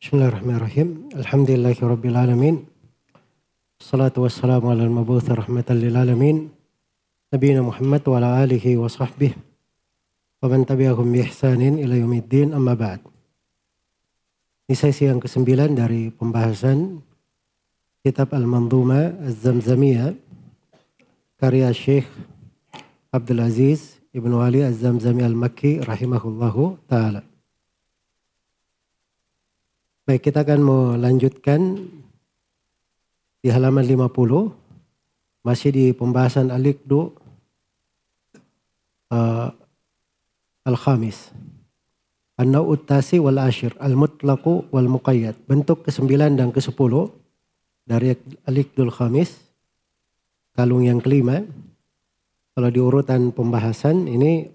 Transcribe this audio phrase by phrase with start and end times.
[0.00, 1.12] Bismillahirrahmanirrahim.
[1.12, 2.64] Alhamdulillahi rabbil alamin.
[3.76, 6.48] Salatu wassalamu ala al-mabuth rahmatan lil alamin.
[7.28, 9.36] Nabiina Muhammad wa ala alihi wa sahbihi
[10.40, 13.04] wa man tabi'ahum bi ihsanin ila yaumiddin amma ba'd.
[14.72, 17.04] Ini sesi yang kesembilan dari pembahasan
[18.00, 20.16] kitab Al-Manzuma Az-Zamzamiyah
[21.36, 22.08] karya Syekh
[23.12, 27.20] Abdul Aziz Ibnu Ali Az-Zamzami Al-Makki rahimahullahu taala.
[30.10, 31.86] Baik, kita akan melanjutkan
[33.38, 34.10] di halaman 50
[35.46, 37.14] masih di pembahasan Al-Iqdu
[39.14, 39.54] uh,
[40.66, 41.30] Al-Khamis.
[42.42, 45.46] An-Naw'ut Tasi wal Ashir, Al-Mutlaqu wal Muqayyad.
[45.46, 46.92] Bentuk ke-9 dan ke-10
[47.86, 48.10] dari
[48.50, 49.30] Al-Iqdul Khamis.
[50.58, 51.38] Kalung yang kelima.
[52.58, 54.50] Kalau di urutan pembahasan ini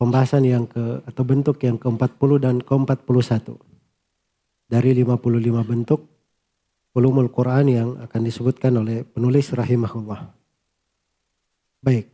[0.00, 3.68] pembahasan yang ke atau bentuk yang ke-40 dan ke-41
[4.68, 6.00] dari 55 bentuk
[6.92, 10.28] ulumul Quran yang akan disebutkan oleh penulis rahimahullah.
[11.80, 12.12] Baik.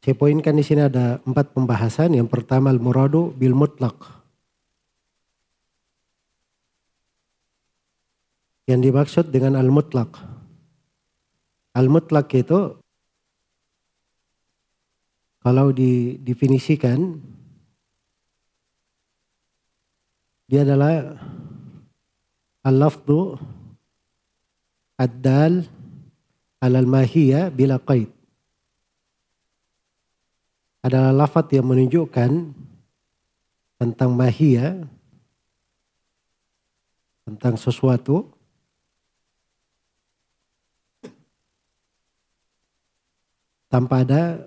[0.00, 2.14] Saya poinkan di sini ada empat pembahasan.
[2.14, 3.98] Yang pertama al-muradu bil mutlak.
[8.70, 10.14] Yang dimaksud dengan al-mutlak.
[11.74, 12.78] Al-mutlak itu
[15.42, 17.18] kalau didefinisikan
[20.46, 21.18] Dia adalah
[22.62, 23.34] al-lafdu
[24.94, 25.66] ad-dal
[26.62, 28.06] alal mahiyya bila qaid.
[30.86, 32.30] Adalah lafat yang menunjukkan
[33.74, 34.86] tentang mahiyya,
[37.26, 38.30] tentang sesuatu
[43.66, 44.46] tanpa ada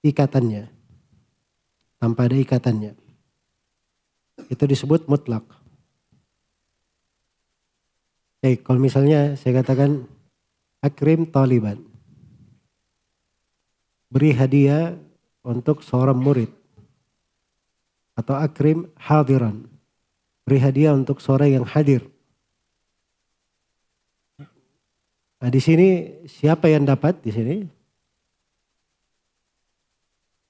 [0.00, 0.64] ikatannya.
[2.00, 3.07] Tanpa ada ikatannya
[4.48, 5.44] itu disebut mutlak.
[8.38, 10.08] Oke, kalau misalnya saya katakan
[10.80, 11.82] akrim taliban.
[14.08, 14.96] Beri hadiah
[15.44, 16.48] untuk seorang murid.
[18.16, 19.68] Atau akrim hadiran.
[20.48, 22.08] Beri hadiah untuk seorang yang hadir.
[25.38, 27.56] Nah, di sini siapa yang dapat di sini?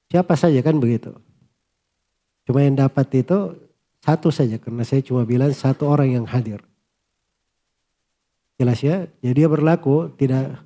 [0.09, 1.13] Siapa saja kan begitu.
[2.49, 3.68] Cuma yang dapat itu
[4.09, 6.65] satu saja karena saya cuma bilang satu orang yang hadir.
[8.57, 9.05] Jelas ya?
[9.21, 10.65] Jadi dia berlaku tidak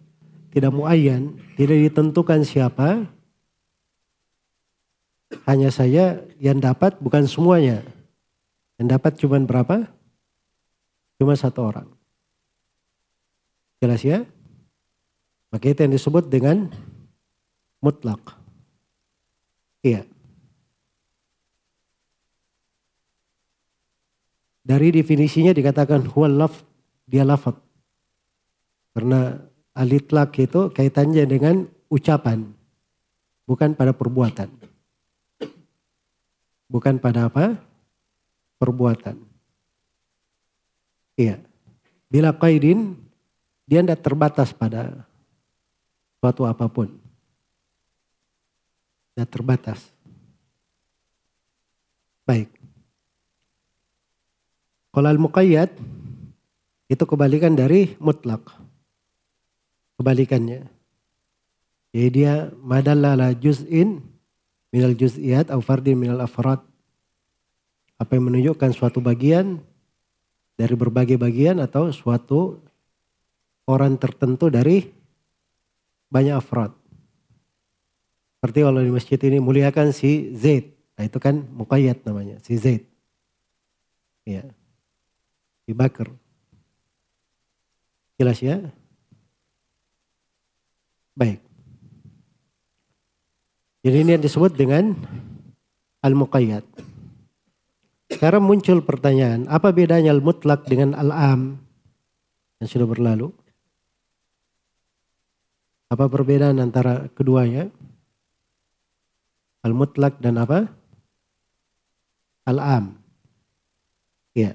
[0.55, 3.11] tidak muayyan, tidak ditentukan siapa.
[5.43, 7.83] Hanya saya yang dapat bukan semuanya.
[8.79, 9.91] Yang dapat cuma berapa?
[11.19, 11.89] Cuma satu orang.
[13.83, 14.23] Jelas ya?
[15.51, 16.71] Maka itu yang disebut dengan
[17.83, 18.39] mutlak.
[19.83, 20.12] Iya.
[24.63, 26.55] Dari definisinya dikatakan huwal laf,
[27.11, 27.59] dia lafad.
[28.95, 29.35] Karena
[29.75, 32.47] alitlak itu kaitannya dengan ucapan,
[33.45, 34.49] bukan pada perbuatan.
[36.71, 37.59] Bukan pada apa?
[38.57, 39.19] Perbuatan.
[41.19, 41.37] Iya.
[42.09, 42.97] Bila qaidin,
[43.69, 45.05] dia tidak terbatas pada
[46.23, 46.89] suatu apa pun.
[49.13, 49.81] Tidak terbatas.
[52.25, 52.62] Baik.
[54.93, 55.73] Kalau al-muqayyad
[56.93, 58.45] itu kebalikan dari mutlak.
[59.97, 60.69] Kebalikannya.
[61.97, 64.05] Jadi dia madallala juz'in
[64.69, 66.61] minal juz'iyat atau fardin minal afrad.
[67.97, 69.65] Apa yang menunjukkan suatu bagian
[70.61, 72.61] dari berbagai bagian atau suatu
[73.65, 74.85] orang tertentu dari
[76.13, 76.77] banyak afrad.
[78.37, 80.75] Seperti kalau di masjid ini muliakan si Zaid.
[80.99, 82.85] Nah itu kan muqayyad namanya, si Zaid.
[84.29, 84.45] Ya.
[85.67, 86.09] Abu Bakar.
[88.19, 88.59] Jelas ya?
[91.15, 91.43] Baik.
[93.83, 94.95] Jadi ini yang disebut dengan
[96.07, 96.63] al-muqayyad.
[98.15, 101.59] Sekarang muncul pertanyaan, apa bedanya al-mutlak dengan al-am
[102.63, 103.35] yang sudah berlalu?
[105.91, 107.67] Apa perbedaan antara keduanya?
[109.67, 110.71] Al-mutlak dan apa?
[112.47, 112.95] Al-am.
[114.33, 114.55] Ya.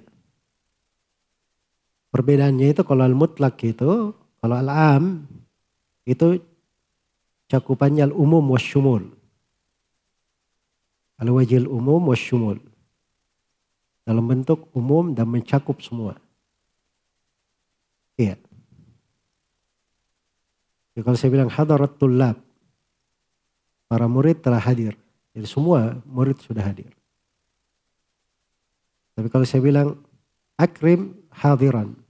[2.18, 4.10] Perbedaannya itu kalau al-mutlak itu,
[4.42, 5.30] kalau al-am
[6.02, 6.42] itu
[7.46, 9.06] cakupannya al-umum wasyumul.
[11.22, 12.58] Al-wajil umum wasyumul.
[14.02, 16.18] Dalam bentuk umum dan mencakup semua.
[18.18, 18.42] Iya.
[20.98, 22.42] Ya, kalau saya bilang hadarat tulab,
[23.86, 24.98] para murid telah hadir.
[25.38, 26.90] Jadi semua murid sudah hadir.
[29.14, 30.02] Tapi kalau saya bilang
[30.58, 32.07] akrim hadiran.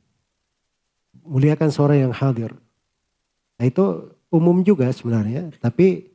[1.28, 2.56] Muliakan seorang yang hadir.
[3.60, 5.52] Nah itu umum juga sebenarnya.
[5.60, 6.08] Tapi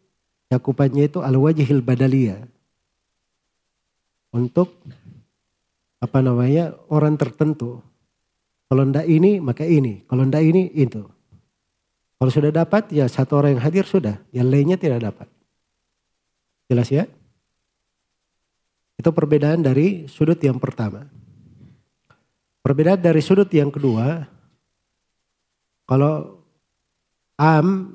[0.48, 2.40] cakupannya itu al-wajhil badaliyah.
[4.32, 4.72] Untuk
[6.00, 7.84] apa namanya orang tertentu.
[8.66, 10.02] Kalau ndak ini maka ini.
[10.08, 11.04] Kalau ndak ini itu.
[12.16, 14.16] Kalau sudah dapat ya satu orang yang hadir sudah.
[14.32, 15.28] Yang lainnya tidak dapat.
[16.72, 17.04] Jelas ya?
[18.96, 21.10] Itu perbedaan dari sudut yang pertama.
[22.62, 24.30] Perbedaan dari sudut yang kedua,
[25.92, 26.40] kalau
[27.36, 27.92] am,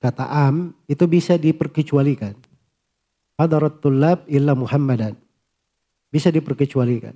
[0.00, 2.32] kata am, itu bisa diperkecualikan.
[3.36, 5.12] Hadarat tulab illa Muhammadan.
[6.08, 7.12] Bisa diperkecualikan.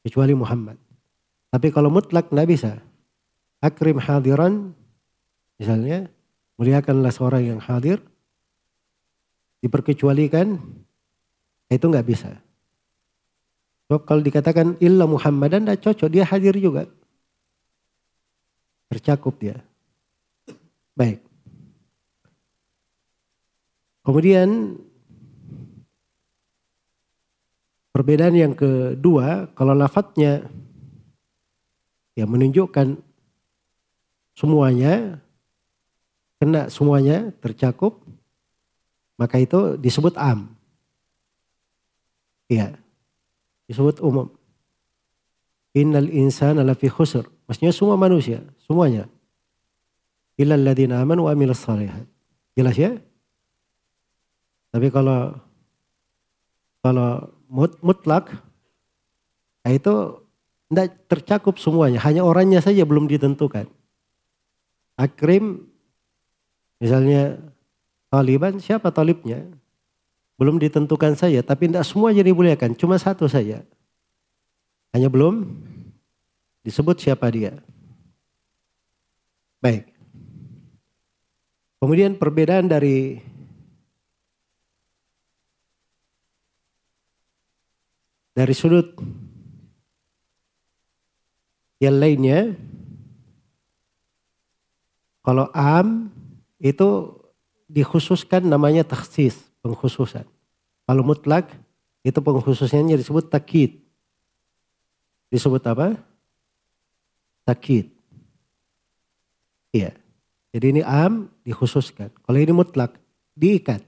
[0.00, 0.80] Kecuali Muhammad.
[1.52, 2.80] Tapi kalau mutlak nggak bisa.
[3.60, 4.72] Akrim hadiran,
[5.60, 6.08] misalnya,
[6.56, 8.00] muliakanlah seorang yang hadir,
[9.60, 10.56] diperkecualikan,
[11.68, 12.32] itu nggak bisa.
[13.92, 16.88] So, kalau dikatakan illa Muhammadan tidak cocok, dia hadir juga.
[18.96, 19.60] Tercakup dia.
[20.96, 21.20] Baik.
[24.00, 24.80] Kemudian
[27.92, 30.48] perbedaan yang kedua, kalau lafadznya
[32.16, 32.96] ya menunjukkan
[34.32, 35.20] semuanya,
[36.40, 38.00] kena semuanya tercakup,
[39.20, 40.48] maka itu disebut am.
[42.48, 42.80] Iya
[43.66, 44.30] disebut umum.
[45.76, 47.28] Innal insana lafi khusr.
[47.44, 49.04] Maksudnya semua manusia, semuanya.
[50.40, 52.08] Illal ladina amanu wa amilus salihat.
[52.56, 52.96] Jelas ya?
[54.72, 55.36] Tapi kalau
[56.80, 57.28] kalau
[57.84, 58.32] mutlak
[59.66, 60.22] nah itu
[60.70, 63.68] tidak tercakup semuanya, hanya orangnya saja belum ditentukan.
[64.96, 65.68] Akrim
[66.80, 67.36] misalnya
[68.16, 69.44] Taliban siapa talibnya?
[70.36, 73.64] Belum ditentukan saja, tapi tidak semua jadi dimuliakan, cuma satu saja.
[74.96, 75.44] Hanya belum
[76.64, 77.60] disebut siapa dia.
[79.60, 79.92] Baik.
[81.76, 83.20] Kemudian perbedaan dari
[88.32, 88.96] dari sudut
[91.76, 92.56] yang lainnya
[95.20, 96.08] kalau am
[96.56, 97.20] itu
[97.68, 100.24] dikhususkan namanya taksis pengkhususan.
[100.88, 101.52] Kalau mutlak
[102.00, 103.85] itu pengkhususannya disebut takid.
[105.30, 105.98] Disebut apa?
[107.46, 107.90] Takid.
[109.74, 109.92] Iya.
[110.56, 112.08] Jadi ini am dikhususkan.
[112.24, 112.96] Kalau ini mutlak
[113.36, 113.84] diikat.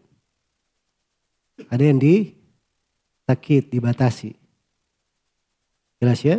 [1.72, 2.36] Ada yang di
[3.24, 4.36] takid, dibatasi.
[5.98, 6.38] Jelas ya?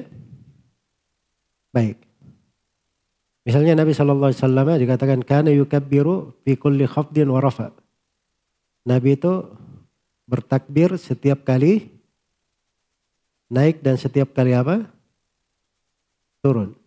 [1.76, 2.00] Baik.
[3.44, 7.74] Misalnya Nabi Shallallahu Alaihi Wasallam dikatakan karena yukabbiru fi kulli khafdin wa rafa.
[8.86, 9.50] Nabi itu
[10.30, 11.90] bertakbir setiap kali
[13.50, 14.86] naik dan setiap kali apa?
[16.40, 16.78] Turun.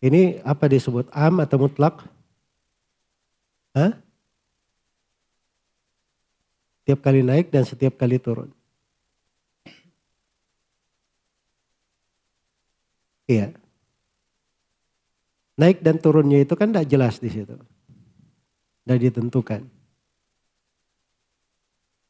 [0.00, 2.04] Ini apa disebut am atau mutlak?
[3.76, 3.96] Hah?
[6.80, 8.48] Setiap kali naik dan setiap kali turun.
[13.28, 13.54] Iya.
[15.60, 17.54] Naik dan turunnya itu kan tidak jelas di situ.
[18.82, 19.79] Tidak ditentukan.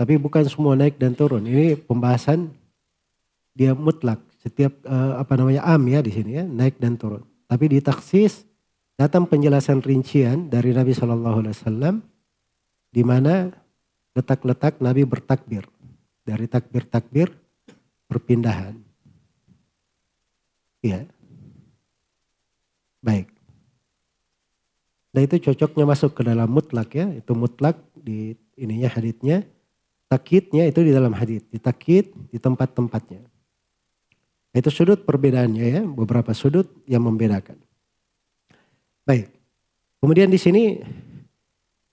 [0.01, 1.45] Tapi bukan semua naik dan turun.
[1.45, 2.49] Ini pembahasan
[3.53, 4.17] dia mutlak.
[4.41, 7.21] Setiap uh, apa namanya am ya di sini ya naik dan turun.
[7.45, 8.49] Tapi di taksis
[8.97, 11.95] datang penjelasan rincian dari Nabi Shallallahu Alaihi Wasallam
[12.89, 13.53] di mana
[14.17, 15.69] letak-letak Nabi bertakbir
[16.25, 17.37] dari takbir-takbir
[18.09, 18.81] perpindahan.
[20.81, 21.05] Iya.
[23.05, 23.29] Baik.
[25.13, 27.05] Nah itu cocoknya masuk ke dalam mutlak ya.
[27.13, 29.45] Itu mutlak di ininya haditnya
[30.11, 33.23] Takitnya itu di dalam hadis, ditakit di tempat-tempatnya.
[34.51, 37.55] Itu sudut perbedaannya ya, beberapa sudut yang membedakan.
[39.07, 39.31] Baik.
[40.03, 40.83] Kemudian di sini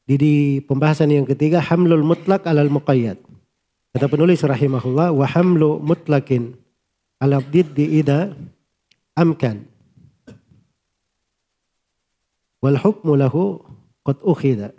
[0.09, 3.21] di, di pembahasan yang ketiga hamlul mutlak alal muqayyad.
[3.93, 6.57] Kata penulis rahimahullah wa hamlu mutlakin
[7.21, 8.33] ala diddi ida
[9.13, 9.61] amkan.
[12.65, 13.61] Wal hukmu lahu
[14.01, 14.73] qad ukhida.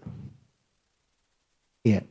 [1.86, 2.02] Ya.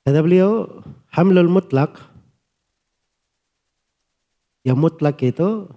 [0.00, 0.80] Kata beliau,
[1.12, 2.00] hamlul mutlak,
[4.64, 5.68] yang mutlak itu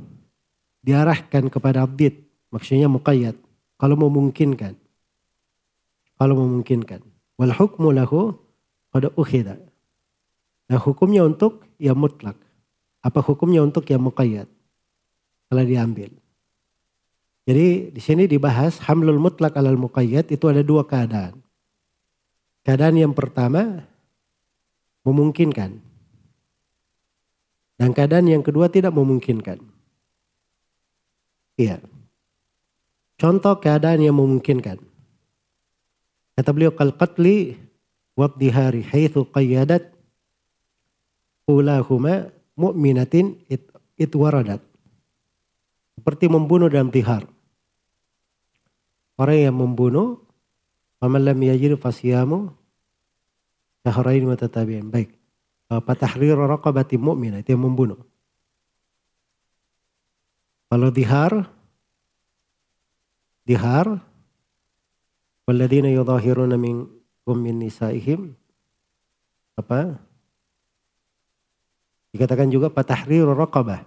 [0.84, 3.36] diarahkan kepada abdid, maksudnya muqayyad,
[3.80, 4.80] kalau memungkinkan.
[6.16, 7.04] Kalau memungkinkan.
[7.36, 8.38] Wal hukmu lahu
[8.94, 9.60] pada ukhida.
[10.72, 12.40] Nah hukumnya untuk yang mutlak.
[13.04, 14.48] Apa hukumnya untuk yang muqayyad?
[15.52, 16.16] Telah diambil.
[17.44, 21.44] Jadi di sini dibahas hamlul mutlak alal muqayyad itu ada dua keadaan.
[22.64, 23.84] Keadaan yang pertama
[25.04, 25.80] memungkinkan.
[27.78, 29.60] Dan keadaan yang kedua tidak memungkinkan.
[31.60, 31.84] Iya.
[33.20, 34.80] Contoh keadaan yang memungkinkan.
[36.34, 37.60] Kata beliau kal qatli
[38.18, 39.94] wadhihari haitsu qayyadat
[41.46, 43.70] ulahuma mu'minatin it,
[44.00, 44.62] it waradat.
[45.94, 47.30] Seperti membunuh dalam tihar.
[49.14, 50.26] Orang yang membunuh,
[50.98, 52.50] faman lam yajid fasiyamu
[53.84, 54.88] syahrain mutatabi'in.
[54.90, 55.14] Baik.
[55.68, 58.00] Patahrir raqabati mu'minah itu yang membunuh.
[60.70, 61.50] Kalau dihar,
[63.46, 64.02] dihar,
[65.46, 68.34] waladina yudhahiruna minkum min nisaihim,
[69.54, 69.98] apa?
[72.14, 73.86] Dikatakan juga patahrir raqabah.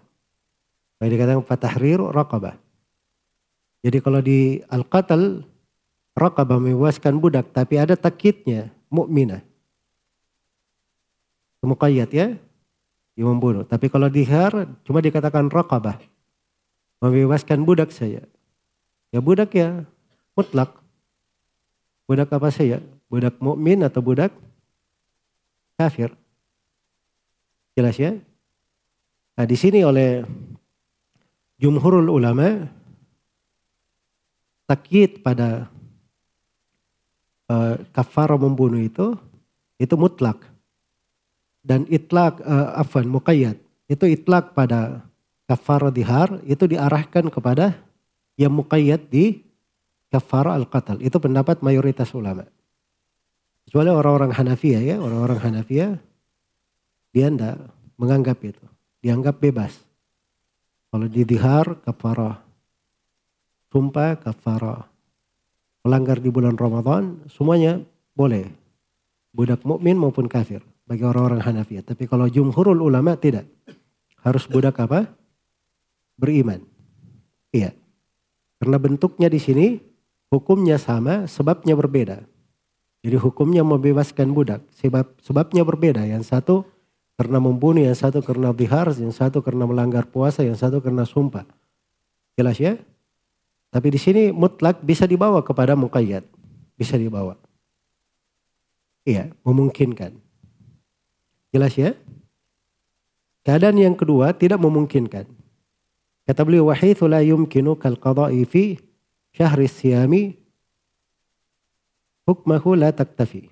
[0.99, 2.59] Baik dikatakan patahrir raqabah.
[3.87, 5.47] Jadi kalau di al-qatal
[6.19, 9.47] raqabah membebaskan budak tapi ada takitnya mukminah.
[11.66, 12.38] Muqayyad ya,
[13.16, 13.64] yang membunuh.
[13.64, 14.52] Tapi kalau dihar
[14.85, 15.99] cuma dikatakan raqabah.
[17.00, 18.23] Membebaskan budak saya.
[19.11, 19.85] Ya budak ya
[20.37, 20.76] mutlak.
[22.04, 22.85] Budak apa saya?
[23.08, 24.30] Budak mukmin atau budak
[25.80, 26.12] kafir?
[27.76, 28.16] Jelas ya?
[29.37, 30.25] Nah di sini oleh
[31.61, 32.68] jumhurul ulama
[34.68, 35.68] takyid pada
[37.49, 39.16] uh, kafara membunuh itu
[39.76, 40.40] itu mutlak
[41.66, 43.58] dan itlak uh, afan muqayyad
[43.90, 45.02] itu itlak pada
[45.50, 47.75] kafara dihar itu diarahkan kepada
[48.38, 49.42] yang muqayyad di
[50.06, 52.46] kafara al-qatal itu pendapat mayoritas ulama
[53.66, 55.99] kecuali orang-orang Hanafiyah ya orang-orang Hanafiyah
[57.16, 57.56] dia tidak
[57.96, 58.61] menganggap itu.
[59.00, 59.73] Dianggap bebas.
[60.92, 62.44] Kalau di dihar kafarah.
[63.73, 64.85] Sumpah kafarah.
[65.80, 67.80] Melanggar di bulan Ramadan semuanya
[68.12, 68.52] boleh.
[69.32, 71.83] Budak mukmin maupun kafir bagi orang-orang Hanafiyah.
[71.83, 73.50] Tapi kalau jumhurul ulama tidak.
[74.23, 75.11] Harus budak apa?
[76.19, 76.62] Beriman.
[77.55, 77.75] Iya.
[78.59, 79.66] Karena bentuknya di sini
[80.33, 82.25] hukumnya sama, sebabnya berbeda.
[83.07, 86.02] Jadi hukumnya membebaskan budak, sebab sebabnya berbeda.
[86.02, 86.66] Yang satu
[87.14, 91.47] karena membunuh, yang satu karena bihar, yang satu karena melanggar puasa, yang satu karena sumpah.
[92.35, 92.75] Jelas ya?
[93.71, 96.26] Tapi di sini mutlak bisa dibawa kepada muqayyad.
[96.75, 97.38] Bisa dibawa.
[99.07, 100.25] Iya, memungkinkan.
[101.56, 101.96] Jelas ya?
[103.40, 105.25] Keadaan yang kedua tidak memungkinkan.
[106.28, 108.76] Kata beliau wahithu la yumkinu kal qada'i fi
[109.32, 110.36] syahri siyami
[112.28, 113.48] hukmahu la taktafi.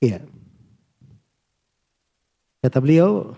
[0.00, 0.24] Iya.
[2.64, 3.36] Kata beliau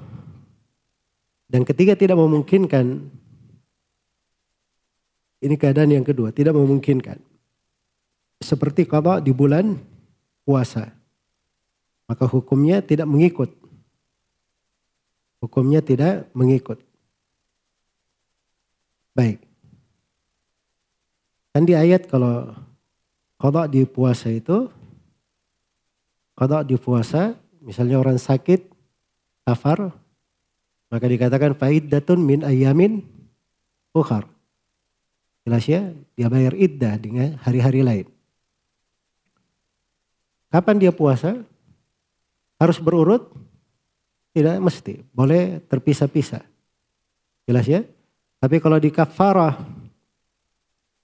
[1.50, 3.02] dan ketiga tidak memungkinkan
[5.42, 7.18] ini keadaan yang kedua tidak memungkinkan
[8.38, 9.74] seperti kalau di bulan
[10.46, 10.97] puasa
[12.08, 13.52] maka hukumnya tidak mengikut.
[15.38, 16.80] Hukumnya tidak mengikut.
[19.12, 19.44] Baik.
[21.52, 22.56] Kan di ayat kalau
[23.38, 24.66] kodok di puasa itu,
[26.34, 28.66] kodok di puasa, misalnya orang sakit,
[29.46, 29.94] kafar
[30.88, 33.04] maka dikatakan faidatun min ayamin
[33.92, 34.24] ukhar.
[35.44, 38.06] Jelas ya, dia bayar iddah dengan hari-hari lain.
[40.48, 41.44] Kapan dia puasa?
[42.58, 43.30] Harus berurut?
[44.34, 46.42] Tidak mesti, boleh terpisah-pisah.
[47.48, 47.82] Jelas ya?
[48.38, 49.56] Tapi kalau di kafarah,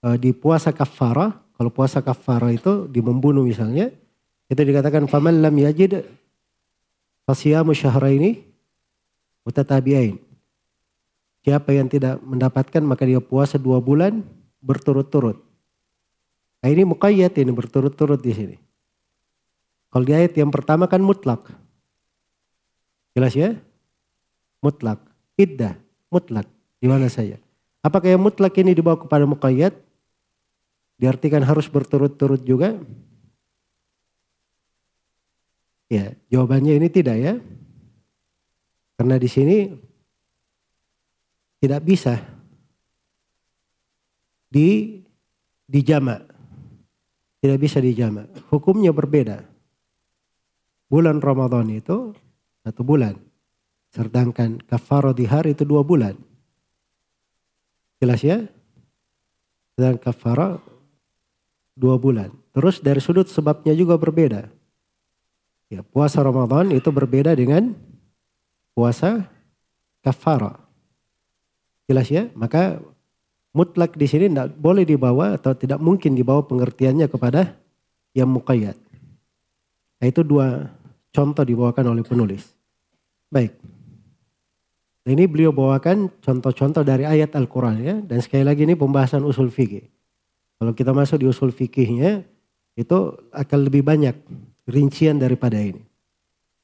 [0.07, 3.91] eh, di puasa kafarah, kalau puasa kafarah itu di membunuh misalnya,
[4.51, 6.05] itu dikatakan faman lam yajid
[7.25, 8.45] Fasiyamu syahraini
[9.49, 10.21] mutatabi'ain.
[11.45, 14.21] Siapa yang tidak mendapatkan maka dia puasa dua bulan
[14.61, 15.41] berturut-turut.
[16.61, 18.57] Nah ini muqayyad ini berturut-turut di sini.
[19.95, 21.47] Kalau di ayat yang pertama kan mutlak.
[23.15, 23.55] Jelas ya?
[24.59, 24.99] Mutlak.
[25.39, 25.79] Iddah.
[26.11, 26.51] Mutlak.
[26.83, 27.39] Di mana saja.
[27.79, 29.71] Apakah yang mutlak ini dibawa kepada muqayyad?
[30.99, 32.75] Diartikan harus berturut-turut juga?
[35.87, 37.35] Ya, jawabannya ini tidak ya.
[38.99, 39.79] Karena di sini
[41.63, 42.19] tidak bisa
[44.51, 44.99] di
[45.71, 46.19] dijama.
[47.39, 48.27] Tidak bisa dijama.
[48.51, 49.54] Hukumnya berbeda.
[50.89, 52.13] Bulan Ramadan itu
[52.65, 53.17] satu bulan.
[53.95, 56.19] Sedangkan kafaro di hari itu dua bulan.
[58.03, 58.43] Jelas ya?
[59.79, 60.59] Dan kafaro
[61.79, 62.31] dua bulan.
[62.55, 64.47] Terus dari sudut sebabnya juga berbeda.
[65.73, 67.75] Ya, puasa Ramadan itu berbeda dengan
[68.77, 69.27] puasa
[70.05, 70.61] kafara.
[71.91, 72.31] Jelas ya?
[72.37, 72.79] Maka
[73.55, 77.57] mutlak di sini tidak boleh dibawa atau tidak mungkin dibawa pengertiannya kepada
[78.15, 78.84] yang muqayyad.
[80.05, 80.69] Nah, itu dua
[81.17, 82.53] contoh dibawakan oleh penulis.
[83.33, 83.57] Baik.
[85.09, 87.97] Ini beliau bawakan contoh-contoh dari ayat Al-Quran ya.
[88.05, 89.89] Dan sekali lagi ini pembahasan usul fikih.
[90.61, 92.21] Kalau kita masuk di usul fikihnya
[92.77, 94.13] itu akan lebih banyak
[94.69, 95.81] rincian daripada ini.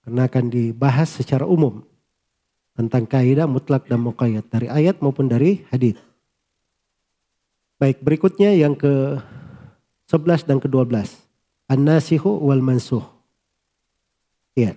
[0.04, 1.80] Karena akan dibahas secara umum
[2.76, 5.96] tentang kaidah mutlak dan muqayyad dari ayat maupun dari hadis.
[7.80, 9.16] Baik, berikutnya yang ke
[10.12, 11.08] 11 dan ke-12.
[11.72, 13.19] An-nasihu wal mansuh.
[14.60, 14.72] Ya.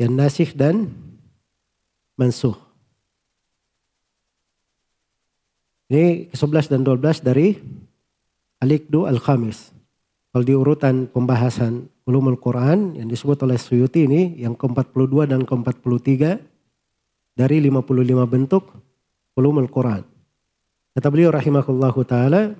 [0.00, 0.88] Yang nasih dan
[2.16, 2.56] mansuh.
[5.90, 7.58] Ini ke-11 dan 12 dari
[8.62, 9.74] Al-Iqdu Al-Khamis.
[10.30, 16.38] Kalau di urutan pembahasan ulumul Quran yang disebut oleh Suyuti ini yang ke-42 dan ke-43
[17.34, 17.90] dari 55
[18.30, 18.70] bentuk
[19.34, 20.06] ulumul Quran.
[20.94, 22.54] Kata beliau rahimahullahu taala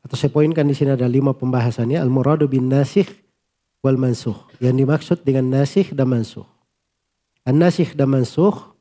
[0.00, 3.08] atau saya poinkan di sini ada lima pembahasannya al-muradu bin nasikh
[3.80, 4.36] wal mansuh.
[4.60, 6.46] Yang dimaksud dengan nasikh dan mansuh.
[7.44, 8.76] An-nasikh dan mansuh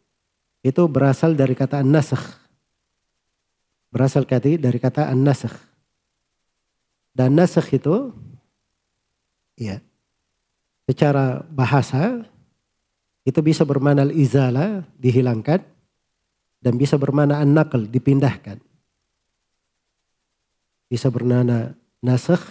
[0.60, 2.24] itu berasal dari kata an-nasakh.
[3.90, 5.56] Berasal dari kata an-nasakh.
[7.16, 8.14] Dan nasakh itu
[9.60, 9.84] ya
[10.88, 12.24] secara bahasa
[13.28, 15.62] itu bisa bermakna izala dihilangkan
[16.60, 18.60] dan bisa bermakna an-naql dipindahkan.
[20.90, 22.44] Bisa bermakna nasakh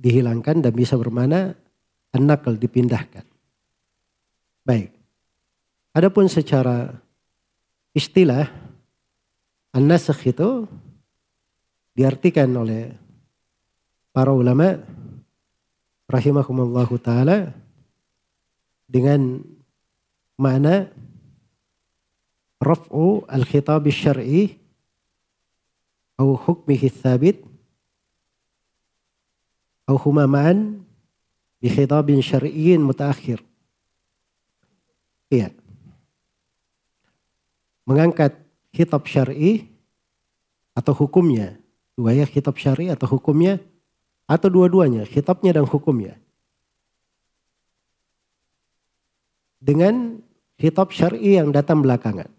[0.00, 1.52] dihilangkan dan bisa bermakna
[2.16, 3.28] an-naql dipindahkan.
[4.64, 4.96] Baik.
[5.92, 6.96] Adapun secara
[7.92, 8.48] istilah
[9.76, 10.64] an-nasakh itu
[11.92, 12.96] diartikan oleh
[14.14, 14.80] para ulama
[16.08, 17.52] rahimahumullahu taala
[18.88, 19.44] dengan
[20.40, 20.88] makna
[22.58, 24.56] raf'u al-khitab syar'i
[26.16, 27.49] atau hukmihi thabit
[29.96, 30.84] huma ma'an
[31.58, 33.42] bi khitabin syar'iyyin mutaakhir.
[35.30, 35.54] Iya.
[37.86, 38.38] Mengangkat
[38.70, 39.66] kitab syar'i
[40.76, 41.60] atau hukumnya
[42.00, 43.60] Dua ya kitab syari atau hukumnya
[44.24, 46.16] atau dua-duanya, kitabnya dan hukumnya.
[49.60, 50.16] Dengan
[50.56, 52.32] kitab syari yang datang belakangan.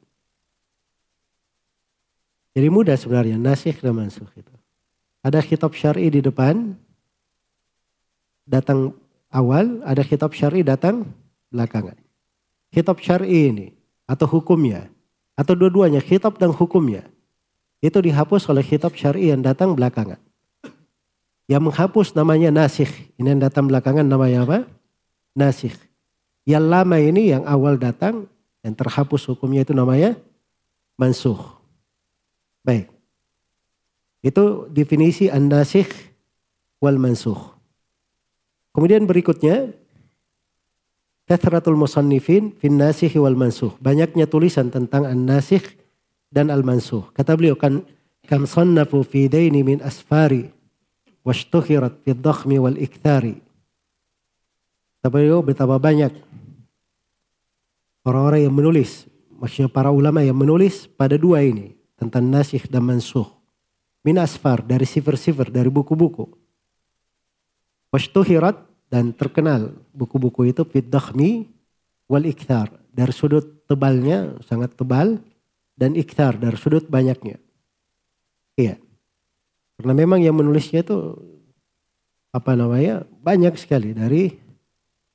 [2.58, 4.56] Jadi mudah sebenarnya nasih dan mansuh itu.
[5.22, 6.74] Ada kitab syari di depan,
[8.52, 8.92] datang
[9.32, 11.08] awal, ada kitab syari datang
[11.48, 11.96] belakangan.
[12.68, 13.68] Kitab syari ini
[14.04, 14.92] atau hukumnya
[15.40, 17.08] atau dua-duanya kitab dan hukumnya
[17.80, 20.20] itu dihapus oleh kitab syari yang datang belakangan.
[21.50, 22.92] Yang menghapus namanya nasikh.
[23.18, 24.58] Ini yang datang belakangan namanya apa?
[25.34, 25.76] Nasikh.
[26.46, 28.30] Yang lama ini yang awal datang,
[28.62, 30.16] yang terhapus hukumnya itu namanya
[30.96, 31.40] mansuh.
[32.62, 32.88] Baik.
[34.22, 35.90] Itu definisi an-nasikh
[36.78, 37.61] wal mansuh.
[38.72, 39.76] Kemudian berikutnya,
[41.32, 43.72] Kathratul musannifin fin nasikh wal mansuh.
[43.80, 45.80] Banyaknya tulisan tentang an-nasikh
[46.28, 47.08] dan al-mansuh.
[47.16, 47.88] Kata beliau kan
[48.28, 50.52] kam sannafu fi daini min asfari
[51.24, 53.40] washtuhirat fi dhakhmi wal ikthari.
[55.00, 56.12] Kata beliau betapa banyak
[58.04, 63.28] orang-orang yang menulis, maksudnya para ulama yang menulis pada dua ini tentang nasikh dan mansuh.
[64.02, 66.41] Min asfar dari sifir-sifir dari buku-buku.
[67.92, 68.56] Washtuhirat
[68.88, 71.48] dan terkenal buku-buku itu fi dhakhmi
[72.08, 75.20] wal ikthar dari sudut tebalnya sangat tebal
[75.76, 77.40] dan ikhtar dari sudut banyaknya.
[78.60, 78.76] Iya.
[79.80, 81.16] Karena memang yang menulisnya itu
[82.32, 84.36] apa namanya banyak sekali dari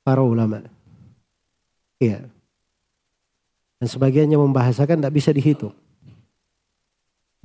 [0.05, 0.61] para ulama.
[1.97, 2.29] Iya.
[3.77, 5.73] Dan sebagiannya membahasakan tidak bisa dihitung.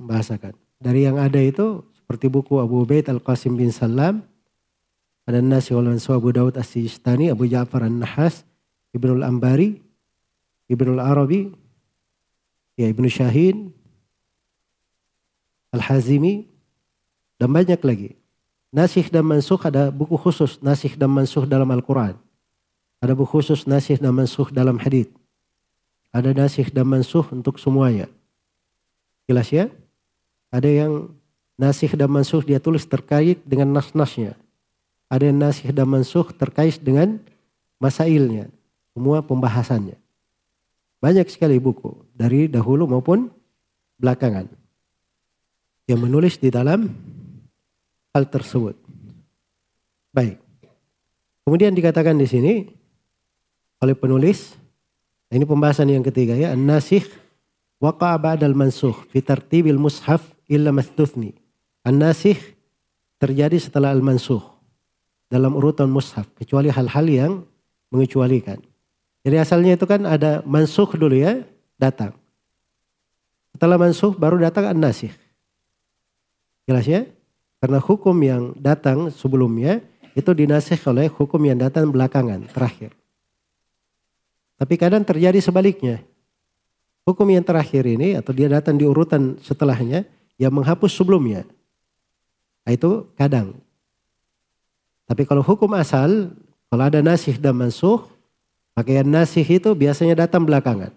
[0.01, 0.57] Membahasakan.
[0.81, 4.25] Dari yang ada itu seperti buku Abu Ubaid Al-Qasim bin Salam,
[5.23, 8.43] ada Nasi wal Abu Daud As-Sijistani, Abu Ja'far An-Nahas,
[8.91, 9.79] Ibnul Ambari,
[10.67, 11.47] Ibnul Arabi,
[12.75, 13.71] ya Ibnu Syahin,
[15.71, 16.45] Al-Hazimi,
[17.39, 18.11] dan banyak lagi.
[18.73, 22.17] Nasih dan mansuh ada buku khusus nasih dan mansuh dalam Al-Quran.
[22.99, 25.13] Ada buku khusus nasih dan mansuh dalam hadith.
[26.09, 28.09] Ada nasih dan mansuh untuk semuanya.
[29.29, 29.69] Jelas ya?
[30.49, 31.13] Ada yang
[31.55, 34.37] nasih dan mansuh dia tulis terkait dengan nas-nasnya.
[35.13, 37.21] Ada yang nasih dan mansuh terkait dengan
[37.77, 38.49] masailnya.
[38.97, 39.93] Semua pembahasannya.
[40.97, 43.29] Banyak sekali buku dari dahulu maupun
[44.01, 44.49] belakangan
[45.85, 46.89] yang menulis di dalam
[48.09, 48.73] hal tersebut.
[50.09, 50.41] Baik.
[51.45, 52.53] Kemudian dikatakan di sini
[53.83, 54.55] oleh penulis,
[55.29, 57.05] ini pembahasan yang ketiga ya, an-nasikh
[57.83, 61.35] waqa'a ba'dal mansukh fi tartibil mushaf illa mastuthni.
[61.83, 62.39] An-nasikh
[63.19, 64.52] terjadi setelah al-mansukh
[65.33, 67.31] dalam urutan mushaf kecuali hal-hal yang
[67.89, 68.61] mengecualikan.
[69.25, 71.41] Jadi asalnya itu kan ada mansuh dulu ya,
[71.81, 72.13] datang.
[73.57, 75.09] Setelah mansuh baru datang an-nasih.
[76.69, 77.09] Jelas ya?
[77.57, 79.81] Karena hukum yang datang sebelumnya
[80.13, 82.93] itu dinasih oleh hukum yang datang belakangan, terakhir.
[84.59, 86.03] Tapi kadang terjadi sebaliknya.
[87.03, 91.43] Hukum yang terakhir ini atau dia datang di urutan setelahnya yang menghapus sebelumnya.
[92.63, 93.62] Nah, itu kadang.
[95.13, 96.33] Tapi kalau hukum asal,
[96.73, 98.09] kalau ada nasih dan mansuh,
[98.73, 100.89] Pakaian nasih itu biasanya datang belakangan.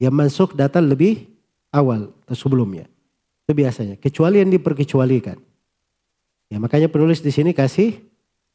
[0.00, 1.28] Yang masuk datang lebih
[1.68, 2.88] awal atau sebelumnya.
[3.44, 4.00] Itu biasanya.
[4.00, 5.36] Kecuali yang diperkecualikan.
[6.48, 8.00] Ya, makanya penulis di sini kasih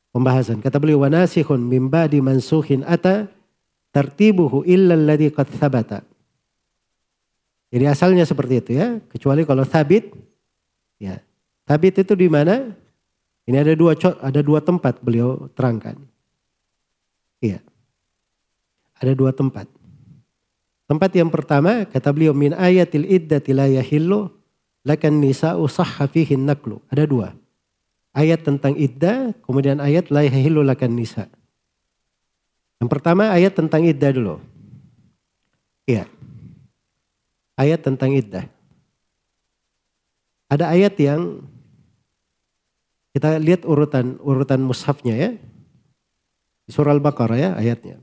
[0.09, 0.65] pembahasan.
[0.65, 3.29] Kata beliau wanasihun min ba'di mansuhin ata
[3.93, 6.01] tartibuhu illa alladhi qad thabata.
[7.69, 10.09] Jadi asalnya seperti itu ya, kecuali kalau thabit
[10.97, 11.21] ya.
[11.69, 12.73] Thabit itu di mana?
[13.49, 15.97] Ini ada dua ada dua tempat beliau terangkan.
[17.41, 17.65] Iya.
[19.01, 19.65] Ada dua tempat.
[20.85, 24.29] Tempat yang pertama kata beliau min ayatil iddati la yahillu
[24.85, 26.77] lakan nisa'u sahha fihi naklu.
[26.93, 27.33] Ada dua.
[28.13, 31.25] Ayat tentang iddah, kemudian ayat la yahillu lakan nisa.
[32.77, 34.35] Yang pertama ayat tentang iddah dulu.
[35.89, 36.05] Iya.
[37.57, 38.45] Ayat tentang iddah.
[40.53, 41.41] Ada ayat yang
[43.19, 45.29] kita lihat urutan urutan mushafnya ya.
[46.71, 47.99] Surah Al-Baqarah ya ayatnya.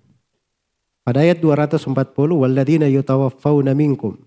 [1.00, 1.88] Pada ayat 240,
[2.36, 4.20] "Walladzina yutawaffawna minkum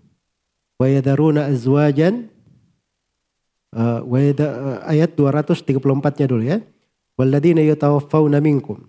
[0.82, 2.34] wa yadaruna azwajan"
[3.78, 6.58] uh, uh, ayat 234-nya dulu ya.
[7.13, 8.82] "Walladzina yutawaffawna minkum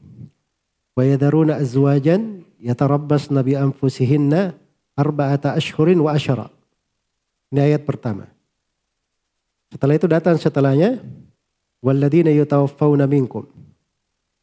[0.96, 4.56] wa yadaruna azwajan yatarabbasna bi anfusihinna
[4.96, 6.48] arba'ata ashhurin wa asyara."
[7.52, 8.24] Ini ayat pertama.
[9.68, 11.02] Setelah itu datang setelahnya,
[11.80, 13.48] "Walladzina yutawaffawna minkum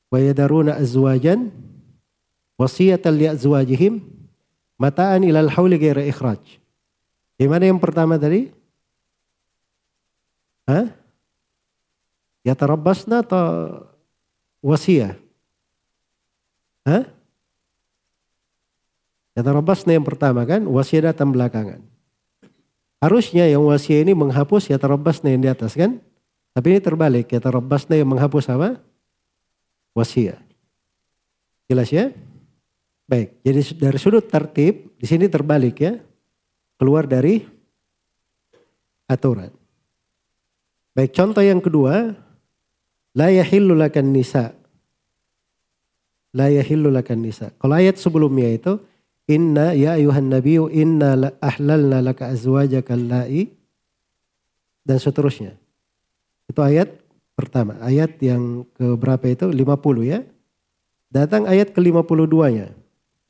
[0.09, 1.53] wa yadaruna azwajan"
[2.57, 4.01] wasiyatan li azwajihim
[4.81, 6.41] mata'an ilal hauli ghaira ikhraj.
[7.37, 8.49] Gimana yang pertama tadi?
[10.65, 10.89] Hah?
[12.41, 13.45] Ya tarabbasna atau
[14.65, 15.15] wasiyah?
[16.83, 17.05] Hah?
[19.37, 21.85] Ya tarabbasna yang pertama kan, wasiyah datang belakangan.
[22.97, 26.01] Harusnya yang wasiyah ini menghapus ya tarabbasna yang di atas kan?
[26.57, 28.81] Tapi ini terbalik, ya tarabbasna yang menghapus apa?
[29.93, 30.41] Wasiyah.
[31.69, 32.09] Jelas ya?
[33.05, 36.01] Baik, jadi dari sudut tertib di sini terbalik ya.
[36.81, 37.45] Keluar dari
[39.05, 39.53] aturan.
[40.97, 42.17] Baik, contoh yang kedua,
[43.13, 44.57] la yahillu lakan nisa.
[46.33, 47.53] La yahillu lakan nisa.
[47.61, 48.81] Kalau ayat sebelumnya itu
[49.29, 53.45] inna ya ayuhan nabiyyu inna ahlalna laka azwajaka allai
[54.81, 55.53] dan seterusnya.
[56.47, 56.89] Itu ayat
[57.35, 57.77] pertama.
[57.83, 59.51] Ayat yang ke berapa itu?
[59.51, 60.19] 50 ya.
[61.07, 62.75] Datang ayat ke-52-nya.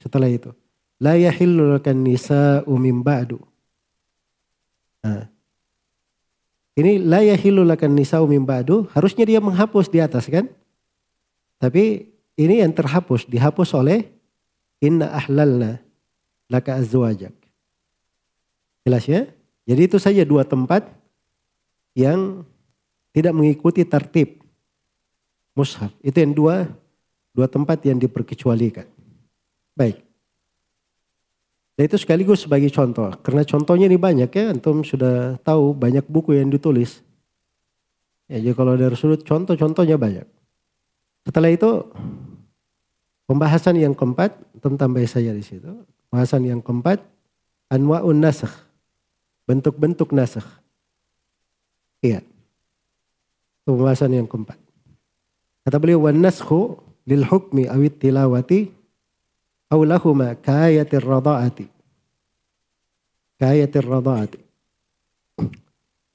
[0.02, 0.54] Setelah itu,
[1.02, 3.42] la yahillu lakan nisa'u min ba'du.
[5.02, 5.30] Nah.
[6.78, 10.46] Ini la yahillu lakan nisa'u min ba'du, harusnya dia menghapus di atas kan?
[11.58, 14.06] Tapi ini yang terhapus, dihapus oleh
[14.78, 15.82] inna ahlalna
[16.50, 17.34] laka azwajak.
[18.86, 19.26] Jelas ya?
[19.66, 20.86] Jadi itu saja dua tempat
[21.98, 22.46] yang
[23.18, 24.46] tidak mengikuti tertib
[25.58, 25.90] mushaf.
[26.06, 26.70] Itu yang dua
[27.34, 28.86] dua tempat yang diperkecualikan.
[29.74, 30.06] Baik.
[31.74, 33.10] Dan itu sekaligus sebagai contoh.
[33.26, 37.02] Karena contohnya ini banyak ya, antum sudah tahu banyak buku yang ditulis.
[38.30, 40.26] Ya, jadi kalau dari sudut contoh-contohnya banyak.
[41.26, 41.86] Setelah itu
[43.30, 45.70] pembahasan yang keempat, antum tambah saja di situ.
[46.10, 47.02] Pembahasan yang keempat,
[47.70, 48.54] anwa'un nasakh.
[49.46, 50.46] Bentuk-bentuk nasakh.
[52.02, 52.26] Iya.
[53.68, 54.56] Pembahasan yang keempat.
[55.68, 58.72] Kata beliau, wan naskhu lil hukmi awit tilawati
[59.68, 61.68] aulahuma kayatir radhaati.
[63.36, 64.40] Kayatir radhaati.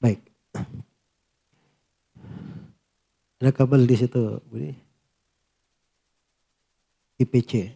[0.01, 0.19] Baik.
[3.37, 4.73] Ada kabel di situ, Budi.
[7.21, 7.69] IPC.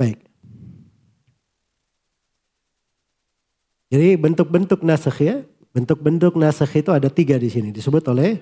[0.00, 0.18] Baik.
[3.92, 5.44] Jadi bentuk-bentuk nasakh ya,
[5.76, 8.40] bentuk-bentuk nasakh itu ada tiga di sini disebut oleh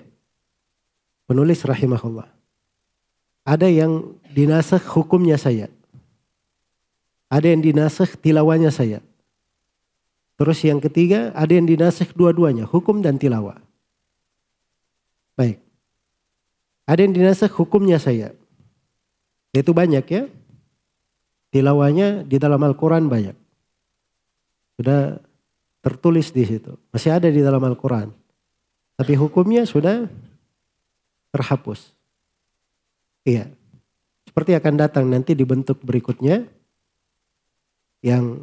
[1.27, 2.31] penulis rahimahullah.
[3.43, 5.67] Ada yang dinasakh hukumnya saya.
[7.27, 9.03] Ada yang dinasakh tilawanya saya.
[10.39, 13.59] Terus yang ketiga ada yang dinasakh dua-duanya, hukum dan tilawah.
[15.35, 15.59] Baik.
[16.87, 18.31] Ada yang dinasakh hukumnya saya.
[19.51, 20.31] Itu banyak ya.
[21.51, 23.35] Tilawanya di dalam Al-Quran banyak.
[24.79, 25.19] Sudah
[25.81, 26.77] tertulis di situ.
[26.93, 28.13] Masih ada di dalam Al-Quran.
[28.95, 30.05] Tapi hukumnya sudah
[31.33, 31.89] terhapus.
[33.25, 33.49] Iya.
[34.29, 36.45] Seperti akan datang nanti di bentuk berikutnya
[38.05, 38.39] yang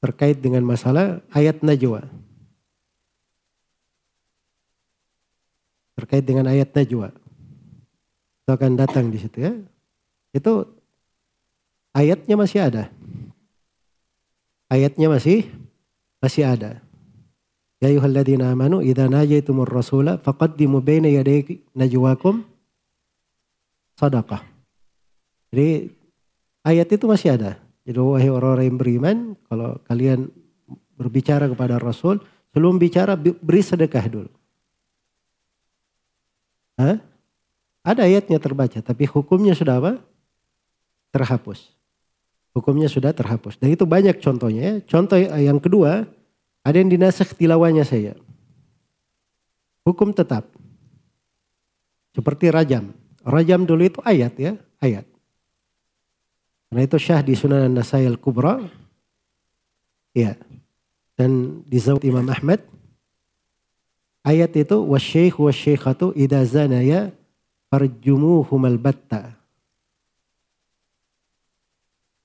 [0.00, 2.04] terkait dengan masalah ayat najwa.
[5.94, 7.12] Terkait dengan ayat najwa.
[8.44, 9.52] Itu akan datang di situ ya.
[10.34, 10.68] Itu
[11.94, 12.84] ayatnya masih ada.
[14.68, 15.46] Ayatnya masih
[16.24, 16.80] masih ada.
[17.84, 22.48] Ya ayyuhalladzina amanu idza najaitumur rasula faqaddimu baina yaday najwakum
[24.00, 24.40] sadaqah.
[25.52, 25.92] Jadi
[26.64, 27.60] ayat itu masih ada.
[27.84, 30.32] Jadi wahai orang-orang yang beriman, kalau kalian
[30.96, 34.32] berbicara kepada Rasul, sebelum bicara beri sedekah dulu.
[36.80, 36.96] Hah?
[37.84, 39.92] Ada ayatnya terbaca, tapi hukumnya sudah apa?
[41.12, 41.73] Terhapus.
[42.54, 43.58] Hukumnya sudah terhapus.
[43.58, 44.78] Dan itu banyak contohnya.
[44.86, 46.06] Contoh yang kedua,
[46.62, 48.14] ada yang dinasakh tilawanya saya.
[49.82, 50.46] Hukum tetap.
[52.14, 52.94] Seperti rajam.
[53.26, 55.02] Rajam dulu itu ayat ya, ayat.
[56.70, 58.62] Karena itu syah di Sunan Nasai Al-Kubra.
[60.14, 60.38] Ya.
[61.18, 62.62] Dan di Zawud Imam Ahmad.
[64.22, 67.12] Ayat itu wasyekh wasyeikhatu idza zanaya
[67.68, 69.36] farjumuhumal batta.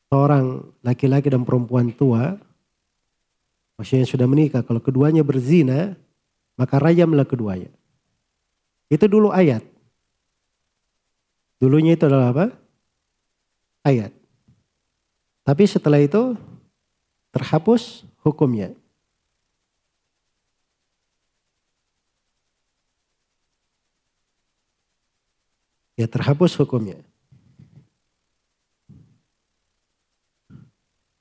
[0.09, 2.33] Seorang laki-laki dan perempuan tua
[3.77, 5.95] maksudnya sudah menikah kalau keduanya berzina
[6.59, 7.71] maka rajamlah keduanya.
[8.89, 9.63] Itu dulu ayat.
[11.61, 12.45] Dulunya itu adalah apa?
[13.85, 14.11] Ayat.
[15.45, 16.35] Tapi setelah itu
[17.31, 18.73] terhapus hukumnya.
[25.99, 27.03] Ya terhapus hukumnya.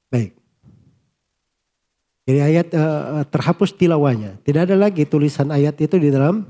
[0.07, 0.39] Baik.
[2.29, 4.37] Jadi ayat uh, terhapus tilawanya.
[4.45, 6.45] Tidak ada lagi tulisan ayat itu di dalam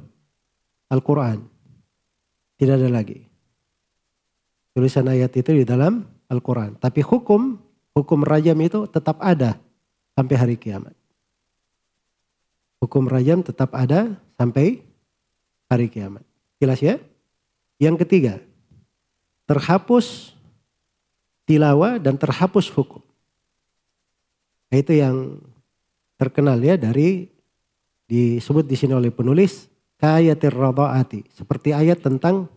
[0.90, 1.46] Al-Quran.
[2.58, 3.22] Tidak ada lagi.
[4.74, 6.74] Tulisan ayat itu di dalam Al-Quran.
[6.82, 7.62] Tapi hukum
[7.98, 9.58] Hukum rajam itu tetap ada
[10.14, 10.94] sampai hari kiamat.
[12.78, 14.86] Hukum rajam tetap ada sampai
[15.66, 16.22] hari kiamat.
[16.62, 17.02] Jelas ya?
[17.82, 18.34] Yang ketiga,
[19.50, 20.30] terhapus
[21.42, 23.02] tilawa dan terhapus hukum.
[24.70, 25.42] Itu yang
[26.18, 27.30] terkenal ya dari
[28.10, 32.50] disebut di sini oleh penulis kayatir radhaati seperti ayat tentang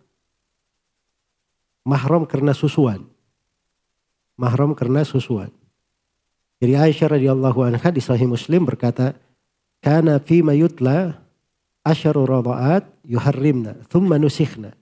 [1.86, 3.12] mahram karena susuan
[4.42, 5.54] mahram karena susuan.
[6.58, 9.14] Jadi Aisyah radhiyallahu anha di Sahih Muslim berkata,
[9.78, 11.22] "Kana fi ma yutla
[11.86, 14.74] asyaru radhaat yuharrimna thumma nusikhna."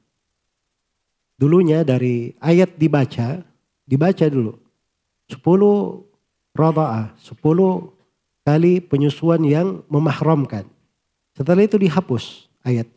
[1.36, 3.44] Dulunya dari ayat dibaca,
[3.84, 4.60] dibaca dulu.
[5.32, 6.04] 10
[6.52, 7.96] radha'ah, 10
[8.50, 10.66] kali penyusuan yang memahramkan.
[11.38, 12.90] Setelah itu dihapus ayat.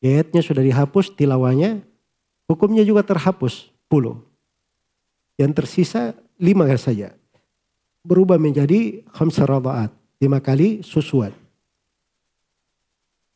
[0.00, 1.84] Ayatnya sudah dihapus tilawanya,
[2.48, 4.16] hukumnya juga terhapus 10.
[5.36, 7.12] Yang tersisa lima saja.
[8.00, 9.92] Berubah menjadi khamsa rada'at.
[10.16, 11.36] Lima kali susuan.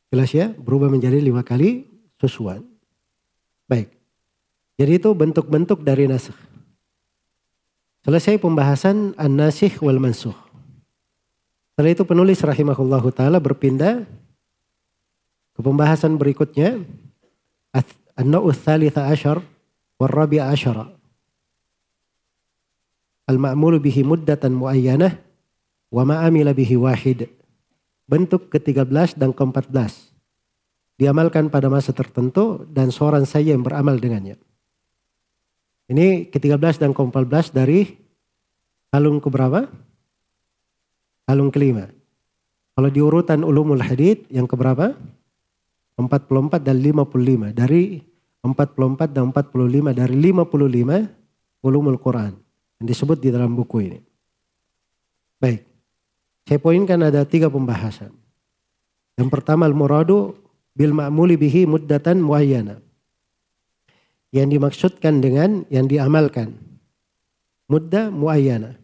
[0.09, 0.57] Jelas ya?
[0.57, 1.85] Berubah menjadi lima kali
[2.17, 2.65] susuan.
[3.69, 3.93] Baik.
[4.81, 6.37] Jadi itu bentuk-bentuk dari nasakh.
[8.05, 10.44] Selesai pembahasan an-nasikh wal mansuh.
[11.75, 14.07] Setelah itu penulis rahimahullahu taala berpindah
[15.55, 16.87] ke pembahasan berikutnya
[18.15, 19.43] an-nau'uth thalitha asyar
[19.99, 20.95] wal rabi'a asyara
[23.29, 25.19] al-ma'mulu bihi muddatan muayyanah
[25.95, 27.31] wa ma'amila bihi wahid.
[28.05, 30.13] Bentuk ke-13 dan ke-14.
[31.01, 34.37] Diamalkan pada masa tertentu dan seorang saja yang beramal dengannya.
[35.89, 37.97] Ini ke-13 dan ke-14 dari
[38.93, 39.67] kalung keberapa?
[41.25, 41.89] Kalung kelima.
[42.75, 44.93] Kalau di urutan ulumul hadith yang keberapa?
[45.97, 47.55] 44 dan 55.
[47.55, 48.03] Dari
[48.45, 52.37] 44 dan 45 dari 55 ulumul Quran.
[52.83, 53.99] Yang disebut di dalam buku ini.
[55.41, 55.65] Baik.
[56.45, 58.13] Saya poinkan ada tiga pembahasan.
[59.17, 60.37] Yang pertama al-muradu
[60.77, 62.85] bil ma'muli bihi muddatan muayyana.
[64.29, 66.53] Yang dimaksudkan dengan yang diamalkan.
[67.71, 68.77] Muddah muayyana.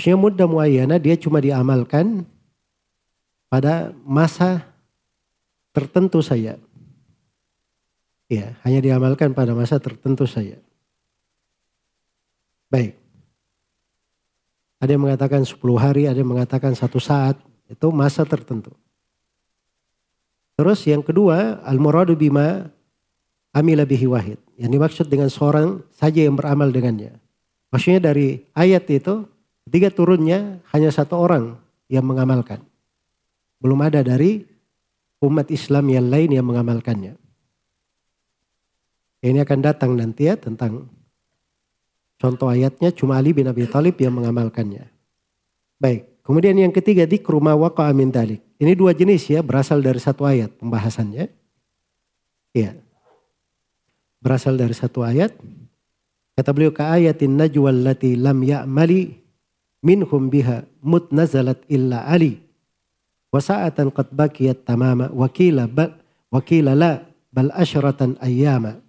[0.00, 2.24] Maksudnya muddah muayyana dia cuma diamalkan
[3.52, 4.64] pada masa
[5.76, 6.56] tertentu saja.
[8.32, 10.56] Ya, hanya diamalkan pada masa tertentu saja.
[12.72, 12.96] Baik.
[14.80, 17.36] Ada yang mengatakan 10 hari, ada yang mengatakan satu saat.
[17.68, 18.72] Itu masa tertentu.
[20.56, 22.72] Terus yang kedua, al-muradu bima
[23.52, 24.40] amila bihi wahid.
[24.56, 27.20] Yang dimaksud dengan seorang saja yang beramal dengannya.
[27.68, 29.28] Maksudnya dari ayat itu,
[29.70, 31.56] tiga turunnya hanya satu orang
[31.86, 32.60] yang mengamalkan.
[33.62, 34.44] Belum ada dari
[35.20, 37.14] umat Islam yang lain yang mengamalkannya.
[39.20, 40.88] Ini akan datang nanti ya tentang
[42.16, 44.88] contoh ayatnya cuma Ali bin Abi Thalib yang mengamalkannya.
[45.76, 48.40] Baik, kemudian yang ketiga di rumah waqa min dalik.
[48.56, 51.28] Ini dua jenis ya berasal dari satu ayat pembahasannya.
[52.56, 52.80] Iya.
[54.24, 55.36] Berasal dari satu ayat.
[56.32, 59.19] Kata beliau ka ayatin najwa allati lam ya'mali
[59.84, 62.40] minhum biha mut nazalat illa ali.
[63.30, 65.96] Wasa'atan qad bakiyat tamama wakila bal
[66.32, 68.80] wakila la bal asyratan ayyama.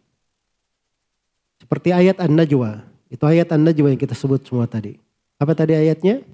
[1.62, 2.84] Seperti ayat An-Najwa.
[3.12, 4.98] Itu ayat An-Najwa yang kita sebut semua tadi.
[5.38, 6.26] Apa tadi ayatnya?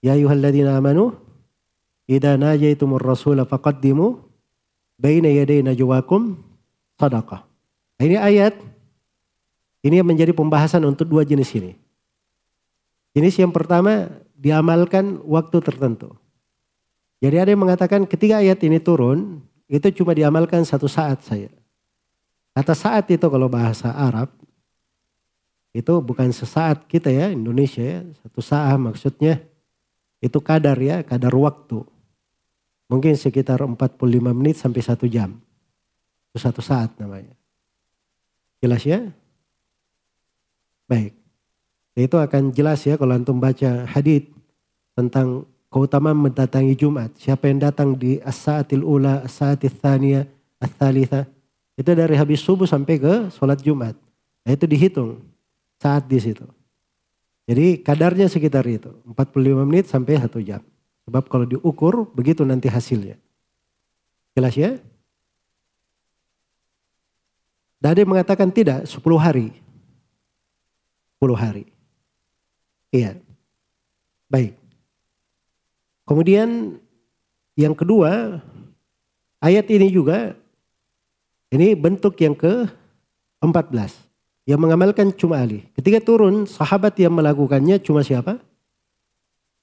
[0.00, 1.16] Ya ayuhalladzina amanu
[2.08, 4.20] idza najaitumur rasula faqaddimu
[5.00, 6.40] baina yaday najwakum
[7.00, 7.44] sadaqah.
[8.00, 8.54] Nah, ini ayat
[9.84, 11.76] ini menjadi pembahasan untuk dua jenis ini.
[13.14, 16.18] Jenis yang pertama diamalkan waktu tertentu.
[17.22, 21.48] Jadi ada yang mengatakan ketika ayat ini turun itu cuma diamalkan satu saat saya.
[22.52, 24.28] Kata saat itu kalau bahasa Arab
[25.74, 28.00] itu bukan sesaat kita ya Indonesia ya.
[28.22, 29.42] Satu saat maksudnya
[30.20, 31.82] itu kadar ya, kadar waktu.
[32.92, 33.96] Mungkin sekitar 45
[34.36, 35.34] menit sampai satu jam.
[36.30, 37.32] Itu satu saat namanya.
[38.60, 39.00] Jelas ya?
[40.84, 41.23] Baik.
[41.94, 44.26] Itu akan jelas ya kalau antum baca hadith
[44.98, 47.14] tentang keutamaan mendatangi Jumat.
[47.18, 50.26] Siapa yang datang di as-saatil ula, as-saatil thaniya,
[50.58, 51.26] as-thalitha.
[51.78, 53.94] Itu dari habis subuh sampai ke sholat Jumat.
[54.46, 55.22] Nah itu dihitung
[55.78, 56.46] saat di situ.
[57.46, 58.94] Jadi kadarnya sekitar itu.
[59.10, 60.62] 45 menit sampai 1 jam.
[61.04, 63.18] Sebab kalau diukur begitu nanti hasilnya.
[64.34, 64.78] Jelas ya?
[67.82, 69.52] Dade mengatakan tidak 10 hari.
[71.20, 71.73] 10 hari.
[72.94, 73.18] Iya.
[74.30, 74.54] Baik.
[76.06, 76.78] Kemudian
[77.58, 78.38] yang kedua,
[79.42, 80.38] ayat ini juga
[81.50, 83.90] ini bentuk yang ke-14.
[84.46, 85.66] Yang mengamalkan cuma Ali.
[85.74, 88.38] Ketika turun, sahabat yang melakukannya cuma siapa?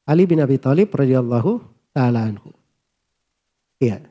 [0.04, 1.62] Ali bin Abi Thalib radhiyallahu
[1.96, 2.52] taala anhu.
[3.80, 4.04] Iya.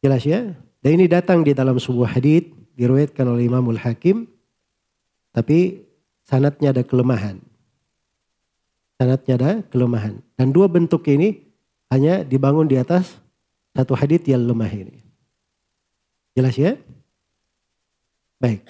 [0.00, 0.56] Jelas ya?
[0.80, 4.26] Dan ini datang di dalam sebuah hadis diriwayatkan oleh Imamul Hakim
[5.36, 5.85] tapi
[6.26, 7.38] sanatnya ada kelemahan.
[8.98, 10.20] Sanatnya ada kelemahan.
[10.34, 11.46] Dan dua bentuk ini
[11.88, 13.16] hanya dibangun di atas
[13.72, 14.98] satu hadis yang lemah ini.
[16.34, 16.74] Jelas ya?
[18.36, 18.66] Baik.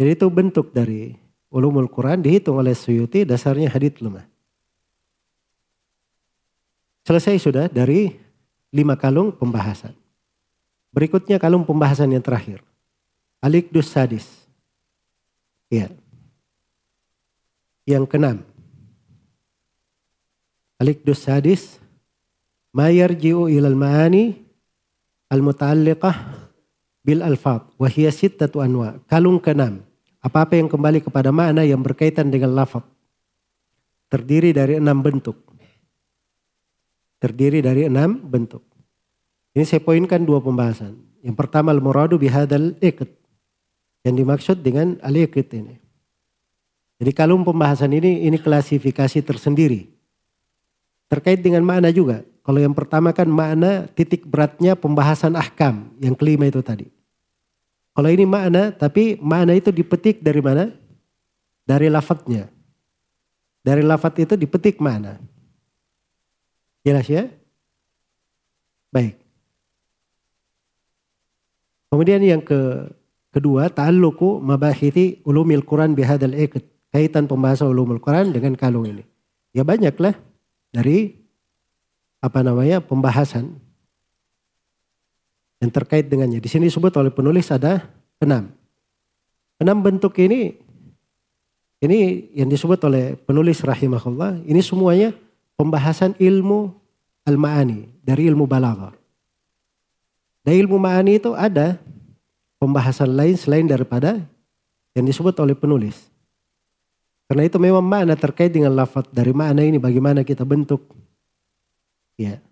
[0.00, 1.14] Jadi itu bentuk dari
[1.52, 4.26] ulumul Quran dihitung oleh Suyuti dasarnya hadith lemah.
[7.04, 8.14] Selesai sudah dari
[8.70, 9.94] lima kalung pembahasan.
[10.90, 12.62] Berikutnya kalung pembahasan yang terakhir.
[13.42, 14.26] Alikdus sadis.
[15.70, 15.90] Ya.
[17.88, 18.36] Yang keenam.
[20.80, 21.80] Alikdus sadis.
[22.70, 24.38] Mayarji'u ilal ma'ani
[25.26, 26.16] al-muta'alliqah
[27.02, 29.00] bil alfab wahiyya sittatu anwa.
[29.10, 29.82] Kalung keenam.
[30.20, 32.84] Apa-apa yang kembali kepada makna yang berkaitan dengan lafaz.
[34.12, 35.40] Terdiri dari enam bentuk.
[37.16, 38.60] Terdiri dari enam bentuk.
[39.56, 40.94] Ini saya poinkan dua pembahasan.
[41.24, 43.08] Yang pertama al-muradu bihadal ikut.
[44.04, 45.79] Yang dimaksud dengan al-ikut ini.
[47.00, 49.88] Jadi kalung pembahasan ini, ini klasifikasi tersendiri.
[51.08, 52.20] Terkait dengan makna juga.
[52.44, 55.88] Kalau yang pertama kan makna titik beratnya pembahasan ahkam.
[55.96, 56.92] Yang kelima itu tadi.
[57.96, 60.70] Kalau ini makna, tapi makna itu dipetik dari mana?
[61.64, 62.52] Dari lafadznya.
[63.64, 65.16] Dari lafadz itu dipetik makna.
[66.84, 67.28] Jelas ya?
[68.92, 69.20] Baik.
[71.90, 72.92] Kemudian yang ke
[73.34, 76.79] kedua, ta'alluqu mabahithi ulumil Quran bihadal ikut.
[76.90, 79.06] Kaitan pembahasan ulumul Quran dengan kalung ini.
[79.54, 80.18] Ya banyaklah
[80.74, 81.14] dari
[82.18, 83.56] apa namanya pembahasan
[85.62, 86.42] yang terkait dengannya.
[86.42, 87.86] Di sini disebut oleh penulis ada
[88.18, 88.50] enam.
[89.60, 90.56] Enam bentuk ini
[91.80, 95.16] ini yang disebut oleh penulis rahimahullah, ini semuanya
[95.56, 96.76] pembahasan ilmu
[97.24, 98.92] al-ma'ani dari ilmu balaghah.
[100.44, 101.80] Dari ilmu ma'ani itu ada
[102.60, 104.20] pembahasan lain selain daripada
[104.92, 105.96] yang disebut oleh penulis.
[107.30, 110.82] Karena itu memang makna terkait dengan lafaz dari makna ini bagaimana kita bentuk.
[112.18, 112.42] Ya.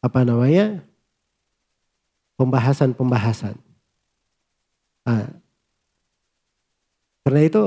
[0.00, 0.80] Apa namanya?
[2.40, 3.52] Pembahasan-pembahasan.
[5.04, 5.28] Nah,
[7.20, 7.62] karena itu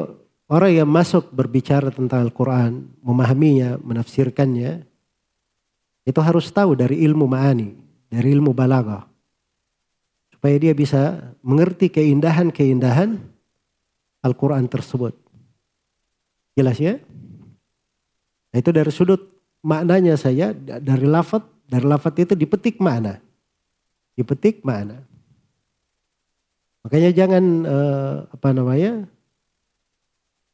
[0.49, 4.82] orang yang masuk berbicara tentang Al-Quran, memahaminya, menafsirkannya,
[6.09, 7.70] itu harus tahu dari ilmu ma'ani,
[8.09, 9.05] dari ilmu balaghah.
[10.34, 13.34] Supaya dia bisa mengerti keindahan-keindahan
[14.26, 15.13] Al-Quran tersebut.
[16.57, 16.97] Jelas ya?
[18.49, 19.21] Itu dari sudut
[19.61, 23.21] maknanya saya dari lafat dari lafat itu dipetik makna.
[24.17, 25.05] Dipetik makna.
[26.82, 29.05] Makanya jangan uh, apa namanya?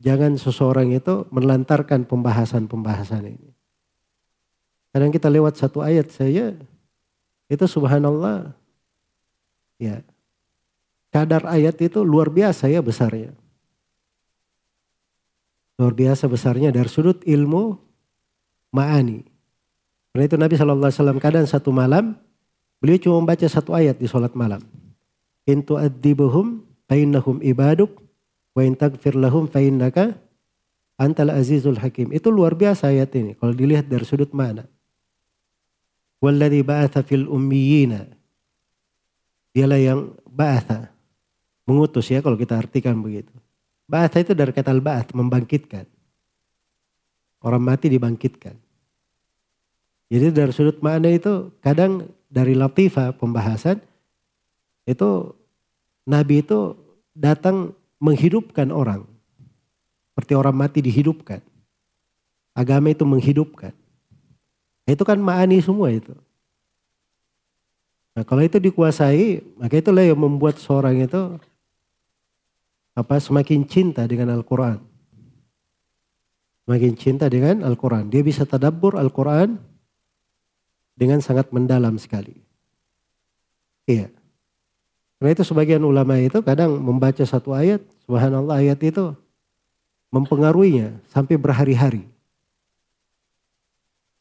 [0.01, 3.51] Jangan seseorang itu melantarkan pembahasan-pembahasan ini.
[4.91, 6.57] Kadang kita lewat satu ayat saya
[7.51, 8.55] itu subhanallah
[9.77, 10.01] ya
[11.11, 13.35] kadar ayat itu luar biasa ya besarnya.
[15.81, 17.73] Luar biasa besarnya dari sudut ilmu
[18.69, 19.25] ma'ani.
[20.13, 22.13] Karena itu Nabi SAW kadang satu malam
[22.77, 24.61] beliau cuma membaca satu ayat di sholat malam.
[25.49, 27.97] Intu adibuhum fa'innahum ibaduk
[28.51, 30.19] Wa in tagfir lahum fa innaka
[30.99, 32.11] antal azizul hakim.
[32.11, 34.67] Itu luar biasa ayat ini kalau dilihat dari sudut mana.
[36.21, 38.05] Walladhi ba'atha fil ummiyina.
[39.55, 40.91] Dialah yang ba'atha.
[41.65, 43.31] Mengutus ya kalau kita artikan begitu.
[43.91, 45.83] Ba'atha itu dari kata al-ba'ath, membangkitkan.
[47.43, 48.55] Orang mati dibangkitkan.
[50.07, 53.83] Jadi dari sudut mana itu kadang dari latifah pembahasan
[54.87, 55.35] itu
[56.07, 56.75] Nabi itu
[57.11, 59.03] datang menghidupkan orang.
[60.11, 61.39] Seperti orang mati dihidupkan.
[62.51, 63.71] Agama itu menghidupkan.
[64.87, 66.11] Itu kan ma'ani semua itu.
[68.11, 71.39] Nah kalau itu dikuasai, maka itulah yang membuat seorang itu
[72.91, 74.81] apa semakin cinta dengan Al-Quran.
[76.67, 78.11] Semakin cinta dengan Al-Quran.
[78.11, 79.57] Dia bisa tadabbur Al-Quran
[80.95, 82.37] dengan sangat mendalam sekali.
[83.89, 84.11] Iya.
[85.17, 89.13] Karena itu sebagian ulama itu kadang membaca satu ayat, subhanallah ayat itu
[90.09, 92.03] mempengaruhinya sampai berhari-hari.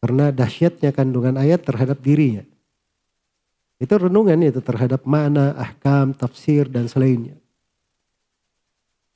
[0.01, 2.45] Karena dahsyatnya kandungan ayat terhadap dirinya.
[3.81, 7.40] Itu renungan itu terhadap makna, ahkam, tafsir, dan selainnya.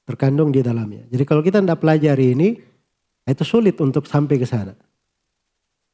[0.05, 1.09] Terkandung di dalamnya.
[1.09, 2.49] Jadi kalau kita tidak pelajari ini,
[3.25, 4.77] itu sulit untuk sampai ke sana.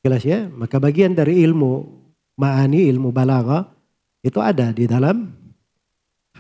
[0.03, 0.51] Jelas ya?
[0.51, 1.87] Maka bagian dari ilmu
[2.35, 3.71] ma'ani, ilmu balaga,
[4.21, 5.31] itu ada di dalam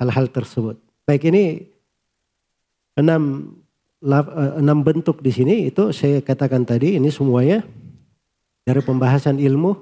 [0.00, 0.80] hal-hal tersebut.
[1.06, 1.62] Baik ini
[2.96, 3.54] enam
[4.02, 7.62] eh, enam bentuk di sini itu saya katakan tadi ini semuanya
[8.64, 9.76] dari pembahasan ilmu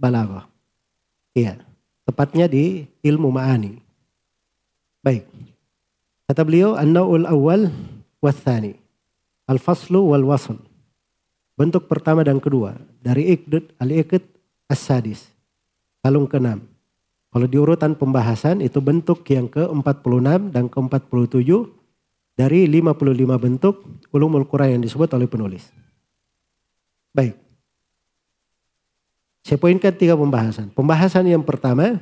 [0.00, 0.48] balaghah.
[1.36, 1.60] Iya,
[2.08, 3.78] tepatnya di ilmu ma'ani.
[5.04, 5.37] Baik.
[6.28, 7.72] Kata beliau an-naw'ul awal
[8.20, 8.76] wathani.
[9.48, 10.60] Al-faslu wal wasl.
[11.56, 14.20] Bentuk pertama dan kedua dari ikdud al-iqd
[14.68, 15.32] as-sadis.
[16.04, 16.68] Kalung keenam.
[17.32, 21.48] Kalau diurutan pembahasan itu bentuk yang ke-46 dan ke-47
[22.36, 23.74] dari 55 bentuk
[24.12, 25.64] ulumul Quran yang disebut oleh penulis.
[27.16, 27.40] Baik.
[29.48, 30.68] Saya poinkan tiga pembahasan.
[30.76, 31.96] Pembahasan yang pertama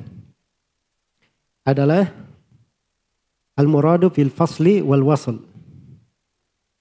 [1.63, 2.11] adalah
[3.57, 5.41] al-muradu fil fasli wal wasl.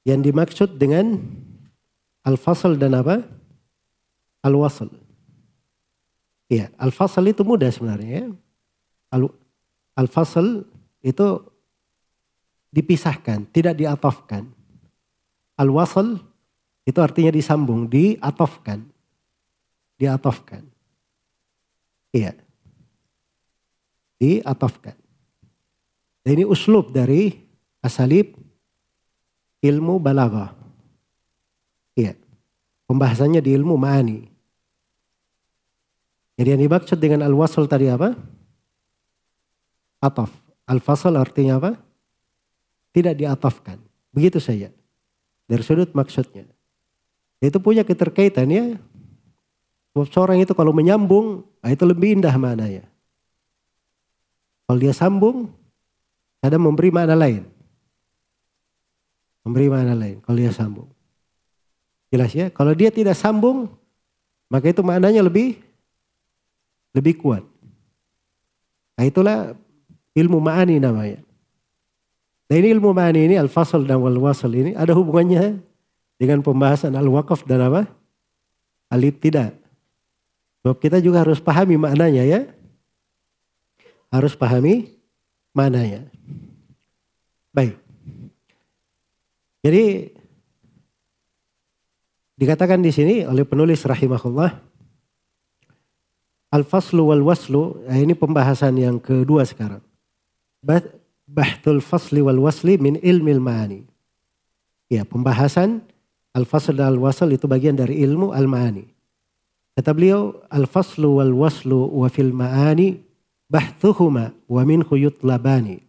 [0.06, 1.18] Yang dimaksud dengan
[2.22, 3.26] al-fasl dan apa?
[4.46, 4.86] Al-wasl.
[6.46, 8.26] Iya, al-fasl itu mudah sebenarnya ya.
[9.98, 10.62] Al-fasl
[11.02, 11.26] itu
[12.70, 14.46] dipisahkan, tidak diatofkan.
[15.58, 16.22] Al-wasl
[16.86, 18.86] itu artinya disambung, diatofkan.
[19.96, 20.62] Diatofkan.
[22.14, 22.36] Iya.
[24.22, 24.94] Diatofkan.
[26.26, 27.30] Dan ini uslub dari
[27.78, 28.34] asalib
[29.62, 30.58] ilmu balaghah.
[31.94, 32.18] Iya.
[32.90, 34.26] Pembahasannya di ilmu ma'ani.
[36.34, 38.18] Jadi yang dimaksud dengan al-wasl tadi apa?
[40.02, 40.34] Ataf.
[40.66, 41.78] Al-fasl artinya apa?
[42.90, 43.78] Tidak diatafkan.
[44.10, 44.74] Begitu saja.
[45.46, 46.42] Dari sudut maksudnya.
[47.38, 48.74] Itu punya keterkaitan ya.
[49.94, 52.84] Seorang itu kalau menyambung, nah itu lebih indah maknanya.
[54.66, 55.54] Kalau dia sambung,
[56.46, 57.42] ada memberi makna lain.
[59.42, 60.88] Memberi makna lain kalau dia sambung.
[62.10, 62.46] Jelas ya?
[62.54, 63.70] Kalau dia tidak sambung,
[64.46, 65.58] maka itu maknanya lebih
[66.96, 67.44] lebih kuat.
[68.96, 69.52] Nah itulah
[70.16, 71.20] ilmu ma'ani namanya.
[72.48, 75.60] Nah ini ilmu ma'ani ini al-fasl dan wal-wasl ini ada hubungannya
[76.16, 77.84] dengan pembahasan al-waqaf dan apa?
[78.88, 79.52] Al-ibtida.
[80.64, 82.40] Sebab kita juga harus pahami maknanya ya.
[84.08, 84.95] Harus pahami
[85.56, 86.04] maknanya.
[87.56, 87.80] Baik.
[89.64, 90.12] Jadi
[92.36, 94.66] dikatakan di sini oleh penulis rahimahullah
[96.56, 99.82] Al-faslu wal waslu, nah ini pembahasan yang kedua sekarang.
[101.26, 103.82] Bahtul fasli wal wasli min ilmil ma'ani.
[104.86, 105.82] Ya, pembahasan
[106.32, 108.86] al-fasl dan al-wasl itu bagian dari ilmu al-ma'ani.
[109.74, 113.04] Kata beliau, al-faslu wal waslu wa fil ma'ani
[113.46, 115.82] bahtuhuma wa min yutlabani.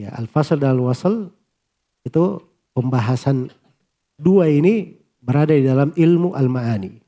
[0.00, 1.30] Ya, al-fasl dan al-wasl
[2.02, 2.42] itu
[2.74, 3.52] pembahasan
[4.18, 6.98] dua ini berada di dalam ilmu al-ma'ani.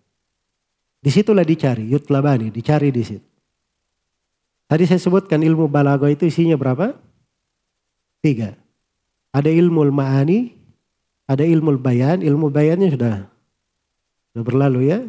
[1.05, 3.29] Di situlah dicari, yutlabani, dicari di situ.
[4.65, 6.97] Tadi saya sebutkan ilmu balago itu isinya berapa?
[8.25, 8.57] Tiga.
[9.35, 10.55] Ada ilmu al-ma'ani,
[11.29, 13.15] ada ilmu bayan, ilmu bayannya sudah,
[14.33, 15.01] sudah berlalu ya.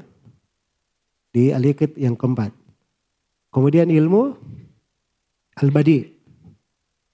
[1.32, 2.65] Di alikit yang keempat.
[3.56, 4.36] Kemudian ilmu
[5.64, 6.04] al-badi.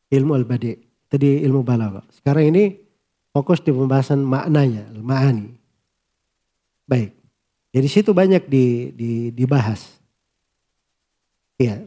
[0.09, 0.73] Ilmu al-badi.
[1.05, 2.01] Itu di ilmu balago.
[2.09, 2.81] Sekarang ini
[3.29, 5.53] fokus di pembahasan maknanya, al-ma'ani.
[6.89, 7.13] Baik.
[7.71, 10.01] Jadi situ banyak di, di, dibahas.
[11.61, 11.85] Iya.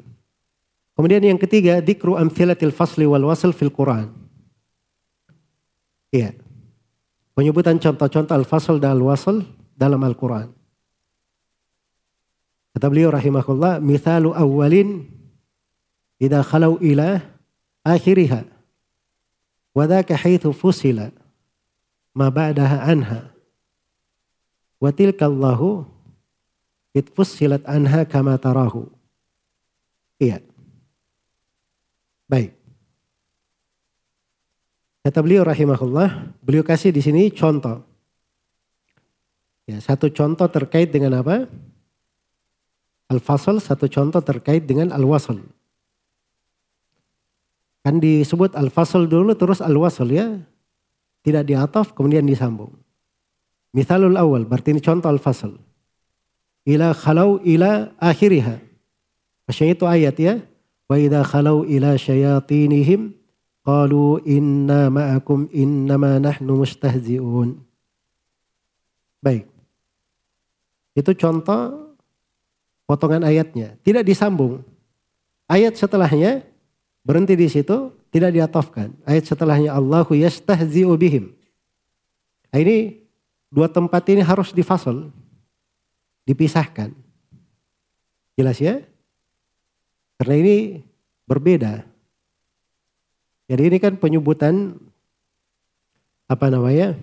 [0.94, 4.14] Kemudian yang ketiga, dikru amthilatil fasli wal wasl fil Quran.
[6.14, 6.38] Iya.
[7.34, 9.42] Penyebutan contoh-contoh al-fasl dan al-wasl
[9.74, 10.55] dalam Al-Quran.
[12.75, 15.07] Kata beliau rahimahullah, mithalu awalin
[16.18, 17.22] idha khalau ila
[17.87, 18.43] akhiriha.
[19.75, 21.14] Wadaka haithu fusila
[22.14, 23.31] ma ba'daha anha.
[24.83, 25.87] Wa tilkallahu
[26.95, 28.91] itfussilat anha kama tarahu.
[30.18, 30.43] Iya.
[32.31, 32.55] Baik.
[35.05, 37.85] Kata beliau rahimahullah, beliau kasih di sini contoh.
[39.68, 41.45] Ya, satu contoh terkait dengan apa?
[43.12, 45.44] Al-fasl, satu contoh terkait dengan al-wasl.
[47.84, 50.40] Kan disebut al-fasl dulu terus al-wasl ya.
[51.20, 52.72] Tidak diataf kemudian disambung.
[53.76, 55.52] Misalul awal, berarti ini contoh al-fasl.
[56.64, 58.57] Ila khalau ila akhiriha.
[59.44, 60.34] Maksudnya itu ayat ya.
[60.88, 63.12] Wa idha khalau ila syayatinihim
[63.61, 67.61] qalu inna ma'akum innama nahnu mustahzi'un.
[69.20, 69.44] Baik.
[70.96, 71.84] Itu contoh
[72.85, 73.76] potongan ayatnya.
[73.85, 74.64] Tidak disambung.
[75.49, 76.45] Ayat setelahnya
[77.05, 78.93] berhenti di situ, tidak diatofkan.
[79.05, 81.37] Ayat setelahnya Allahu yastahzi'u bihim.
[82.55, 83.05] Nah, ini
[83.55, 85.14] Dua tempat ini harus difasal,
[86.26, 86.91] dipisahkan.
[88.35, 88.82] Jelas ya?
[90.18, 90.57] Karena ini
[91.22, 91.87] berbeda.
[93.47, 94.74] Jadi ini kan penyebutan
[96.26, 96.99] apa namanya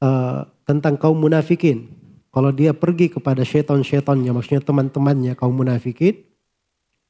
[0.00, 1.92] uh, tentang kaum munafikin.
[2.34, 6.26] Kalau dia pergi kepada syaitan-syaitannya, maksudnya teman-temannya kaum munafikin,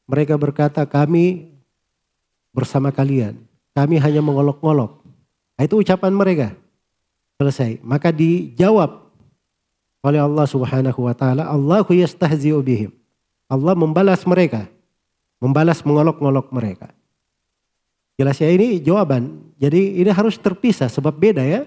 [0.04, 1.48] mereka berkata kami
[2.52, 3.40] bersama kalian.
[3.72, 5.00] Kami hanya mengolok-ngolok.
[5.56, 6.48] Nah, itu ucapan mereka.
[7.40, 7.80] Selesai.
[7.80, 9.08] Maka dijawab
[10.04, 12.92] oleh Allah Subhanahu wa taala, Allahu yastahzi'u bihim.
[13.48, 14.68] Allah membalas mereka.
[15.40, 16.92] Membalas mengolok-ngolok mereka.
[18.20, 19.40] Jelas ya ini jawaban.
[19.56, 21.64] Jadi ini harus terpisah sebab beda ya.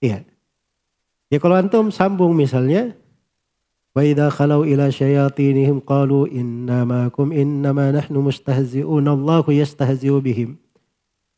[0.00, 0.31] Iya.
[1.32, 2.92] Ya kalau antum sambung misalnya
[3.96, 10.60] wa idza khalau ila syayatinihim qalu inna ma'akum innama nahnu mustahzi'un Allahu yastahzi'u bihim.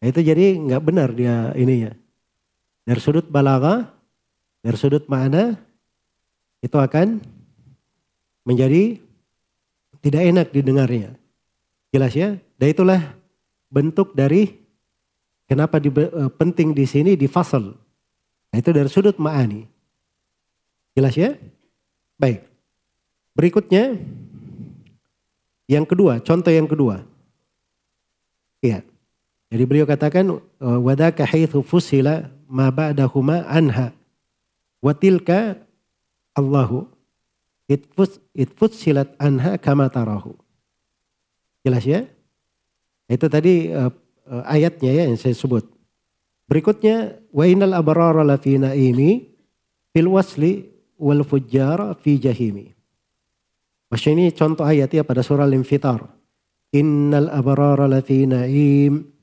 [0.02, 1.92] Nah, itu jadi nggak benar dia ini ya.
[2.82, 3.94] Dari sudut balaga,
[4.66, 5.62] dari sudut makna,
[6.58, 7.22] itu akan
[8.42, 8.98] menjadi
[10.02, 11.14] tidak enak didengarnya.
[11.94, 12.34] Jelas ya?
[12.58, 13.14] Dan itulah
[13.70, 14.58] bentuk dari
[15.46, 17.78] kenapa di, uh, penting di sini di fasal.
[18.50, 19.73] Nah, itu dari sudut ma'ani.
[20.94, 21.34] Jelas ya?
[22.16, 22.46] Baik.
[23.34, 23.98] Berikutnya
[25.66, 27.02] yang kedua, contoh yang kedua.
[28.62, 28.86] Iya.
[29.50, 33.90] Jadi beliau katakan wadaka haitsu fusila ma ba'dahuma anha.
[34.78, 35.58] Wa tilka
[36.34, 36.86] Allahu
[37.70, 40.36] itfus silat anha kama tarahu.
[41.64, 42.04] Jelas ya?
[43.08, 43.92] Itu tadi uh,
[44.44, 45.64] ayatnya ya yang saya sebut.
[46.44, 49.32] Berikutnya wa innal abrara la fi naimi
[49.96, 52.70] fil wasli wal fujjara fi jahimi.
[53.90, 56.02] Maksudnya ini contoh ayat ya pada surah Al-Infitar.
[56.74, 59.14] Innal abrara la fi naim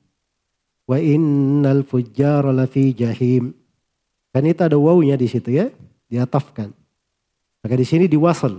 [0.92, 3.54] Wa innal fujjar lafi jahim.
[4.32, 5.72] Kan itu ada wawunya di situ ya,
[6.08, 6.72] diatafkan.
[7.62, 8.58] Maka di sini diwasal.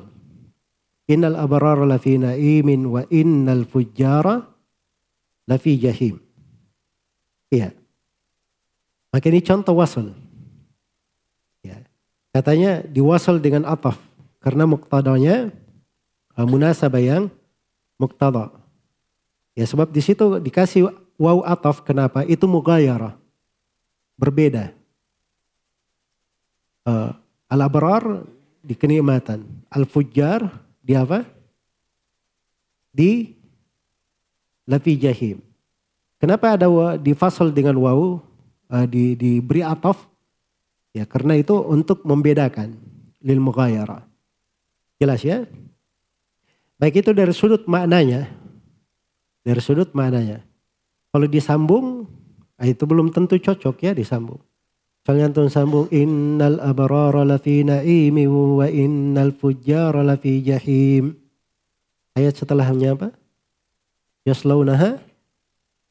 [1.09, 4.39] Innal abrar lafi naimin wa innal fujjara
[5.49, 6.16] lafi jahim.
[7.51, 7.76] Iya.
[9.11, 10.16] Maka ini contoh wasal.
[12.34, 12.41] Ya.
[12.41, 14.01] Katanya diwasal dengan ataf.
[14.41, 15.53] Karena muktadanya
[16.34, 17.23] uh, munasabah yang
[18.01, 18.49] muktada.
[19.53, 20.89] Ya sebab di situ dikasih
[21.21, 22.25] waw ataf kenapa?
[22.25, 23.13] Itu mugayara.
[24.17, 24.73] Berbeda.
[26.84, 27.13] Uh,
[27.45, 28.25] Al-abrar
[28.65, 29.45] di kenikmatan.
[29.69, 30.49] Al-fujjar
[30.81, 31.21] di apa?
[32.89, 33.38] Di
[34.65, 35.38] lafi jahim.
[36.17, 36.65] Kenapa ada
[36.97, 38.17] di fasal dengan waw
[38.73, 40.12] uh, di diberi ataf?
[40.93, 42.77] Ya karena itu untuk membedakan
[43.25, 44.05] lil mughayara.
[45.01, 45.49] Jelas ya?
[46.77, 48.29] Baik itu dari sudut maknanya.
[49.41, 50.45] Dari sudut maknanya.
[51.09, 52.05] Kalau disambung,
[52.61, 54.39] ah, itu belum tentu cocok ya disambung.
[55.03, 61.19] Misalnya antum sambung innal abrara lafi na'imin wa innal fujjara lafi jahim.
[62.15, 63.11] Ayat setelahnya apa?
[64.23, 65.03] Yaslaunaha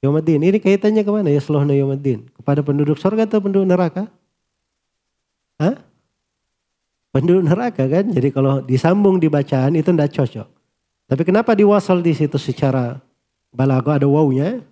[0.00, 0.40] yawmaddin.
[0.40, 2.24] Ini kaitannya ke mana yaslaunaha yawmaddin?
[2.40, 4.08] Kepada penduduk surga atau penduduk neraka?
[5.62, 5.78] Hah?
[7.14, 8.10] Penduduk neraka kan?
[8.10, 10.48] Jadi kalau disambung di bacaan itu tidak cocok.
[11.06, 12.98] Tapi kenapa diwasal di situ secara
[13.54, 14.64] balago ada wawnya?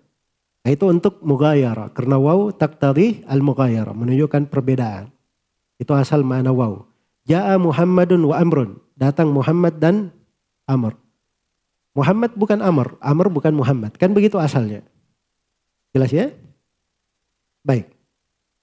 [0.61, 1.93] Nah, itu untuk mugayara.
[1.93, 3.93] Karena waw taktari al-mugayara.
[3.95, 5.12] Menunjukkan perbedaan.
[5.78, 6.84] Itu asal mana waw.
[7.28, 8.80] Ja'a Muhammadun wa Amrun.
[8.97, 10.12] Datang Muhammad dan
[10.68, 10.97] Amr.
[11.97, 12.97] Muhammad bukan Amr.
[13.01, 13.97] Amr bukan Muhammad.
[13.97, 14.84] Kan begitu asalnya.
[15.93, 16.32] Jelas ya?
[17.64, 17.93] Baik.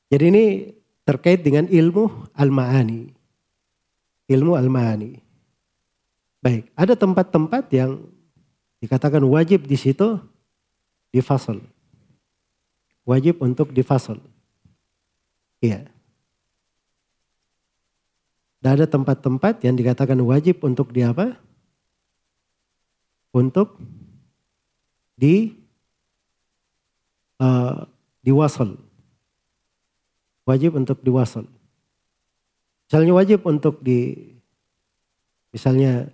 [0.09, 0.45] Jadi ini
[1.08, 3.16] terkait dengan ilmu al-ma'ani.
[4.28, 5.24] Ilmu al-ma'ani.
[6.43, 8.03] Baik, ada tempat-tempat yang
[8.84, 10.20] dikatakan wajib di situ
[11.16, 11.64] difasal
[13.08, 14.20] wajib untuk difasal.
[15.64, 15.88] Iya.
[18.60, 21.39] Dan ada tempat-tempat yang dikatakan wajib untuk di apa?
[23.32, 23.80] Untuk
[25.16, 25.55] di
[27.39, 27.88] uh,
[28.20, 28.76] diwasal.
[30.48, 31.43] Wajib untuk diwasal.
[32.88, 34.32] Misalnya wajib untuk di
[35.52, 36.08] misalnya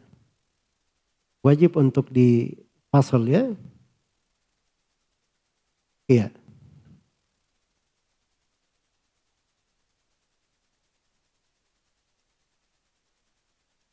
[1.46, 2.58] wajib untuk di
[2.90, 3.46] pasal ya.
[6.10, 6.34] Iya.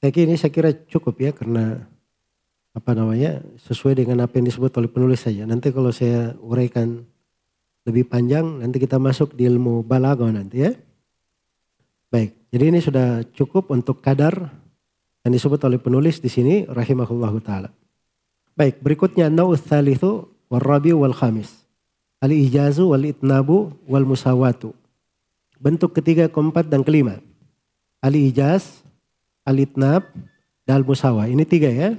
[0.00, 1.84] Saya kira ini saya kira cukup ya karena
[2.72, 5.44] apa namanya sesuai dengan apa yang disebut oleh penulis saja.
[5.44, 7.04] Nanti kalau saya uraikan
[7.88, 10.72] lebih panjang nanti kita masuk di ilmu balago nanti ya.
[12.10, 14.50] Baik, jadi ini sudah cukup untuk kadar
[15.22, 17.70] yang disebut oleh penulis di sini rahimahullah taala.
[18.58, 21.52] Baik, berikutnya nau'uts tsalitsu warabi wal khamis.
[22.20, 24.74] Al ijazu wal itnabu wal musawatu.
[25.60, 27.22] Bentuk ketiga, keempat dan kelima.
[28.00, 28.80] Al ijaz
[29.50, 30.04] Al-Itnab,
[30.68, 31.26] dan Al-Musawa.
[31.26, 31.96] Ini tiga ya.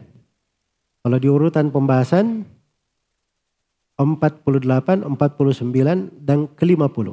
[1.02, 2.46] Kalau di urutan pembahasan
[4.00, 7.08] 48, 49, dan ke-50.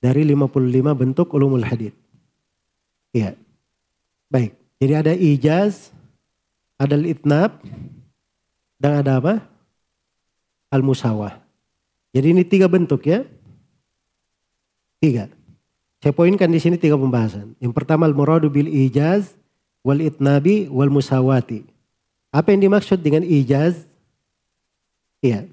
[0.00, 1.96] Dari 55 bentuk ulumul hadith.
[3.14, 3.38] Iya.
[4.28, 4.58] Baik.
[4.82, 5.94] Jadi ada ijaz,
[6.76, 7.62] ada al-itnab,
[8.76, 9.34] dan ada apa?
[10.68, 11.40] Al-musawah.
[12.12, 13.24] Jadi ini tiga bentuk ya.
[14.98, 15.30] Tiga.
[16.04, 17.56] Saya poinkan di sini tiga pembahasan.
[17.62, 19.32] Yang pertama al-muradu bil ijaz
[19.80, 21.64] wal itnabi wal musawati.
[22.34, 23.88] Apa yang dimaksud dengan ijaz?
[25.24, 25.48] Iya.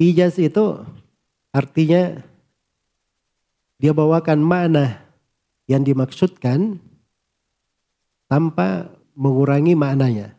[0.00, 0.84] Ijaz itu
[1.52, 2.20] artinya
[3.76, 5.02] dia bawakan makna
[5.66, 6.78] yang dimaksudkan
[8.30, 10.32] tanpa mengurangi maknanya.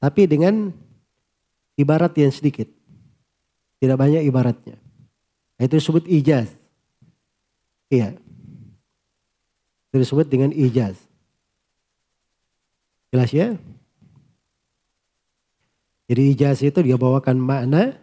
[0.00, 0.72] Tapi dengan
[1.76, 2.66] ibarat yang sedikit.
[3.80, 4.76] Tidak banyak ibaratnya.
[5.56, 6.52] Itu disebut ijaz.
[7.88, 8.16] Iya
[9.98, 10.94] disebut dengan ijaz.
[13.10, 13.58] Jelas ya?
[16.06, 17.98] Jadi ijaz itu dia bawakan makna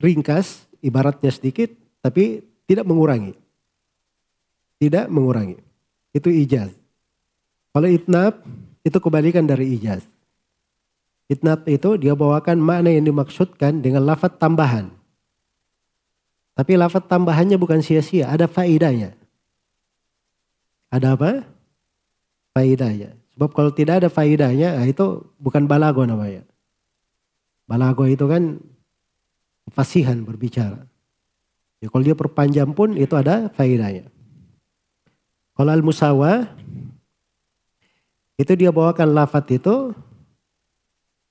[0.00, 1.70] ringkas, ibaratnya sedikit,
[2.00, 3.36] tapi tidak mengurangi.
[4.80, 5.60] Tidak mengurangi.
[6.16, 6.72] Itu ijaz.
[7.70, 8.40] Kalau itnab,
[8.82, 10.02] itu kebalikan dari ijaz.
[11.30, 14.90] Itnab itu dia bawakan makna yang dimaksudkan dengan lafat tambahan.
[16.58, 19.14] Tapi lafat tambahannya bukan sia-sia, ada faidahnya.
[20.90, 21.46] Ada apa?
[22.50, 23.14] Faidahnya.
[23.36, 26.42] Sebab kalau tidak ada faidahnya, nah itu bukan balago namanya.
[27.70, 28.58] Balago itu kan
[29.72, 30.84] fasihan berbicara.
[31.80, 34.10] Ya, kalau dia perpanjang pun itu ada faidahnya.
[35.56, 36.50] Kalau al-musawa,
[38.36, 39.92] itu dia bawakan lafat itu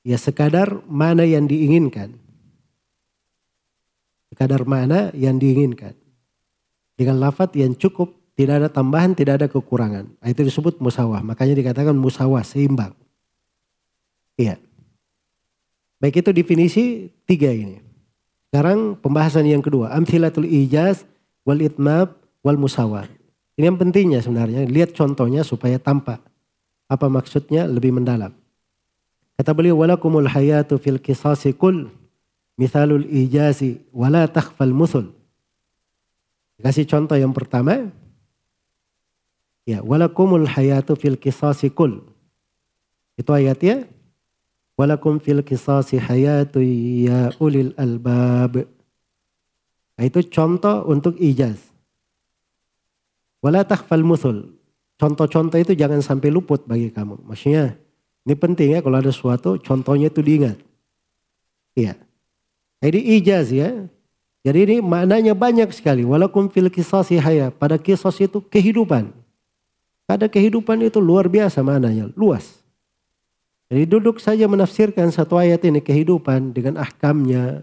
[0.06, 2.18] ya sekadar mana yang diinginkan.
[4.30, 5.98] Sekadar mana yang diinginkan.
[6.94, 10.16] Dengan lafat yang cukup tidak ada tambahan, tidak ada kekurangan.
[10.16, 11.20] Nah, itu disebut musawah.
[11.20, 12.96] Makanya dikatakan musawah, seimbang.
[14.40, 14.56] Iya.
[16.00, 16.84] Baik itu definisi
[17.28, 17.89] tiga ini.
[18.50, 19.93] Sekarang pembahasan yang kedua.
[19.93, 21.06] Amthilatul ijaz
[21.45, 23.06] wal itmab wal musawah.
[23.56, 24.66] Ini yang pentingnya sebenarnya.
[24.66, 26.18] Lihat contohnya supaya tampak.
[26.89, 28.34] Apa maksudnya lebih mendalam.
[29.38, 31.88] Kata beliau, walakumul hayatu fil kisasi kul
[32.58, 35.14] mithalul ijazi wala takhfal muthul.
[36.60, 37.88] Kasih contoh yang pertama,
[39.70, 42.02] Ya, walakumul hayatu fil kisasi kul.
[43.14, 43.86] Itu ayatnya.
[44.80, 48.63] Walakum fil kisasi hayatu ya ulil albab.
[49.99, 51.59] Nah, itu contoh untuk ijaz.
[53.43, 54.55] Wala takhfal muthul.
[54.95, 57.27] Contoh-contoh itu jangan sampai luput bagi kamu.
[57.27, 57.75] Maksudnya
[58.23, 60.55] ini penting ya kalau ada sesuatu contohnya itu diingat.
[61.75, 61.99] Iya.
[62.80, 63.84] Jadi ijaz ya.
[64.47, 66.07] Jadi ini maknanya banyak sekali.
[66.07, 67.51] Walaupun fil kisasi haya.
[67.51, 69.11] Pada kisah itu kehidupan.
[70.07, 72.07] Pada kehidupan itu luar biasa maknanya.
[72.15, 72.59] Luas.
[73.70, 77.61] Jadi duduk saja menafsirkan satu ayat ini kehidupan dengan ahkamnya,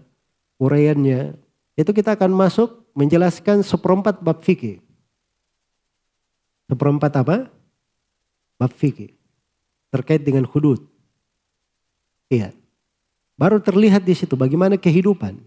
[0.55, 1.35] uraiannya.
[1.75, 4.79] Itu kita akan masuk menjelaskan seperempat bab fikih.
[6.71, 7.51] Seperempat apa?
[8.55, 9.11] Bab fikih.
[9.91, 10.79] Terkait dengan hudud.
[12.31, 12.55] Iya.
[13.35, 15.37] Baru terlihat di situ bagaimana kehidupan.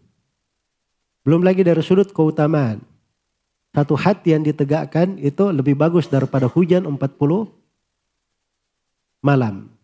[1.25, 2.85] Belum lagi dari sudut keutamaan.
[3.73, 7.49] Satu hati yang ditegakkan itu lebih bagus daripada hujan 40
[9.25, 9.80] malam.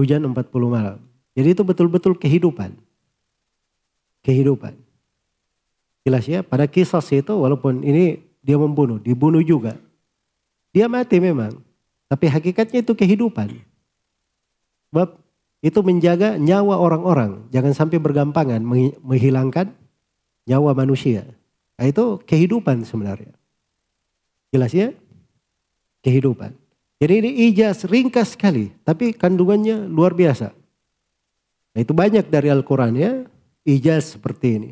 [0.00, 0.32] Hujan 40
[0.66, 0.98] malam.
[1.36, 2.72] Jadi itu betul-betul kehidupan.
[4.24, 4.74] Kehidupan.
[6.00, 9.76] Jelas ya, pada kisah itu walaupun ini dia membunuh, dibunuh juga.
[10.72, 11.60] Dia mati memang.
[12.08, 13.54] Tapi hakikatnya itu kehidupan.
[14.90, 15.20] Sebab
[15.60, 17.46] itu menjaga nyawa orang-orang.
[17.52, 18.58] Jangan sampai bergampangan
[19.04, 19.70] menghilangkan
[20.48, 21.28] nyawa manusia.
[21.76, 23.32] Nah, itu kehidupan sebenarnya.
[24.50, 24.90] Jelas ya?
[26.02, 26.59] Kehidupan.
[27.00, 28.68] Jadi ini ijaz ringkas sekali.
[28.84, 30.52] Tapi kandungannya luar biasa.
[31.72, 33.24] Nah, itu banyak dari Al-Quran ya.
[33.64, 34.70] Ijaz seperti ini.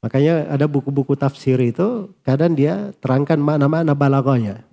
[0.00, 4.64] Makanya ada buku-buku tafsir itu kadang dia terangkan mana-mana balagonya.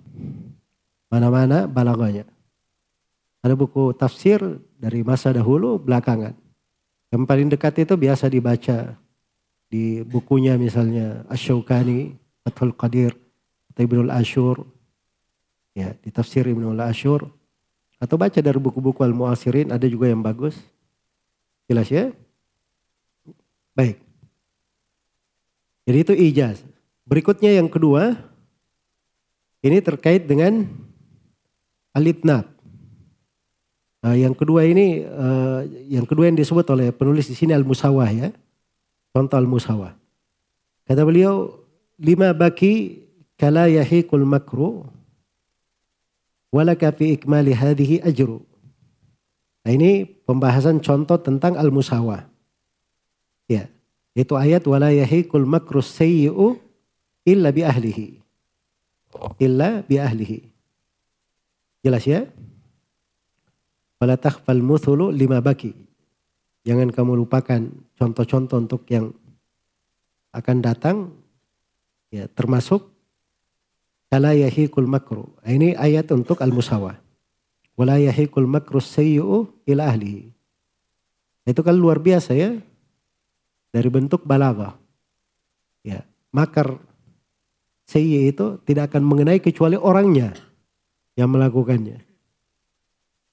[1.12, 2.24] Mana-mana balagonya.
[3.44, 4.40] Ada buku tafsir
[4.80, 6.32] dari masa dahulu belakangan.
[7.12, 8.96] Yang paling dekat itu biasa dibaca
[9.68, 13.12] di bukunya misalnya Ash-Shawkani, Fathul Qadir,
[13.76, 14.64] Ibnul Ashur.
[15.78, 17.30] Ya, di tafsir Ibnul Ashur.
[18.02, 20.58] Atau baca dari buku-buku Al-Mu'asirin, ada juga yang bagus.
[21.70, 22.10] Jelas ya?
[23.78, 24.02] Baik.
[25.86, 26.58] Jadi itu ijaz.
[27.06, 28.18] Berikutnya yang kedua,
[29.62, 30.66] ini terkait dengan
[31.94, 32.50] alitnab.
[34.02, 38.34] Nah, yang kedua ini, uh, yang kedua yang disebut oleh penulis di sini al-musawah ya.
[39.14, 39.94] Contoh al-musawah.
[40.90, 41.54] Kata beliau,
[42.02, 43.06] lima baki
[43.38, 44.97] kala yahiqul makru
[46.54, 48.42] walaka fi ikmali hadhihi ajru.
[49.64, 52.24] Nah, ini pembahasan contoh tentang al-musawah.
[53.48, 53.68] Ya.
[54.16, 56.58] Itu ayat wala yahiqul makru sayyi'u
[57.28, 58.06] illa bi ahlihi.
[59.38, 60.38] Illa bi ahlihi.
[61.84, 62.26] Jelas ya?
[64.02, 65.74] Wala takhfal muthulu lima baki.
[66.66, 69.14] Jangan kamu lupakan contoh-contoh untuk yang
[70.34, 70.96] akan datang
[72.12, 72.92] ya termasuk
[74.08, 75.28] kala yahiqul makru.
[75.44, 76.96] Nah, ini ayat untuk al-musawah.
[77.78, 80.34] Wala yahiqul makru sayyi'u ila ahlihi.
[81.48, 82.58] Itu kan luar biasa ya
[83.72, 84.76] dari bentuk balaghah.
[85.86, 86.04] Ya,
[86.34, 86.76] makar
[87.88, 90.36] sayyi itu tidak akan mengenai kecuali orangnya
[91.16, 92.04] yang melakukannya.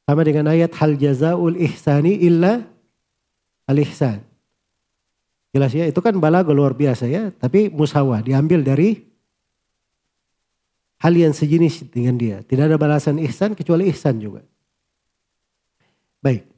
[0.06, 2.62] Sama dengan ayat hal jazaul ihsani illa
[3.66, 4.22] al ihsan.
[5.50, 9.15] Jelas ya, itu kan balago luar biasa ya, tapi musawah diambil dari
[11.06, 12.42] hal yang sejenis dengan dia.
[12.42, 14.42] Tidak ada balasan ihsan kecuali ihsan juga.
[16.26, 16.50] Baik.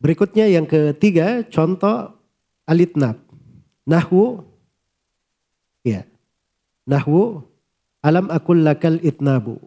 [0.00, 2.16] Berikutnya yang ketiga contoh
[2.64, 3.20] alitnab.
[3.84, 4.48] Nahwu
[5.84, 6.08] ya.
[6.88, 7.44] Nahwu
[8.00, 9.60] alam akul lakal itnabu.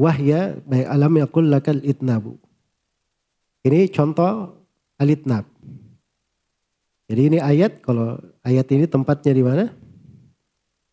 [0.00, 2.40] Wahya baik alam akul lakal itnabu.
[3.68, 4.56] Ini contoh
[4.96, 5.44] alitnab.
[7.12, 9.64] Jadi ini ayat kalau ayat ini tempatnya di mana?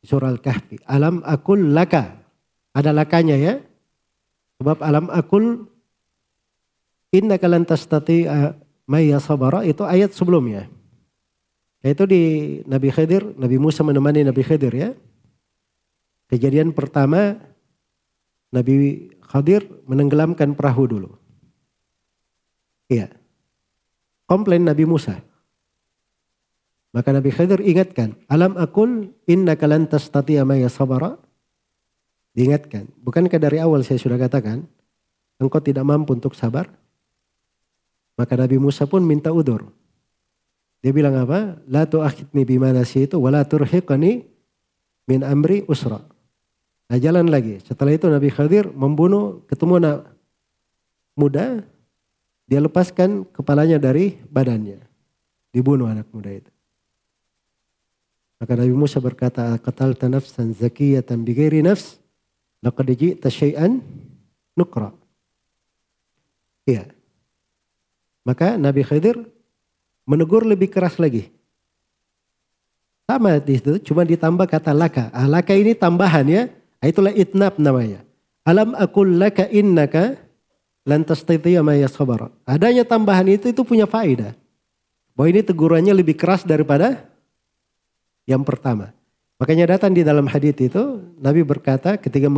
[0.03, 0.83] Surah Al-Kahfi.
[0.85, 2.19] Alam akul laka.
[2.75, 3.63] Ada lakanya ya.
[4.59, 5.71] Sebab alam akul
[7.13, 8.25] Inna kalan tastati
[8.89, 10.65] maya sabara itu ayat sebelumnya.
[11.85, 12.21] Yaitu di
[12.65, 14.89] Nabi Khidir, Nabi Musa menemani Nabi Khidir ya.
[16.31, 17.37] Kejadian pertama
[18.49, 21.11] Nabi Khidir menenggelamkan perahu dulu.
[22.89, 23.13] Iya.
[24.25, 25.21] Komplain Nabi Musa.
[26.93, 31.17] Maka Nabi Khidir ingatkan, alam akul inna kalan tastati maya sabara.
[32.37, 34.65] Diingatkan, bukankah dari awal saya sudah katakan,
[35.41, 36.69] engkau tidak mampu untuk sabar?
[38.13, 39.73] Maka Nabi Musa pun minta udur.
[40.85, 41.57] Dia bilang apa?
[41.65, 44.21] La tu'akhidni bima itu wa la turhiqani
[45.09, 45.97] min amri usra.
[46.93, 47.57] Nah jalan lagi.
[47.65, 49.97] Setelah itu Nabi Khadir membunuh ketemu anak
[51.17, 51.65] muda.
[52.45, 54.77] Dia lepaskan kepalanya dari badannya.
[55.49, 56.52] Dibunuh anak muda itu.
[58.43, 61.95] Maka Nabi Musa berkata, Qatalta nafsan zakiyatan bighairi nafs,
[62.59, 63.79] laqad ji'ta syai'an
[64.59, 64.91] nukra.
[66.67, 66.91] Iya.
[68.27, 69.15] Maka Nabi Khidir
[70.03, 71.31] menegur lebih keras lagi.
[73.07, 75.07] Sama di situ, cuma ditambah kata laka.
[75.15, 76.43] Ah, laka ini tambahan ya.
[76.83, 78.03] Ah, itulah itnab namanya.
[78.43, 80.19] Alam akul laka innaka
[80.83, 81.23] lantas
[81.63, 82.27] ma yasabara.
[82.43, 84.35] Adanya tambahan itu itu punya faedah.
[85.15, 87.12] Bahwa ini tegurannya lebih keras daripada
[88.29, 88.95] yang pertama.
[89.41, 92.31] Makanya datang di dalam hadis itu Nabi berkata ketika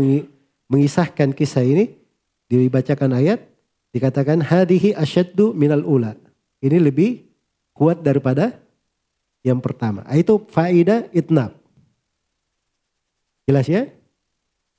[0.70, 1.94] mengisahkan kisah ini
[2.50, 3.46] dibacakan ayat
[3.96, 6.18] dikatakan hadihi asyaddu minal ula.
[6.60, 7.24] Ini lebih
[7.72, 8.58] kuat daripada
[9.46, 10.02] yang pertama.
[10.10, 11.54] Ah, itu faida itnab.
[13.46, 13.86] Jelas ya?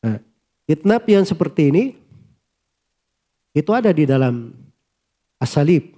[0.02, 0.18] Nah,
[0.66, 1.84] itnab yang seperti ini
[3.54, 4.52] itu ada di dalam
[5.38, 5.94] asalib.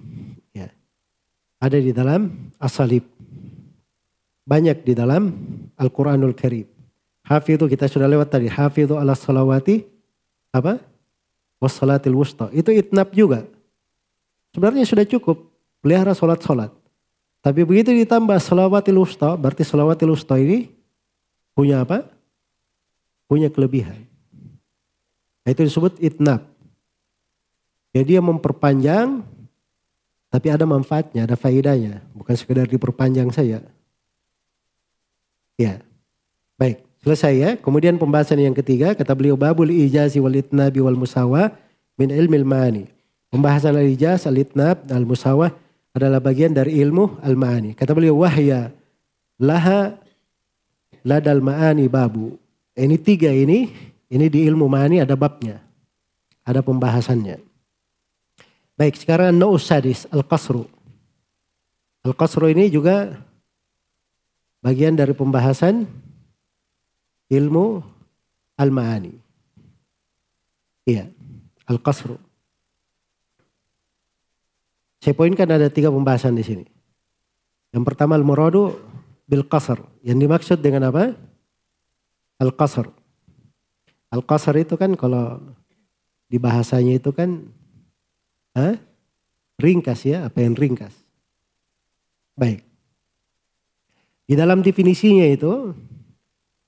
[0.53, 0.69] Ya.
[1.57, 3.03] Ada di dalam asalib.
[4.49, 5.29] Banyak di dalam
[5.77, 6.65] Al-Quranul Karim.
[7.21, 8.49] Hafidhu kita sudah lewat tadi.
[8.49, 9.85] Hafidhu ala salawati
[10.49, 10.81] apa?
[11.61, 12.49] Wassalatil wusta.
[12.49, 13.45] Itu itnab juga.
[14.49, 15.53] Sebenarnya sudah cukup.
[15.85, 16.73] Pelihara sholat-sholat.
[17.39, 19.37] Tapi begitu ditambah salawatil wusta.
[19.37, 20.73] Berarti salawatil wusta ini
[21.55, 22.09] punya apa?
[23.29, 24.09] Punya kelebihan.
[25.45, 26.49] Itu disebut itnab.
[27.93, 29.21] Jadi dia memperpanjang
[30.29, 32.05] tapi ada manfaatnya, ada faedahnya.
[32.13, 33.65] Bukan sekedar diperpanjang saja.
[35.59, 35.83] Ya.
[36.55, 37.49] Baik, selesai ya.
[37.59, 41.51] Kemudian pembahasan yang ketiga, kata beliau babul ijazi wal itnabi wal musawa
[41.99, 42.87] min ilmil mani.
[43.29, 45.53] Pembahasan al-ijaz, al-itnab, al-musawa
[45.93, 47.77] adalah bagian dari ilmu al-ma'ani.
[47.77, 48.73] Kata beliau wahya
[49.37, 49.99] laha
[51.05, 52.39] ladal ma'ani babu.
[52.73, 53.69] Ini tiga ini,
[54.09, 55.61] ini di ilmu ma'ani ada babnya.
[56.41, 57.37] Ada pembahasannya.
[58.79, 60.65] Baik, sekarang na'us sadis, al-qasru.
[62.01, 63.13] Al-qasru ini juga
[64.59, 65.87] bagian dari pembahasan
[67.31, 67.79] ilmu
[68.59, 69.13] al-ma'ani.
[70.87, 71.11] Iya,
[71.69, 72.17] al-qasru.
[74.99, 76.65] Saya poinkan ada tiga pembahasan di sini.
[77.71, 78.75] Yang pertama al-muradu
[79.29, 79.79] bil qasr.
[80.03, 81.15] Yang dimaksud dengan apa?
[82.41, 82.89] Al-qasr.
[84.11, 85.39] Al-qasr itu kan kalau
[86.27, 87.47] di bahasanya itu kan
[88.57, 88.75] Hah?
[89.59, 90.95] Ringkas ya, apa yang ringkas.
[92.39, 92.63] Baik.
[94.29, 95.73] Di dalam definisinya itu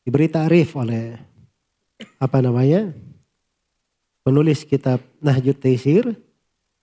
[0.02, 1.14] diberi tarif oleh
[2.18, 2.90] apa namanya?
[4.26, 6.18] Penulis kitab Nahjut Taisir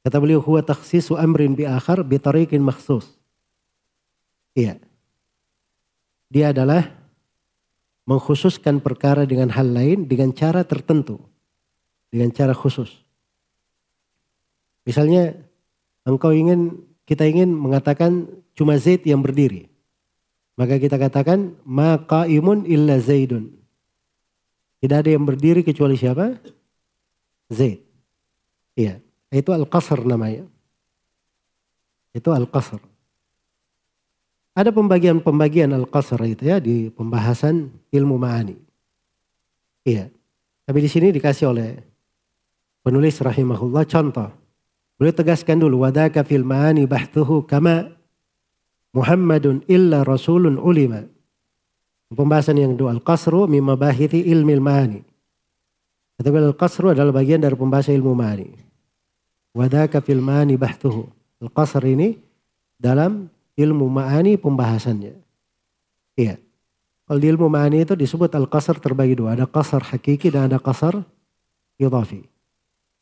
[0.07, 3.11] kata beliau huwa takhsisu amrin bi akhar bi tariqin makhsus.
[4.55, 4.79] Iya.
[6.31, 6.87] Dia adalah
[8.07, 11.18] mengkhususkan perkara dengan hal lain dengan cara tertentu.
[12.09, 13.03] Dengan cara khusus.
[14.87, 15.37] Misalnya
[16.07, 19.67] engkau ingin kita ingin mengatakan cuma Zaid yang berdiri.
[20.59, 23.54] Maka kita katakan maka imun illa Zaidun.
[24.82, 26.34] Tidak ada yang berdiri kecuali siapa?
[27.46, 27.78] Zaid.
[28.74, 28.98] Iya,
[29.30, 30.46] itu al-qasr namanya.
[32.11, 32.82] Itu al-qasr.
[34.59, 38.59] Ada pembagian-pembagian al-qasr itu ya di pembahasan ilmu ma'ani.
[39.86, 40.11] Iya.
[40.66, 41.78] Tapi di sini dikasih oleh
[42.82, 44.30] penulis rahimahullah contoh.
[44.98, 47.97] Beliau tegaskan dulu wadaka fil ma'ani bahtuhu kama
[48.93, 51.05] Muhammadun illa rasulun ulima.
[52.09, 55.01] Pembahasan yang kedua al-qasru mimma bahithi ilmi ma'ani.
[56.16, 58.49] Kata al-qasru adalah bagian dari pembahasan ilmu ma'ani.
[59.53, 61.05] Wadaka fil ma'ani bahtuhu.
[61.45, 62.16] Al-qasr ini
[62.80, 65.14] dalam ilmu ma'ani pembahasannya.
[66.16, 66.41] Iya.
[67.05, 69.36] Kalau di ilmu ma'ani itu disebut al-qasr terbagi dua.
[69.36, 71.05] Ada qasr hakiki dan ada qasr
[71.76, 72.24] idhafi.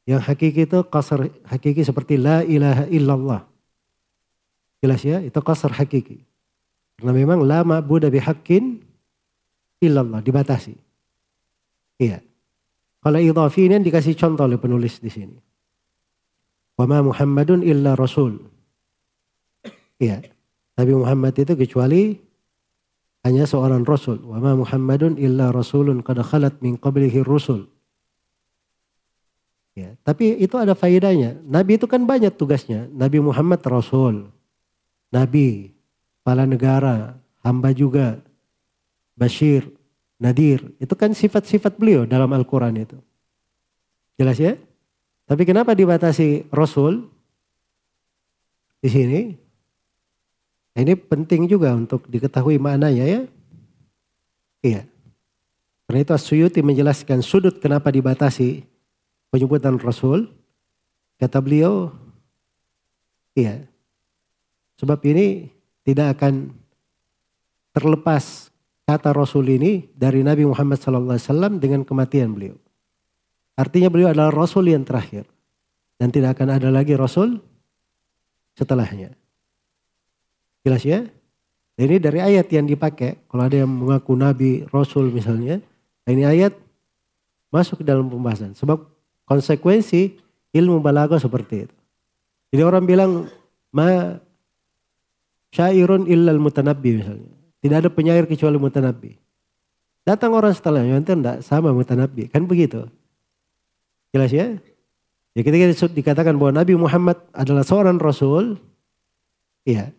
[0.06, 3.42] Yang hakiki itu kasar hakiki seperti la ilaha illallah.
[4.86, 6.22] Jelas ya, itu kasar hakiki.
[6.94, 8.78] Karena memang la ma'budah bihaqqin
[9.82, 10.78] illallah, dibatasi.
[11.98, 12.22] Iya.
[13.02, 15.34] Kalau idhafi ini dikasih contoh oleh penulis di sini.
[16.78, 18.38] Wa ma Muhammadun illa rasul.
[19.98, 20.22] Iya.
[20.78, 22.14] Nabi Muhammad itu kecuali
[23.26, 24.22] hanya seorang rasul.
[24.22, 27.66] Wa ma Muhammadun illa rasulun qad khalat min qablihi rusul.
[29.74, 31.42] Ya, tapi itu ada faedahnya.
[31.44, 32.88] Nabi itu kan banyak tugasnya.
[32.96, 34.32] Nabi Muhammad Rasul,
[35.10, 35.70] Nabi,
[36.20, 37.14] kepala negara,
[37.46, 38.18] hamba juga,
[39.14, 39.66] Bashir,
[40.18, 40.74] Nadir.
[40.82, 42.98] Itu kan sifat-sifat beliau dalam Al-Quran itu.
[44.16, 44.56] Jelas ya?
[45.26, 47.06] Tapi kenapa dibatasi Rasul
[48.80, 49.20] di sini?
[50.76, 53.20] Nah, ini penting juga untuk diketahui maknanya ya.
[54.60, 54.82] Iya.
[55.86, 58.66] Karena itu Asyuyuti menjelaskan sudut kenapa dibatasi
[59.30, 60.28] penyebutan Rasul,
[61.16, 61.94] kata beliau,
[63.38, 63.64] iya,
[64.80, 65.48] sebab ini
[65.84, 66.52] tidak akan
[67.76, 68.48] terlepas
[68.86, 72.56] kata Rasul ini dari Nabi Muhammad SAW dengan kematian beliau.
[73.56, 75.24] Artinya beliau adalah Rasul yang terakhir.
[75.96, 77.40] Dan tidak akan ada lagi Rasul
[78.52, 79.16] setelahnya.
[80.60, 81.08] Jelas ya?
[81.76, 83.16] ini dari ayat yang dipakai.
[83.28, 85.60] Kalau ada yang mengaku Nabi, Rasul misalnya.
[86.04, 86.52] Ini ayat
[87.48, 88.52] masuk ke dalam pembahasan.
[88.52, 88.84] Sebab
[89.24, 90.20] konsekuensi
[90.52, 91.76] ilmu balaghah seperti itu.
[92.52, 93.12] Jadi orang bilang
[93.72, 94.20] ma
[95.56, 97.32] syairun illal mutanabbi misalnya.
[97.64, 99.16] Tidak ada penyair kecuali mutanabbi.
[100.04, 102.28] Datang orang setelahnya itu enggak sama mutanabbi.
[102.28, 102.84] Kan begitu.
[104.12, 104.60] Jelas ya?
[105.32, 108.60] Ya ketika dikatakan bahwa Nabi Muhammad adalah seorang Rasul.
[109.66, 109.90] Iya.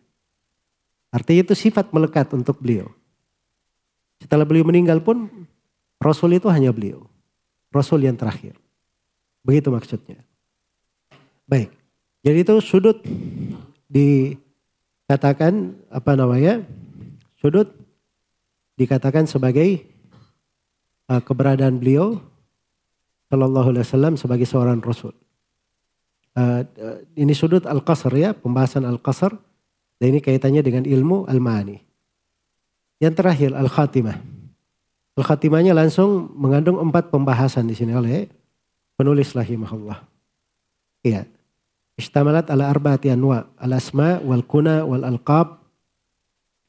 [1.11, 2.87] Artinya itu sifat melekat untuk beliau.
[4.21, 5.27] Setelah beliau meninggal pun
[5.97, 7.03] Rasul itu hanya beliau.
[7.73, 8.55] Rasul yang terakhir.
[9.43, 10.23] Begitu maksudnya.
[11.49, 11.73] Baik.
[12.23, 12.97] Jadi itu sudut
[15.07, 16.67] dikatakan apa namanya?
[17.39, 17.71] Sudut
[18.75, 19.87] dikatakan sebagai
[21.07, 22.19] uh, keberadaan beliau
[23.31, 25.15] Shallallahu Alaihi Wasallam sebagai seorang Rasul.
[26.35, 26.67] Uh,
[27.15, 29.31] ini sudut al-qasr ya, pembahasan al-qasr.
[29.95, 31.79] Dan ini kaitannya dengan ilmu al-ma'ani.
[32.99, 34.19] Yang terakhir al-khatimah.
[35.15, 38.27] Al-khatimahnya langsung mengandung empat pembahasan di sini oleh
[38.99, 40.03] penulis rahimahullah.
[41.07, 41.36] Iya.
[41.97, 45.57] Istamalat ala arba'ati anwa, al-asma wal kuna wal alqab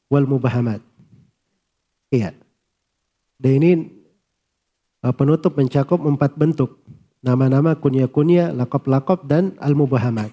[0.09, 0.81] wal mubahamat.
[2.09, 2.33] Iya.
[3.37, 3.71] Dan ini
[5.05, 6.81] uh, penutup mencakup empat bentuk.
[7.19, 10.31] Nama-nama, kunya-kunya, lakop-lakop, dan al-mubahamat.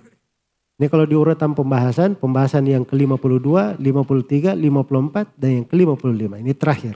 [0.76, 6.32] Ini kalau diurutan pembahasan, pembahasan yang ke-52, 53, 54, dan yang ke-55.
[6.36, 6.94] Ini terakhir.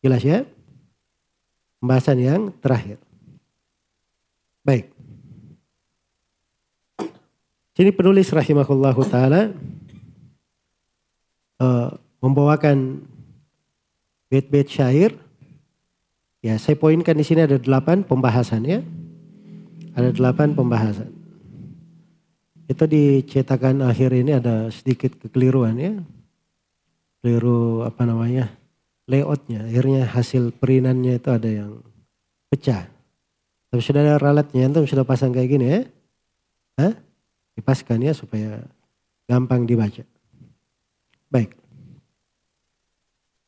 [0.00, 0.42] Jelas ya?
[1.78, 2.98] Pembahasan yang terakhir.
[4.66, 4.95] Baik.
[7.76, 9.52] Sini penulis rahimahullahu taala
[11.60, 11.92] uh,
[12.24, 13.04] membawakan
[14.32, 15.12] bait-bait syair.
[16.40, 18.80] Ya, saya poinkan di sini ada delapan pembahasan ya.
[19.92, 21.12] Ada delapan pembahasan.
[22.64, 25.92] Itu di cetakan akhir ini ada sedikit kekeliruan ya.
[27.20, 28.48] Keliru apa namanya?
[29.06, 29.68] layoutnya.
[29.68, 31.78] Akhirnya hasil perinannya itu ada yang
[32.50, 32.90] pecah.
[33.70, 35.80] Tapi sudah ada ralatnya, itu sudah pasang kayak gini ya.
[36.80, 37.05] Hah?
[37.56, 38.60] Dipaskan ya supaya
[39.24, 40.04] gampang dibaca.
[41.32, 41.56] Baik.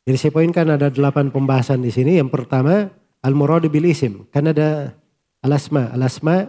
[0.09, 2.17] Jadi saya poinkan ada delapan pembahasan di sini.
[2.17, 2.89] Yang pertama
[3.21, 4.25] al-muradu bil isim.
[4.33, 4.97] Kan ada
[5.45, 5.93] al-asma.
[5.93, 6.49] Al-asma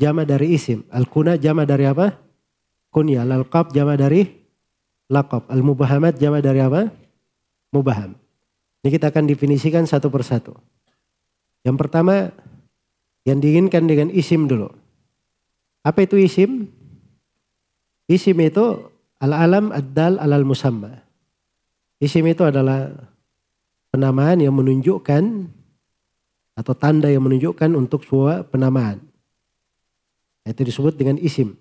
[0.00, 0.88] jama dari isim.
[0.88, 2.16] Al-kuna jama dari apa?
[2.88, 3.28] Kunya.
[3.28, 4.24] Al-alqab jama dari
[5.12, 5.44] laqab.
[5.52, 6.88] Al-mubahamat jama dari apa?
[7.68, 8.16] Mubaham.
[8.80, 10.56] Ini kita akan definisikan satu persatu.
[11.68, 12.32] Yang pertama
[13.28, 14.72] yang diinginkan dengan isim dulu.
[15.84, 16.72] Apa itu isim?
[18.08, 18.88] Isim itu
[19.20, 21.04] al-alam ad-dal alal musamma.
[22.00, 22.88] Isim itu adalah
[23.92, 25.52] penamaan yang menunjukkan
[26.56, 29.04] atau tanda yang menunjukkan untuk sebuah penamaan.
[30.48, 31.52] Itu disebut dengan isim.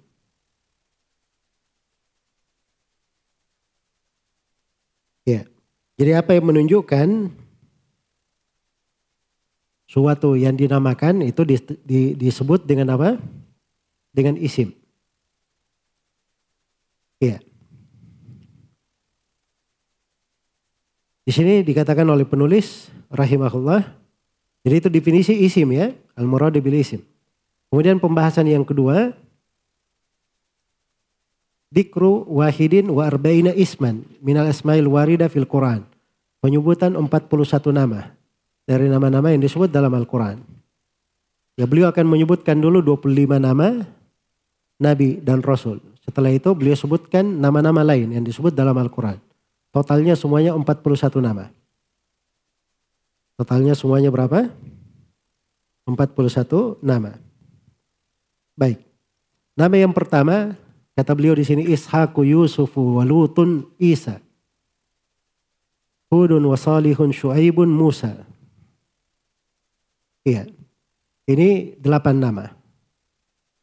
[5.27, 5.43] Ya.
[5.99, 7.35] Jadi apa yang menunjukkan
[9.91, 11.43] suatu yang dinamakan itu
[12.15, 13.19] disebut dengan apa?
[14.15, 14.71] Dengan isim.
[17.17, 17.41] Iya.
[21.27, 23.83] Di sini dikatakan oleh penulis rahimahullah.
[24.63, 25.91] Jadi itu definisi isim ya.
[26.15, 27.03] Al-murad bil isim.
[27.67, 29.11] Kemudian pembahasan yang kedua.
[31.67, 35.83] Dikru wahidin wa arba'ina isman minal asmail warida fil Quran.
[36.39, 37.27] Penyebutan 41
[37.75, 38.15] nama
[38.63, 40.39] dari nama-nama yang disebut dalam Al-Quran.
[41.59, 43.83] Ya beliau akan menyebutkan dulu 25 nama
[44.79, 45.81] Nabi dan Rasul.
[46.07, 49.19] Setelah itu beliau sebutkan nama-nama lain yang disebut dalam Al-Quran.
[49.75, 51.51] Totalnya semuanya 41 nama.
[53.35, 54.47] Totalnya semuanya berapa?
[55.83, 57.19] 41 nama.
[58.55, 58.87] Baik.
[59.53, 60.55] Nama yang pertama
[60.95, 64.23] kata beliau di sini Ishaqu Yusufu Walutun Isa.
[66.07, 68.15] Hudun wa Salihun Shu'aibun Musa.
[70.23, 70.47] Iya.
[71.27, 72.45] Ini delapan nama.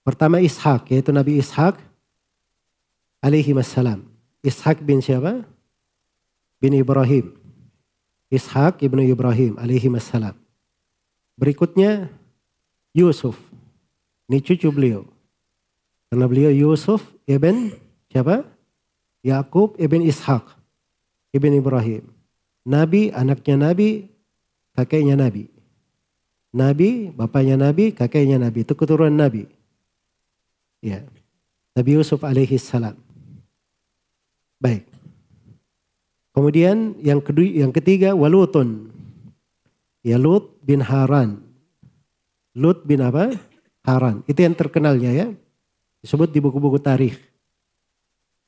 [0.05, 1.81] Pertama Ishak, yaitu Nabi Ishak
[3.25, 4.05] alaihi wassalam.
[4.45, 5.49] Ishak bin siapa?
[6.61, 7.33] Bin Ibrahim.
[8.29, 10.37] Ishak ibnu Ibrahim alaihi wassalam.
[11.41, 12.13] Berikutnya
[12.93, 13.41] Yusuf.
[14.29, 15.09] Ini cucu beliau.
[16.13, 17.73] Karena beliau Yusuf ibn
[18.13, 18.45] siapa?
[19.25, 20.45] Yakub ibn Ishak
[21.33, 22.05] ibn Ibrahim.
[22.65, 24.09] Nabi, anaknya Nabi,
[24.77, 25.53] kakeknya Nabi.
[26.55, 28.65] Nabi, bapaknya Nabi, kakeknya Nabi.
[28.65, 29.45] Itu keturunan Nabi.
[30.81, 31.05] Ya.
[31.77, 33.04] Nabi Yusuf alaihi salam.
[34.65, 34.89] Baik.
[36.33, 38.89] Kemudian yang kedua, yang ketiga Walutun.
[40.01, 41.45] Ya Lut bin Haran.
[42.57, 43.37] Lut bin apa?
[43.85, 44.25] Haran.
[44.25, 45.29] Itu yang terkenalnya ya.
[46.01, 47.21] Disebut di buku-buku tarikh.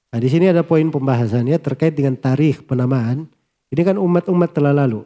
[0.08, 3.28] Nah di sini ada poin pembahasannya terkait dengan tarikh penamaan.
[3.68, 5.04] Ini kan umat-umat telah lalu.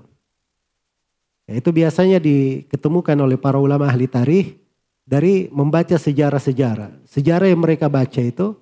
[1.50, 4.54] Ya, itu biasanya diketemukan oleh para ulama ahli tarikh
[5.02, 7.02] dari membaca sejarah-sejarah.
[7.02, 8.54] Sejarah yang mereka baca itu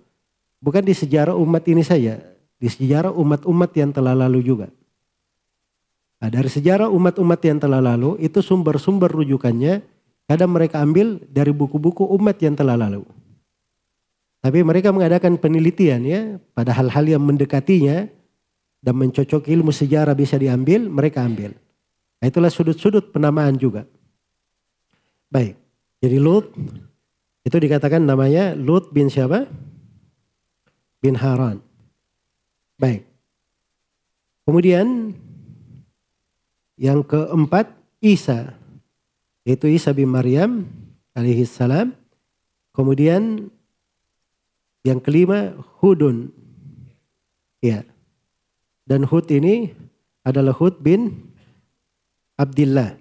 [0.58, 2.18] Bukan di sejarah umat ini saja,
[2.58, 4.66] di sejarah umat-umat yang telah lalu juga.
[6.18, 9.86] Nah, dari sejarah umat-umat yang telah lalu itu sumber-sumber rujukannya
[10.26, 13.06] kadang mereka ambil dari buku-buku umat yang telah lalu.
[14.42, 16.20] Tapi mereka mengadakan penelitian ya
[16.54, 18.10] pada hal-hal yang mendekatinya
[18.82, 21.54] dan mencocok ilmu sejarah bisa diambil, mereka ambil.
[22.18, 23.86] Nah, itulah sudut-sudut penamaan juga.
[25.30, 25.54] Baik,
[26.02, 26.50] jadi Lut
[27.46, 29.46] itu dikatakan namanya Lut bin siapa?
[30.98, 31.67] Bin Haran.
[32.78, 33.02] Baik.
[34.46, 35.12] Kemudian
[36.78, 38.54] yang keempat Isa,
[39.42, 40.70] yaitu Isa bin Maryam
[41.12, 41.90] alaihi salam.
[42.70, 43.50] Kemudian
[44.86, 46.30] yang kelima Hudun.
[47.58, 47.82] Ya.
[48.86, 49.74] Dan Hud ini
[50.22, 51.34] adalah Hud bin
[52.38, 52.94] Abdullah.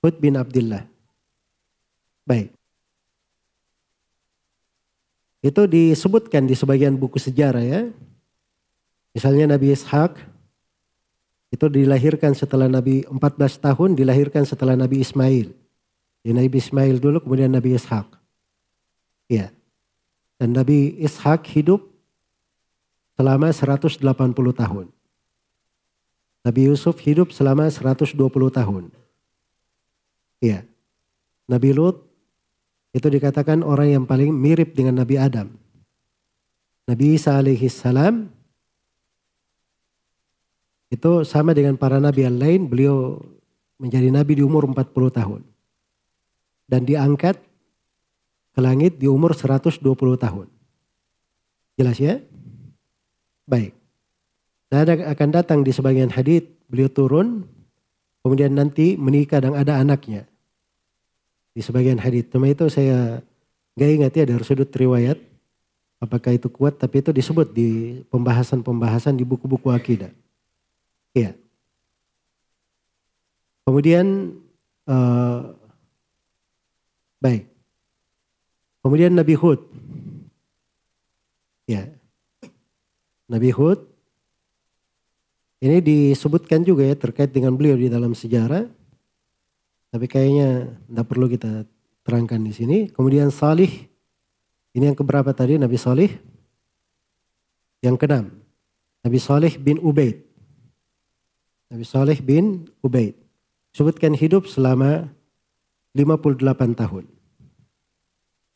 [0.00, 0.86] Hud bin Abdullah.
[2.22, 2.54] Baik.
[5.44, 7.82] Itu disebutkan di sebagian buku sejarah ya.
[9.14, 10.18] Misalnya Nabi Ishak
[11.54, 13.14] itu dilahirkan setelah Nabi 14
[13.62, 15.54] tahun dilahirkan setelah Nabi Ismail.
[16.26, 18.10] Jadi Nabi Ismail dulu kemudian Nabi Ishak.
[19.30, 19.54] Ya.
[20.34, 21.86] Dan Nabi Ishak hidup
[23.14, 24.02] selama 180
[24.50, 24.86] tahun.
[26.44, 28.18] Nabi Yusuf hidup selama 120
[28.50, 28.90] tahun.
[30.42, 30.66] Ya.
[31.46, 32.02] Nabi Lut
[32.90, 35.54] itu dikatakan orang yang paling mirip dengan Nabi Adam.
[36.84, 38.28] Nabi Isa alaihi salam
[40.94, 43.18] itu sama dengan para nabi yang lain, beliau
[43.82, 45.40] menjadi nabi di umur 40 tahun.
[46.64, 47.36] Dan diangkat
[48.54, 49.82] ke langit di umur 120
[50.16, 50.46] tahun.
[51.74, 52.22] Jelas ya?
[53.44, 53.74] Baik.
[54.70, 57.44] Dan akan datang di sebagian hadis beliau turun,
[58.24, 60.24] kemudian nanti menikah dan ada anaknya.
[61.54, 62.26] Di sebagian hadis.
[62.30, 63.22] Cuma itu saya
[63.78, 65.18] gak ingat ya dari sudut riwayat.
[66.02, 70.10] Apakah itu kuat, tapi itu disebut di pembahasan-pembahasan di buku-buku akidah.
[71.14, 71.38] Iya.
[73.64, 74.36] Kemudian
[74.90, 75.56] uh,
[77.22, 77.48] baik.
[78.84, 79.62] Kemudian Nabi Hud.
[81.64, 81.88] Ya.
[83.24, 83.94] Nabi Hud
[85.64, 88.68] ini disebutkan juga ya terkait dengan beliau di dalam sejarah.
[89.88, 91.64] Tapi kayaknya tidak perlu kita
[92.04, 92.78] terangkan di sini.
[92.92, 93.88] Kemudian Salih.
[94.76, 96.10] Ini yang keberapa tadi Nabi Salih?
[97.80, 98.24] Yang keenam.
[99.00, 100.33] Nabi Salih bin Ubaid.
[101.74, 103.18] Nabi Saleh bin Ubaid.
[103.74, 105.10] Sebutkan hidup selama
[105.90, 107.10] 58 tahun.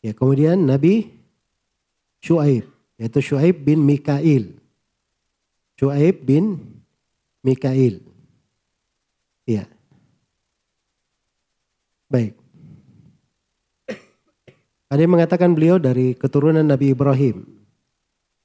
[0.06, 1.10] Ya, kemudian Nabi
[2.22, 4.54] Shu'aib, yaitu Shu'aib bin Mikail.
[5.74, 6.62] Shu'aib bin
[7.42, 7.98] Mikail.
[9.50, 9.66] Ya.
[12.06, 12.38] Baik.
[14.94, 17.42] Ada yang mengatakan beliau dari keturunan Nabi Ibrahim.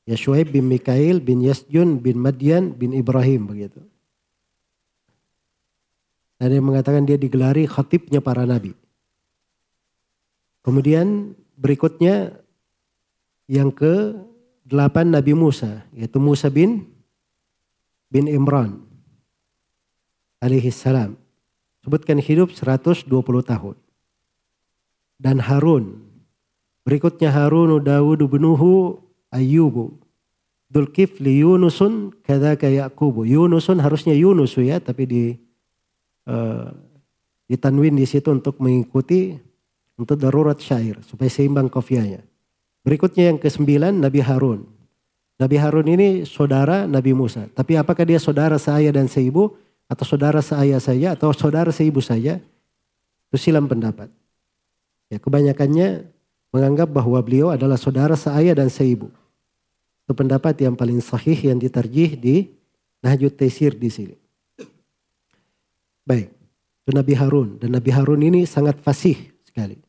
[0.10, 3.93] Ya Shu'aib bin Mikail bin Yasjun bin Madian bin Ibrahim begitu.
[6.44, 8.76] Ada yang mengatakan dia digelari khatibnya para nabi.
[10.60, 12.36] Kemudian berikutnya
[13.48, 14.12] yang ke
[14.68, 16.88] delapan Nabi Musa, yaitu Musa bin
[18.12, 18.84] bin Imran
[20.44, 21.16] alaihi salam.
[21.84, 23.08] Sebutkan hidup 120
[23.44, 23.76] tahun.
[25.20, 26.04] Dan Harun.
[26.84, 29.00] Berikutnya Harun, Dawud, Benuhu,
[29.32, 30.00] Ayyubu.
[30.72, 33.28] Dulkifli Yunusun, kadaka Yaqubu.
[33.28, 35.24] Yunusun harusnya Yunus ya, tapi di
[36.28, 36.72] uh,
[37.48, 39.36] ditanwin di situ untuk mengikuti
[40.00, 42.24] untuk darurat syair supaya seimbang kofianya.
[42.84, 44.68] Berikutnya yang kesembilan Nabi Harun.
[45.40, 47.48] Nabi Harun ini saudara Nabi Musa.
[47.52, 49.56] Tapi apakah dia saudara saya dan seibu
[49.88, 52.40] atau saudara saya saja atau saudara seibu saja?
[53.32, 54.12] Itu silam pendapat.
[55.10, 56.06] Ya, kebanyakannya
[56.54, 59.10] menganggap bahwa beliau adalah saudara saya dan seibu.
[60.06, 62.52] Itu pendapat yang paling sahih yang diterjih di
[63.02, 64.23] Nahjud Taisir di sini.
[66.04, 66.28] Baik,
[66.84, 67.50] itu Nabi Harun.
[67.60, 69.16] Dan Nabi Harun ini sangat fasih
[69.48, 69.80] sekali.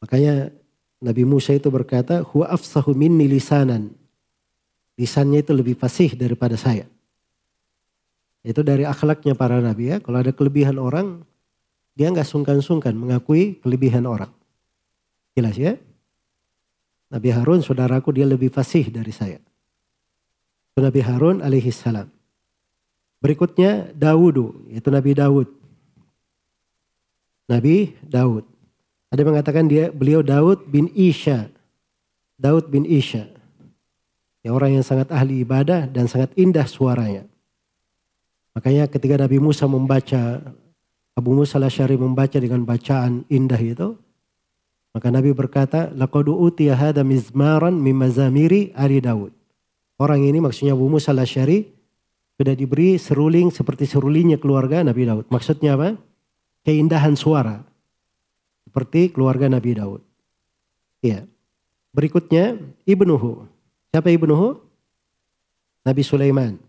[0.00, 0.52] Makanya
[1.04, 3.92] Nabi Musa itu berkata, Huwa afsahu minni lisanan.
[4.96, 6.88] Lisannya itu lebih fasih daripada saya.
[8.40, 9.96] Itu dari akhlaknya para nabi ya.
[10.00, 11.26] Kalau ada kelebihan orang,
[11.98, 14.32] dia nggak sungkan-sungkan mengakui kelebihan orang.
[15.36, 15.76] Jelas ya?
[17.12, 19.42] Nabi Harun, saudaraku dia lebih fasih dari saya.
[20.80, 22.15] Nabi Harun alaihi salam.
[23.20, 25.48] Berikutnya Dawudu, yaitu Nabi Daud.
[27.46, 28.44] Nabi Daud.
[29.08, 31.48] Ada yang mengatakan dia beliau Daud bin Isha.
[32.36, 33.30] Daud bin Isha.
[34.44, 37.26] Ya, orang yang sangat ahli ibadah dan sangat indah suaranya.
[38.54, 40.40] Makanya ketika Nabi Musa membaca,
[41.16, 41.68] Abu Musa al
[41.98, 43.98] membaca dengan bacaan indah itu,
[44.96, 46.72] Maka Nabi berkata, laqad utiya
[47.04, 49.28] mizmaran min mazamiri Ali Daud.
[50.00, 51.68] Orang ini maksudnya Abu Musa al-Asy'ari
[52.36, 55.26] sudah diberi seruling seperti serulingnya keluarga Nabi Daud.
[55.32, 55.96] Maksudnya apa?
[56.68, 57.64] Keindahan suara.
[58.68, 60.04] Seperti keluarga Nabi Daud.
[61.00, 61.24] Iya.
[61.96, 63.48] Berikutnya Ibnuhu.
[63.88, 64.60] Siapa Ibnuhu?
[65.80, 66.60] Nabi Sulaiman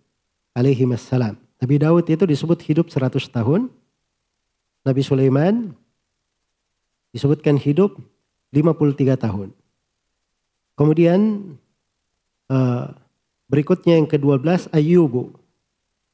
[0.56, 1.36] alaihi wassalam.
[1.58, 3.68] Nabi Daud itu disebut hidup 100 tahun.
[4.88, 5.76] Nabi Sulaiman
[7.12, 7.98] disebutkan hidup
[8.56, 9.50] 53 tahun.
[10.78, 11.20] Kemudian
[12.48, 12.94] uh,
[13.50, 15.34] berikutnya yang ke-12 Ayyub.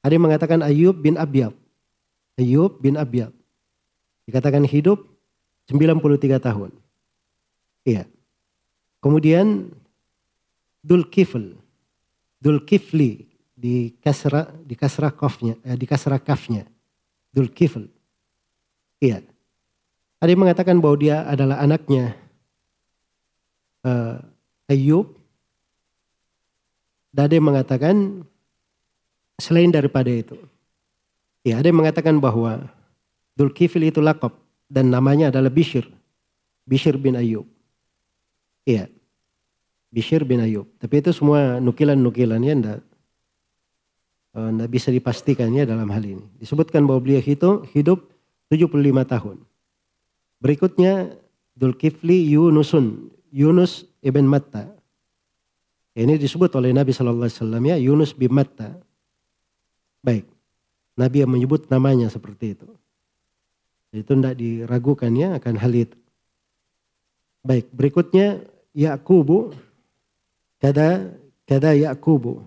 [0.03, 1.55] Ada yang mengatakan Ayub bin Abyad.
[2.35, 3.31] Ayub bin Abyad.
[4.27, 5.07] Dikatakan hidup
[5.71, 6.75] 93 tahun.
[7.87, 8.03] Iya.
[8.99, 9.71] Kemudian
[10.83, 11.55] Dulkifl.
[12.43, 16.67] Dulkifli di kasra di kasra kafnya eh, di kasra kafnya.
[17.31, 17.87] Dulkifl.
[18.99, 19.23] Iya.
[20.19, 22.15] Ada yang mengatakan bahwa dia adalah anaknya
[23.87, 24.19] uh,
[24.67, 25.15] Ayub.
[27.15, 27.95] Dan ada yang mengatakan
[29.37, 30.37] selain daripada itu.
[31.43, 32.71] Ya, ada yang mengatakan bahwa
[33.33, 34.37] Dulkifil itu lakop
[34.69, 35.89] dan namanya adalah Bishir.
[36.63, 37.43] Bishir bin Ayub.
[38.63, 38.87] Iya.
[39.91, 40.69] Bishir bin Ayub.
[40.79, 42.79] Tapi itu semua nukilan-nukilan ya enggak,
[44.33, 46.25] enggak bisa dipastikannya dalam hal ini.
[46.39, 48.07] Disebutkan bahwa beliau itu hidup
[48.53, 49.37] 75 tahun.
[50.39, 51.13] Berikutnya
[51.53, 54.69] Dulkifli Yunusun Yunus ibn Matta.
[55.93, 58.77] Ini disebut oleh Nabi Shallallahu Alaihi Wasallam ya Yunus bin Matta.
[60.03, 60.27] Baik,
[60.99, 62.67] Nabi yang menyebut namanya seperti itu.
[63.95, 65.97] Itu tidak diragukan ya akan hal itu.
[67.43, 68.43] Baik, berikutnya
[68.75, 69.55] Yakubu
[70.59, 71.15] kada
[71.47, 72.43] kada Yakubu.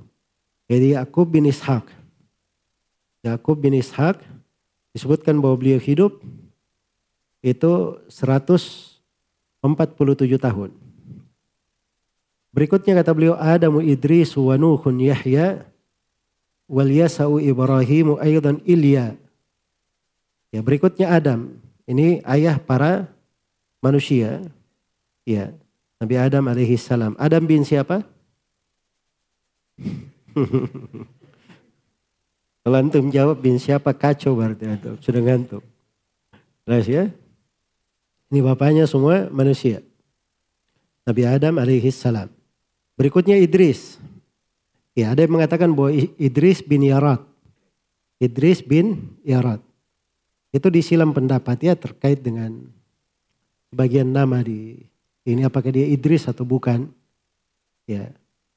[0.66, 1.86] Jadi Yakub bin Ishak.
[3.22, 4.18] Yakub bin Ishak
[4.90, 6.18] disebutkan bahwa beliau hidup
[7.40, 7.72] itu
[8.10, 8.96] 100
[9.74, 10.70] 47 tahun.
[12.54, 15.66] Berikutnya kata beliau Adamu Idris wa Nuhun Yahya
[16.66, 19.14] wal Yasau Ibrahimu aydan Ilya.
[20.54, 21.58] Ya, berikutnya Adam.
[21.86, 23.06] Ini ayah para
[23.82, 24.42] manusia.
[25.26, 25.54] Ya,
[25.98, 27.14] Nabi Adam alaihi salam.
[27.18, 28.02] Adam bin siapa?
[32.66, 35.62] Kalau antum jawab bin siapa kacau berarti atau sudah ngantuk.
[36.66, 37.06] Jelas ya?
[38.26, 39.86] Ini bapaknya semua manusia.
[41.06, 42.26] Nabi Adam alaihi salam.
[42.98, 44.02] Berikutnya Idris.
[44.96, 47.20] Ya, ada yang mengatakan bahwa Idris bin Yarat.
[48.16, 49.60] Idris bin Yarat.
[50.56, 52.64] Itu disilam pendapat ya terkait dengan
[53.68, 54.80] bagian nama di
[55.28, 56.88] ini apakah dia Idris atau bukan.
[57.84, 58.08] Ya.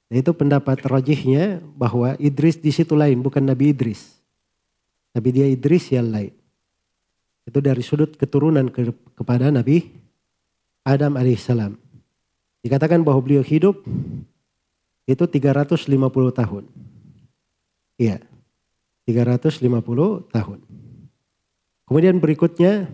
[0.08, 4.16] Nah, itu pendapat rajihnya bahwa Idris di situ lain bukan Nabi Idris.
[5.12, 6.32] Tapi dia Idris yang lain.
[7.44, 9.92] Itu dari sudut keturunan ke, kepada Nabi
[10.88, 11.76] Adam alaihissalam.
[12.64, 13.84] Dikatakan bahwa beliau hidup
[15.10, 15.90] itu 350
[16.30, 16.64] tahun.
[17.98, 18.22] Iya.
[19.10, 19.66] 350
[20.30, 20.60] tahun.
[21.90, 22.86] Kemudian berikutnya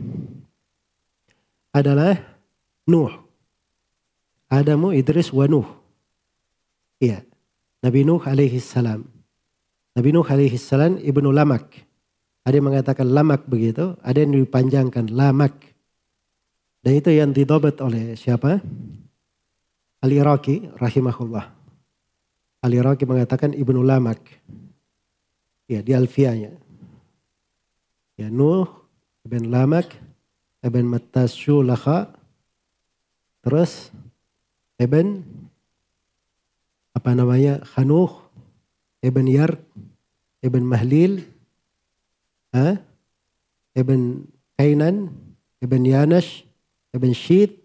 [1.75, 2.15] adalah
[2.87, 3.11] Nuh.
[4.47, 5.67] Adamu Idris wa Nuh.
[7.03, 7.27] Iya.
[7.83, 9.03] Nabi Nuh alaihi salam.
[9.91, 11.83] Nabi Nuh alaihi salam ibnu Lamak.
[12.45, 15.57] Ada yang mengatakan lamak begitu, ada yang dipanjangkan lamak.
[16.85, 18.61] Dan itu yang didobat oleh siapa?
[20.05, 21.54] Al-Iraqi rahimahullah.
[22.65, 24.17] Al-Iraqi mengatakan Ibnu Lamak.
[25.69, 26.57] Ya, di Alfianya.
[28.17, 28.65] Ya, Nuh,
[29.25, 29.93] Ibn Lamak,
[30.65, 32.09] Ibn Mattasyulakha,
[33.45, 33.93] terus
[34.81, 35.21] Ibn
[36.97, 37.61] apa namanya?
[37.61, 38.09] Khanuh,
[39.05, 39.61] Ibn Yar,
[40.41, 41.21] Ibn Mahlil,
[42.49, 42.81] ha?
[43.77, 44.25] Ibn
[44.57, 45.13] Kainan,
[45.61, 46.47] Ibn Yanash,
[46.95, 47.61] Ibn Syid,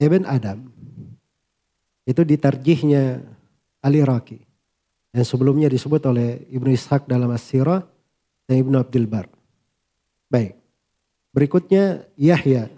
[0.00, 0.72] Ibn Adam.
[2.06, 3.35] Itu ditarjihnya Ali
[3.86, 4.38] Raki.
[5.14, 7.86] Yang sebelumnya disebut oleh Ibnu Ishaq dalam As-Sirah
[8.44, 9.30] dan Ibnu Abdul Bar.
[10.28, 10.58] Baik.
[11.32, 12.68] Berikutnya Yahya.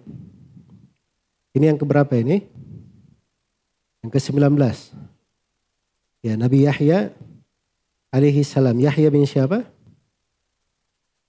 [1.56, 2.44] Ini yang keberapa ini?
[4.04, 4.54] Yang ke-19.
[6.22, 7.14] Ya, Nabi Yahya
[8.10, 8.76] alaihi salam.
[8.78, 9.66] Yahya bin siapa?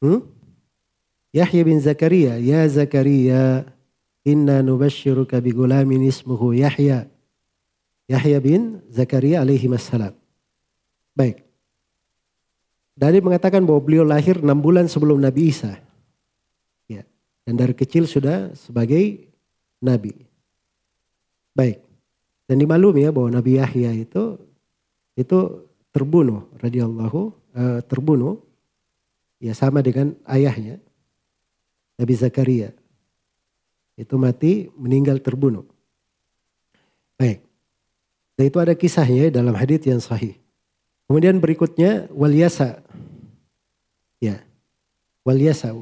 [0.02, 0.26] Hmm?
[1.30, 3.70] Yahya bin Zakaria, ya Zakaria,
[4.26, 7.06] inna nubashiruka bi gulamin ismuhu Yahya.
[8.10, 10.18] Yahya bin Zakaria alaihi wassalam.
[11.14, 11.46] Baik.
[12.98, 15.78] Dari mengatakan bahwa beliau lahir enam bulan sebelum Nabi Isa.
[16.90, 17.06] Ya.
[17.46, 19.30] Dan dari kecil sudah sebagai
[19.78, 20.26] Nabi.
[21.54, 21.86] Baik.
[22.50, 24.42] Dan dimaklumi ya bahwa Nabi Yahya itu
[25.14, 25.40] itu
[25.94, 27.22] terbunuh radhiyallahu
[27.54, 28.42] uh, terbunuh
[29.38, 30.82] ya sama dengan ayahnya
[31.96, 32.74] Nabi Zakaria.
[34.00, 35.68] Itu mati, meninggal terbunuh.
[38.40, 40.40] Dan itu ada kisahnya dalam hadis yang sahih.
[41.12, 42.80] Kemudian berikutnya wal yasa.
[44.24, 44.40] Ya.
[45.28, 45.76] Wal yasa.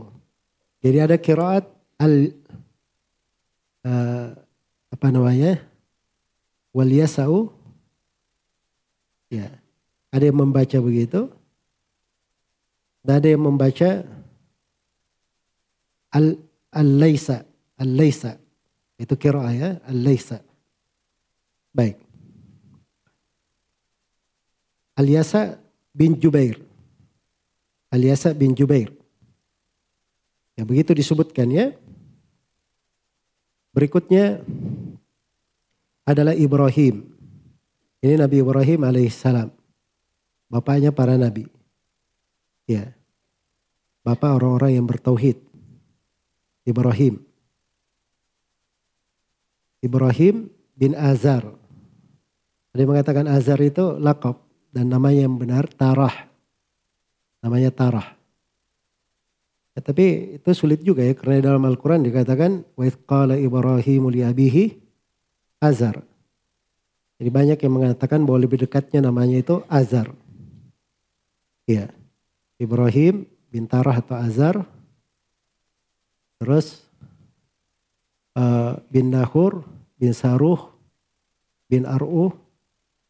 [0.82, 1.70] Jadi ada kiraat
[2.02, 2.34] al
[3.86, 4.34] uh,
[4.90, 5.62] apa namanya?
[6.74, 6.90] Wal.
[9.30, 9.54] Ya.
[10.10, 11.30] Ada yang membaca begitu.
[13.06, 14.02] Dan ada yang membaca
[16.10, 16.42] al
[16.74, 17.46] al-laisa,
[17.78, 18.42] al-laisa.
[18.98, 20.42] Itu kiraat ya, al-laisa.
[21.70, 22.07] Baik.
[24.98, 25.62] Aliasa
[25.94, 26.58] bin Jubair.
[27.94, 28.90] Aliasa bin Jubair.
[30.58, 31.78] Ya begitu disebutkan ya.
[33.78, 34.42] Berikutnya
[36.02, 37.14] adalah Ibrahim.
[38.02, 39.54] Ini Nabi Ibrahim alaihissalam.
[40.50, 41.46] Bapaknya para nabi.
[42.66, 42.98] Ya.
[44.02, 45.38] Bapak orang-orang yang bertauhid.
[46.66, 47.22] Ibrahim.
[49.86, 51.46] Ibrahim bin Azar.
[52.74, 54.47] Ada yang mengatakan Azar itu lakop
[54.78, 56.30] dan namanya yang benar Tarah.
[57.42, 58.14] Namanya Tarah.
[59.74, 64.78] Ya, tapi itu sulit juga ya karena dalam Al-Quran dikatakan wa qala Ibrahim li abihi
[65.58, 66.06] Azar.
[67.18, 70.14] Jadi banyak yang mengatakan bahwa lebih dekatnya namanya itu Azar.
[71.66, 71.90] Ya.
[72.62, 74.62] Ibrahim bin Tarah atau Azar.
[76.38, 76.86] Terus
[78.38, 79.66] uh, bin Nahur,
[79.98, 80.70] bin Saruh,
[81.66, 82.30] bin Ar'u,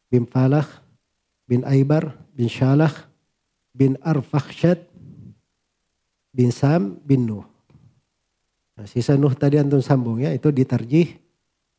[0.08, 0.87] bin Falakh,
[1.48, 2.92] bin Aibar bin Shalah
[3.72, 4.84] bin Arfakhshad
[6.30, 7.48] bin Sam bin Nuh.
[8.76, 11.16] Nah, sisa Nuh tadi antum sambung ya itu ditarjih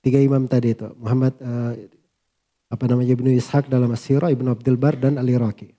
[0.02, 1.78] tiga imam tadi itu Muhammad uh,
[2.70, 5.74] apa namanya Ibnu Ishaq dalam Asyira, Ibnu Abdul Bar dan Ali Raqi.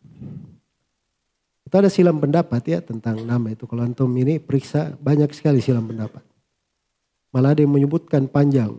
[1.62, 3.62] Itu ada silam pendapat ya tentang nama itu.
[3.62, 6.18] Kalau antum ini periksa banyak sekali silam pendapat.
[7.30, 8.74] Malah ada yang menyebutkan panjang.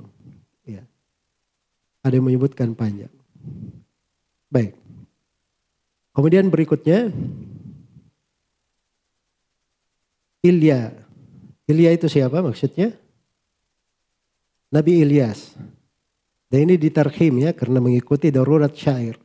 [0.68, 0.84] Ya.
[2.04, 3.12] Ada yang menyebutkan panjang.
[4.52, 4.81] Baik.
[6.12, 7.12] Kemudian berikutnya
[10.42, 10.92] Ilya.
[11.70, 12.92] Ilya itu siapa maksudnya?
[14.74, 15.54] Nabi Ilyas.
[16.52, 19.16] Dan ini ditarhim ya karena mengikuti darurat syair.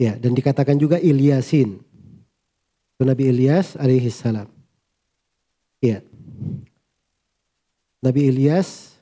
[0.00, 1.76] Ya, dan dikatakan juga Ilyasin.
[2.96, 4.48] Itu Nabi Ilyas alaihi salam.
[5.84, 6.00] Ya.
[8.00, 8.96] Nabi Ilyas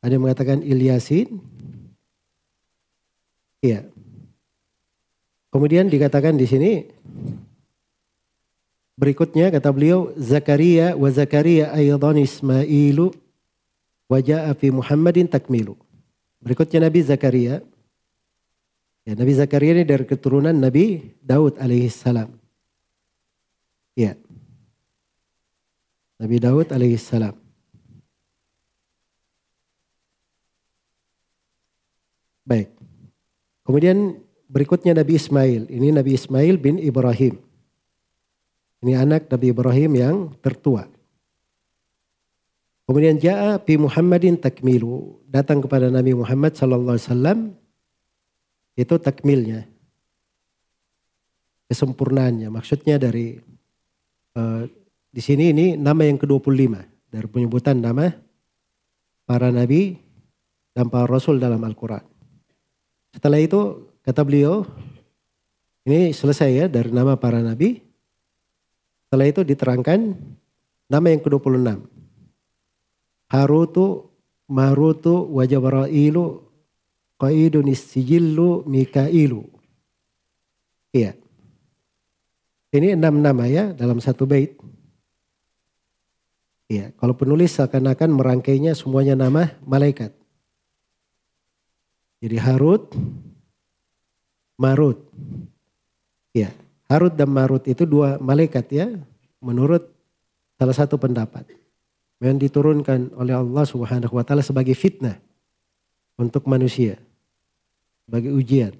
[0.00, 1.36] ada yang mengatakan Ilyasin.
[3.60, 3.90] Iya.
[5.48, 6.72] Kemudian dikatakan di sini
[9.00, 13.16] berikutnya kata beliau Zakaria wa Zakaria aydan Ismailu
[14.08, 15.76] wa jaa fi Muhammadin takmilu.
[16.44, 17.64] Berikutnya Nabi Zakaria.
[19.08, 22.28] Ya, Nabi Zakaria ini dari keturunan Nabi Daud alaihi salam.
[23.96, 24.20] Ya.
[26.20, 27.32] Nabi Daud alaihi salam.
[32.44, 32.68] Baik.
[33.64, 35.68] Kemudian Berikutnya Nabi Ismail.
[35.68, 37.36] Ini Nabi Ismail bin Ibrahim.
[38.80, 40.88] Ini anak Nabi Ibrahim yang tertua.
[42.88, 45.20] Kemudian ja'a bi Muhammadin takmilu.
[45.28, 47.38] Datang kepada Nabi Muhammad sallallahu alaihi wasallam
[48.80, 49.68] itu takmilnya.
[51.68, 52.48] Kesempurnaannya.
[52.48, 53.36] Maksudnya dari
[54.32, 54.64] uh,
[55.12, 56.72] di sini ini nama yang ke-25
[57.12, 58.12] dari penyebutan nama
[59.28, 60.00] para nabi
[60.72, 62.04] dan para rasul dalam Al-Qur'an.
[63.12, 64.64] Setelah itu Kata beliau,
[65.84, 67.84] ini selesai ya dari nama para nabi.
[69.04, 70.16] Setelah itu diterangkan
[70.88, 71.84] nama yang ke-26.
[73.28, 74.08] Harutu,
[74.48, 76.40] Marutu, Wajabarailu,
[77.20, 79.44] Qaidun Sijillu, Mikailu.
[80.96, 81.12] Iya.
[82.72, 84.56] Ini enam nama ya dalam satu bait.
[86.72, 90.16] Iya, kalau penulis seakan-akan merangkainya semuanya nama malaikat.
[92.24, 92.88] Jadi Harut,
[94.58, 94.98] Marut.
[96.34, 96.50] Ya,
[96.90, 98.90] Harut dan Marut itu dua malaikat ya,
[99.38, 99.86] menurut
[100.58, 101.46] salah satu pendapat.
[102.18, 105.22] Yang diturunkan oleh Allah Subhanahu wa taala sebagai fitnah
[106.18, 106.98] untuk manusia.
[108.04, 108.74] Sebagai ujian.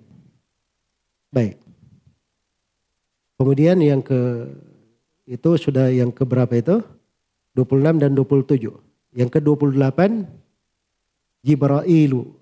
[1.30, 1.60] Baik.
[3.38, 4.50] Kemudian yang ke
[5.28, 6.82] itu sudah yang ke berapa itu?
[7.54, 8.74] 26 dan 27.
[9.14, 10.26] Yang ke 28
[11.46, 12.34] Jibrailu.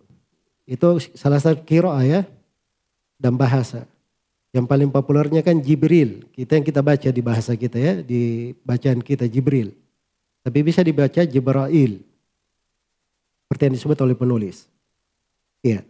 [0.64, 2.24] Itu salah satu kira ya
[3.16, 3.84] dan bahasa.
[4.52, 6.24] Yang paling populernya kan Jibril.
[6.32, 9.76] Kita yang kita baca di bahasa kita ya, di bacaan kita Jibril.
[10.40, 12.00] Tapi bisa dibaca Jibrail.
[13.44, 14.64] Seperti yang disebut oleh penulis.
[15.60, 15.82] Iya.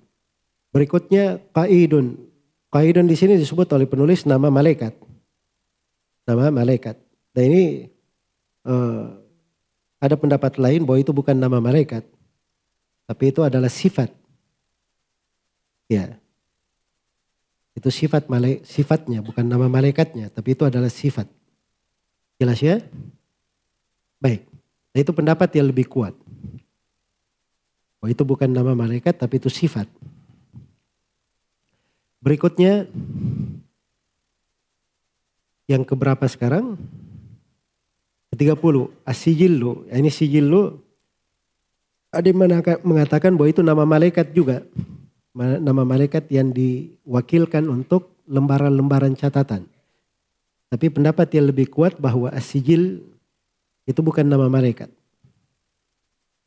[0.75, 2.17] Berikutnya Qaidun.
[2.73, 4.97] Qaidun di sini disebut oleh penulis nama malaikat.
[6.27, 6.99] Nama malaikat.
[7.37, 7.65] Dan ini
[8.67, 9.13] uh,
[9.97, 12.05] Ada pendapat lain bahwa itu bukan nama malaikat.
[13.09, 14.13] Tapi itu adalah sifat.
[15.89, 16.21] Ya.
[17.77, 18.25] Itu sifat
[18.65, 21.29] sifatnya, bukan nama malaikatnya, tapi itu adalah sifat.
[22.41, 22.81] Jelas ya?
[24.17, 24.49] Baik.
[24.97, 26.17] Nah, itu pendapat yang lebih kuat.
[28.01, 29.85] Oh, itu bukan nama malaikat, tapi itu sifat.
[32.25, 32.89] Berikutnya,
[35.69, 36.81] yang keberapa sekarang?
[38.33, 38.89] Ke-30.
[39.05, 39.85] As-sijillu.
[39.93, 40.81] Ini sijillu.
[42.09, 42.41] Ada yang
[42.81, 44.65] mengatakan bahwa itu nama malaikat juga.
[45.37, 49.69] Nama malaikat yang diwakilkan untuk lembaran-lembaran catatan.
[50.73, 53.05] Tapi pendapat yang lebih kuat bahwa as-sijil
[53.85, 54.89] itu bukan nama malaikat.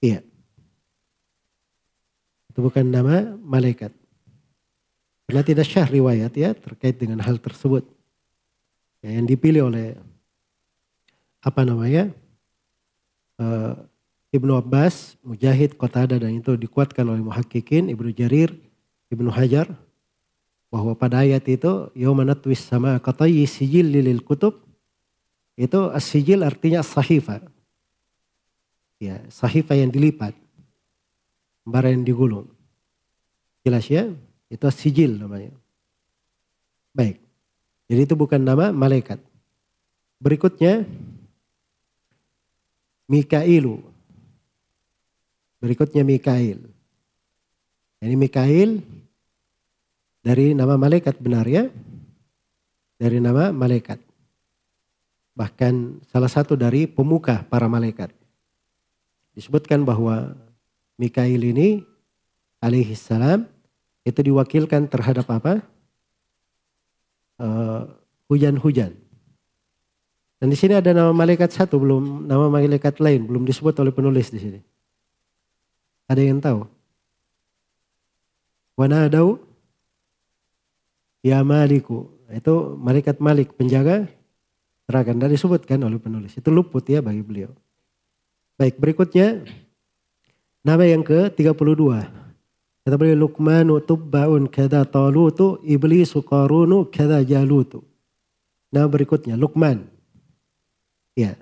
[0.02, 0.26] Iya.
[2.50, 3.94] Itu bukan nama malaikat.
[5.30, 7.86] Karena tidak syah riwayat ya terkait dengan hal tersebut.
[9.06, 9.96] Ya, yang dipilih oleh
[11.40, 12.12] apa namanya
[13.40, 13.78] uh,
[14.34, 18.52] Ibnu Abbas, Mujahid, Qatada dan itu dikuatkan oleh muhakkikin Ibnu Jarir,
[19.10, 19.74] Ibnu Hajar
[20.70, 24.62] bahwa pada ayat itu yaumanatwis sama katayi sijil lilil kutub
[25.60, 27.44] itu as-sijil artinya sahifa.
[28.96, 30.32] Ya, sahifa yang dilipat.
[31.68, 32.48] Lembar yang digulung.
[33.68, 34.08] Jelas ya?
[34.48, 35.52] Itu as-sijil namanya.
[36.96, 37.20] Baik.
[37.92, 39.20] Jadi itu bukan nama malaikat.
[40.24, 40.88] Berikutnya
[43.12, 43.84] Mikailu.
[45.60, 46.72] Berikutnya Mikail.
[48.00, 48.80] Ini Mikail
[50.24, 51.68] dari nama malaikat benar ya?
[52.96, 54.00] Dari nama malaikat.
[55.36, 58.12] Bahkan salah satu dari pemuka para malaikat.
[59.36, 60.36] Disebutkan bahwa
[61.00, 61.84] Mikail ini
[62.60, 63.48] alaihi salam
[64.04, 65.64] itu diwakilkan terhadap apa?
[67.40, 67.82] Eh,
[68.28, 68.92] hujan-hujan.
[68.92, 69.08] Uh,
[70.40, 74.32] Dan di sini ada nama malaikat satu, belum nama malaikat lain, belum disebut oleh penulis
[74.32, 74.60] di sini.
[76.08, 76.79] Ada yang tahu?
[78.80, 79.44] Wanadau
[81.20, 82.08] ya maliku.
[82.32, 84.08] Itu malaikat malik, penjaga
[84.88, 85.12] neraka.
[85.12, 86.32] Dan disebutkan oleh penulis.
[86.40, 87.52] Itu luput ya bagi beliau.
[88.56, 89.44] Baik, berikutnya
[90.64, 91.84] nama yang ke-32.
[92.88, 97.84] Kata beliau Luqmanu tubbaun kada talutu iblisu qarunu kada jalutu.
[98.72, 99.86] Nah berikutnya Luqman.
[101.20, 101.36] Ya.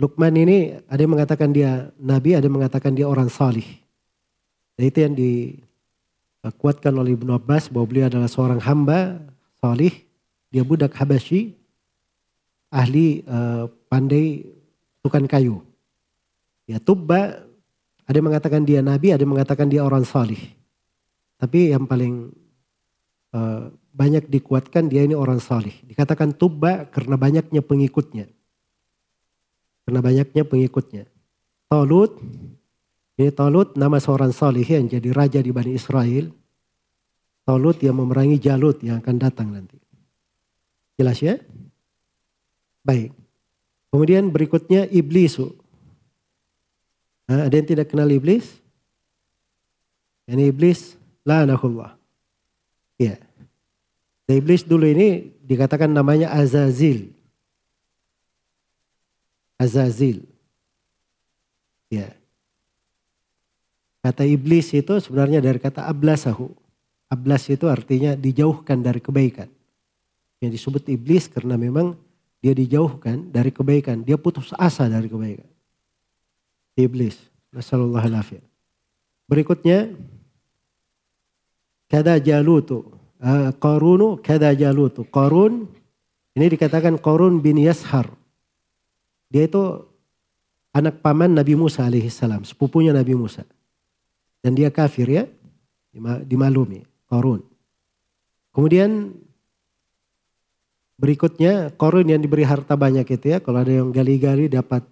[0.00, 3.66] Luqman ini ada yang mengatakan dia nabi, ada yang mengatakan dia orang salih.
[4.74, 5.14] Dan itu yang
[6.42, 9.22] dikuatkan oleh Ibnu Abbas bahwa beliau adalah seorang hamba
[9.62, 9.94] salih.
[10.52, 11.56] Dia budak Habasyi,
[12.68, 14.44] ahli uh, pandai
[15.00, 15.64] tukang kayu.
[16.68, 17.40] Ya Tubba
[18.04, 20.40] ada yang mengatakan dia nabi, ada yang mengatakan dia orang salih.
[21.38, 22.34] Tapi yang paling
[23.32, 25.72] uh, banyak dikuatkan dia ini orang salih.
[25.86, 28.26] Dikatakan tuba karena banyaknya pengikutnya.
[29.88, 31.04] Karena banyaknya pengikutnya.
[31.66, 32.20] Talut,
[33.20, 36.32] ini Talut nama seorang salih yang jadi raja di Bani Israel.
[37.42, 39.76] Talut yang memerangi Jalut yang akan datang nanti.
[40.96, 41.36] Jelas ya?
[42.86, 43.12] Baik.
[43.92, 45.52] Kemudian berikutnya Iblisu.
[47.28, 48.60] Nah, ada yang tidak kenal iblis?
[50.26, 50.96] Ini iblis
[51.28, 51.94] La'anahullah.
[52.98, 53.18] Ya.
[54.26, 57.12] Dan iblis dulu ini dikatakan namanya Azazil.
[59.58, 60.24] Azazil.
[61.92, 62.21] Ya.
[64.02, 66.50] Kata iblis itu sebenarnya dari kata ablasahu.
[67.06, 69.46] Ablas itu artinya dijauhkan dari kebaikan.
[70.42, 71.94] Yang disebut iblis karena memang
[72.42, 74.02] dia dijauhkan dari kebaikan.
[74.02, 75.46] Dia putus asa dari kebaikan.
[76.74, 77.14] Iblis.
[77.54, 78.42] Nasallallahu
[79.30, 79.92] Berikutnya
[81.86, 82.90] kada jalutu.
[83.22, 85.06] Uh, Qarunu kada jalutu.
[85.06, 85.70] Qarun
[86.34, 88.10] ini dikatakan Qarun bin Yashar.
[89.30, 89.84] Dia itu
[90.72, 93.44] anak paman Nabi Musa alaihissalam, sepupunya Nabi Musa.
[94.42, 95.24] Dan dia kafir ya,
[96.26, 97.46] dimaklumi, Qarun.
[98.50, 99.14] Kemudian
[100.98, 104.82] berikutnya Qarun yang diberi harta banyak itu ya, kalau ada yang gali-gali dapat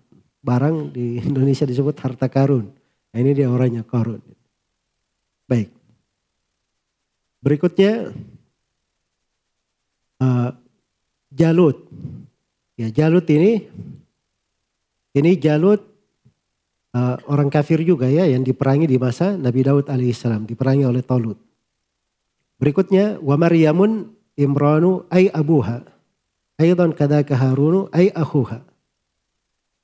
[0.41, 2.73] barang di Indonesia disebut harta karun.
[3.13, 4.23] Nah, ini dia orangnya Qarun.
[5.45, 5.69] Baik.
[7.43, 8.13] Berikutnya
[10.21, 10.51] uh,
[11.33, 11.89] Jalut.
[12.79, 13.69] Ya Jalut ini
[15.13, 15.90] ini Jalut
[16.95, 21.39] uh, orang kafir juga ya yang diperangi di masa Nabi Daud alaihissalam diperangi oleh Talut.
[22.61, 25.85] Berikutnya wa Maryamun Imranu ay abuha.
[26.61, 28.61] Aidan kadaka Harunu ay akhuha.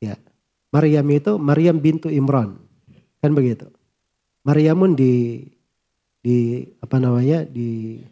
[0.00, 0.20] Ya.
[0.68, 2.60] Maryam itu Maryam bintu Imran.
[3.24, 3.72] Kan begitu.
[4.44, 5.40] Maryamun di
[6.20, 8.04] di apa namanya di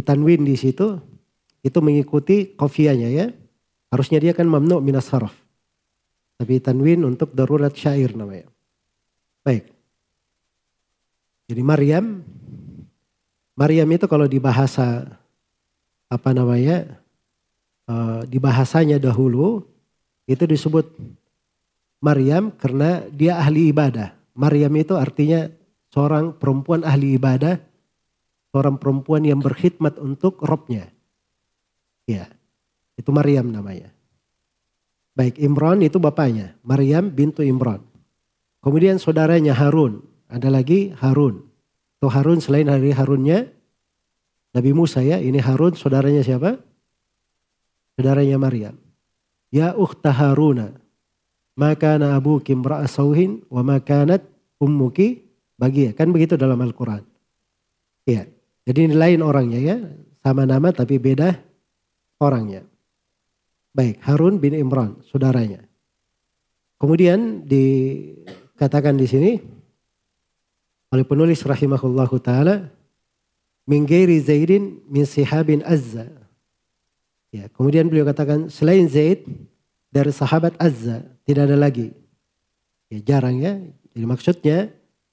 [0.00, 0.96] tanwin di situ
[1.60, 3.26] itu mengikuti kofianya ya.
[3.92, 5.36] Harusnya dia kan mamnu minas saraf.
[6.40, 8.48] Tapi tanwin untuk darurat syair namanya.
[9.44, 9.68] Baik.
[11.52, 12.24] Jadi Maryam,
[13.52, 15.04] Maryam itu kalau di bahasa
[16.08, 16.96] apa namanya,
[17.84, 19.68] uh, di bahasanya dahulu
[20.24, 20.88] itu disebut
[22.00, 24.16] Maryam karena dia ahli ibadah.
[24.32, 25.44] Maryam itu artinya
[25.92, 27.60] seorang perempuan ahli ibadah,
[28.48, 30.88] seorang perempuan yang berkhidmat untuk robnya.
[32.08, 32.32] Ya,
[32.96, 33.92] itu Maryam namanya.
[35.20, 37.84] Baik, Imran itu bapaknya, Maryam bintu Imran.
[38.64, 40.00] Kemudian saudaranya Harun,
[40.32, 41.44] ada lagi Harun.
[42.00, 43.44] Itu Harun selain dari Harunnya
[44.56, 46.56] Nabi Musa ya, ini Harun saudaranya siapa?
[48.00, 48.80] Saudaranya Maryam.
[49.52, 50.72] Ya ukhta Haruna,
[51.52, 54.24] maka na abuki imra'a sauhin wa makanat
[54.56, 55.20] ummuki
[55.60, 57.04] bagi kan begitu dalam Al-Qur'an.
[58.08, 58.24] Iya.
[58.64, 59.76] Jadi ini lain orangnya ya,
[60.24, 61.36] sama nama tapi beda
[62.24, 62.69] orangnya.
[63.70, 65.62] Baik, Harun bin Imran, saudaranya.
[66.80, 69.32] Kemudian dikatakan di sini
[70.90, 72.72] oleh penulis rahimahullahu taala
[73.68, 76.10] min ghairi Zaidin min sihabin Azza.
[77.30, 79.22] Ya, kemudian beliau katakan selain Zaid
[79.94, 81.94] dari sahabat Azza tidak ada lagi.
[82.90, 83.54] Ya, jarang ya.
[83.94, 84.58] Jadi maksudnya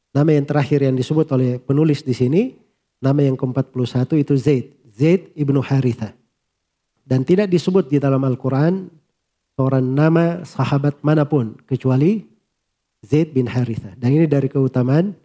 [0.10, 2.58] nama yang terakhir yang disebut oleh penulis di sini
[2.98, 6.18] nama yang ke-41 itu Zaid, Zaid ibnu Haritha.
[7.08, 8.92] Dan tidak disebut di dalam Al-Quran
[9.56, 12.28] seorang nama sahabat mana pun kecuali
[13.00, 13.96] Zaid bin Haritha.
[13.96, 15.16] Dan ini dari keutamaan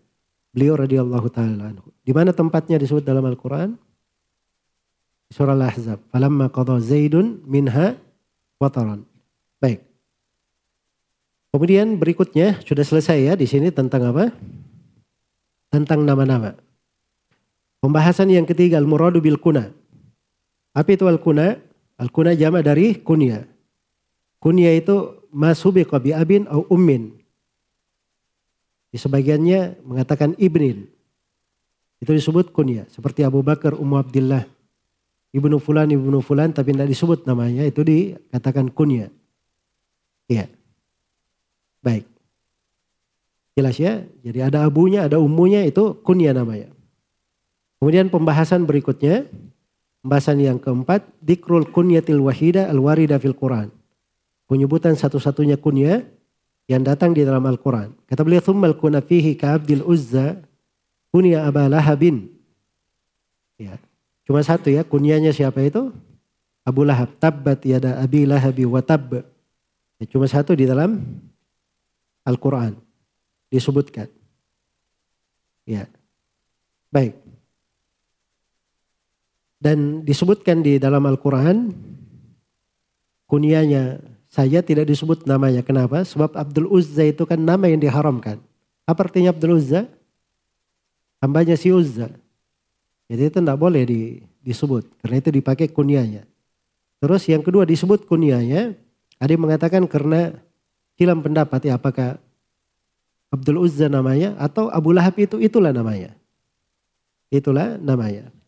[0.54, 1.90] beliau radhiyallahu taala anhu.
[2.06, 3.74] Di mana tempatnya disebut dalam Al-Quran?
[5.34, 5.98] Surah Al-Ahzab.
[6.14, 7.98] Falamma qadha Zaidun minha
[8.62, 9.02] wataran.
[9.58, 9.82] Baik.
[11.50, 14.30] Kemudian berikutnya sudah selesai ya di sini tentang apa?
[15.66, 16.54] Tentang nama-nama.
[17.82, 19.74] Pembahasan yang ketiga al-muradu bil kuna.
[20.70, 21.58] Apa itu al-kuna?
[22.02, 23.46] Al-kuna jama dari kunya.
[24.42, 27.14] Kunya itu masubiqa bi abin au ummin.
[28.90, 30.90] Di sebagiannya mengatakan ibnin.
[32.02, 32.90] Itu disebut kunya.
[32.90, 34.42] Seperti Abu Bakar, Ummu Abdillah.
[35.30, 37.62] Ibnu Fulan, Ibnu Fulan tapi tidak disebut namanya.
[37.62, 39.06] Itu dikatakan kunya.
[40.26, 40.50] Iya.
[41.78, 42.04] Baik.
[43.54, 44.02] Jelas ya?
[44.26, 46.74] Jadi ada abunya, ada umunya itu kunya namanya.
[47.78, 49.30] Kemudian pembahasan berikutnya
[50.02, 53.70] Pembahasan yang keempat, dikrul kunyatil wahida al-warida fil Quran.
[54.50, 56.02] Penyebutan satu-satunya kunya
[56.66, 57.94] yang datang di dalam Al-Quran.
[58.10, 60.42] Kata beliau, Thummal kuna fihi ka abdil uzza
[61.14, 62.34] kunya aba lahabin.
[63.54, 63.78] Ya.
[64.26, 65.94] Cuma satu ya, kunyanya siapa itu?
[66.66, 67.14] Abu Lahab.
[67.22, 69.22] Tabbat yada abi lahabi wa tab.
[70.02, 70.98] Ya, cuma satu di dalam
[72.26, 72.74] Al-Quran.
[73.54, 74.10] Disebutkan.
[75.62, 75.86] Ya.
[76.90, 77.21] Baik.
[79.62, 81.70] Dan disebutkan di dalam Al-Quran,
[83.30, 85.62] kunianya saja tidak disebut namanya.
[85.62, 86.02] Kenapa?
[86.02, 88.42] Sebab Abdul Uzza itu kan nama yang diharamkan.
[88.82, 89.86] Apa artinya Abdul Uzza?
[91.22, 92.10] Hambanya si Uzza.
[93.06, 94.02] Jadi itu tidak boleh di,
[94.42, 94.98] disebut.
[94.98, 96.26] Karena itu dipakai kunianya.
[96.98, 98.74] Terus yang kedua disebut kunianya.
[99.22, 100.34] Ada yang mengatakan karena
[100.98, 102.18] hilang pendapat ya apakah
[103.30, 106.18] Abdul Uzza namanya atau Abu Lahab itu itulah namanya.
[107.30, 108.41] Itulah namanya.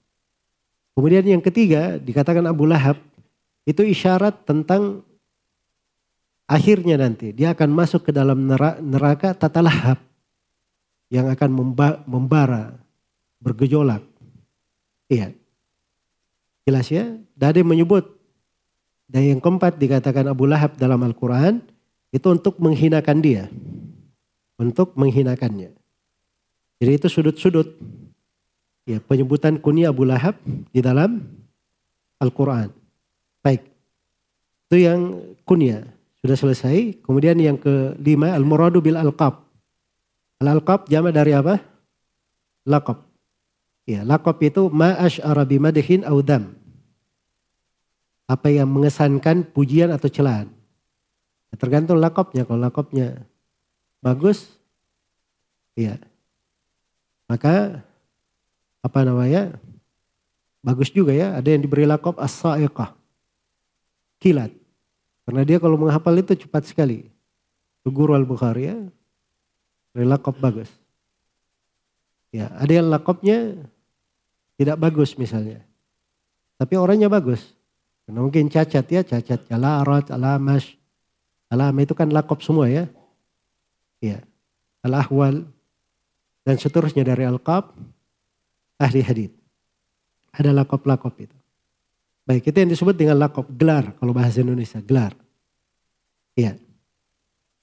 [0.94, 2.98] Kemudian yang ketiga dikatakan Abu Lahab
[3.66, 5.02] itu isyarat tentang
[6.46, 8.46] akhirnya nanti dia akan masuk ke dalam
[8.82, 9.98] neraka tata lahab
[11.10, 11.50] yang akan
[12.06, 12.78] membara,
[13.42, 14.02] bergejolak.
[15.10, 15.34] Iya.
[16.64, 17.14] Jelas ya?
[17.36, 18.14] Dade menyebut
[19.10, 21.60] dan yang keempat dikatakan Abu Lahab dalam Al-Quran
[22.08, 23.50] itu untuk menghinakan dia.
[24.56, 25.74] Untuk menghinakannya.
[26.78, 27.74] Jadi itu sudut-sudut
[28.84, 30.36] ya penyebutan kunyah Abu Lahab
[30.72, 31.24] di dalam
[32.20, 32.72] Al-Quran.
[33.44, 33.66] Baik,
[34.68, 35.84] itu yang kunyah
[36.24, 37.04] sudah selesai.
[37.04, 39.44] Kemudian yang kelima al-muradu bil alqab.
[40.40, 41.60] Al-alqab jama dari apa?
[42.64, 43.04] Laqab.
[43.84, 46.56] Ya, laqab itu ma asy'ara bimadhin au dam.
[48.24, 50.48] Apa yang mengesankan pujian atau celaan.
[51.52, 52.48] Ya, tergantung lakopnya.
[52.48, 53.20] Kalau lakopnya
[54.00, 54.48] bagus,
[55.76, 56.00] ya
[57.28, 57.84] maka
[58.84, 59.56] apa namanya
[60.60, 61.32] bagus juga ya.
[61.40, 62.92] Ada yang diberi lakop as-sa'iqah.
[64.20, 64.52] Kilat.
[65.24, 67.08] Karena dia kalau menghafal itu cepat sekali.
[67.84, 68.76] Guru al-Bukhari ya.
[69.96, 70.68] Beri lakop bagus.
[72.28, 73.56] Ya ada yang lakopnya
[74.60, 75.64] tidak bagus misalnya.
[76.60, 77.40] Tapi orangnya bagus.
[78.04, 79.48] Karena mungkin cacat ya cacat.
[79.48, 80.76] Alarat alamash
[81.48, 82.84] alama itu kan lakop semua ya.
[84.04, 84.20] Ya.
[84.84, 85.48] Al-ahwal.
[86.44, 87.72] Dan seterusnya dari al-qab
[88.78, 89.30] ahli hadis.
[90.34, 91.36] Ada lakop-lakop itu.
[92.24, 95.12] Baik, itu yang disebut dengan lakop gelar kalau bahasa Indonesia, gelar.
[96.34, 96.56] Iya.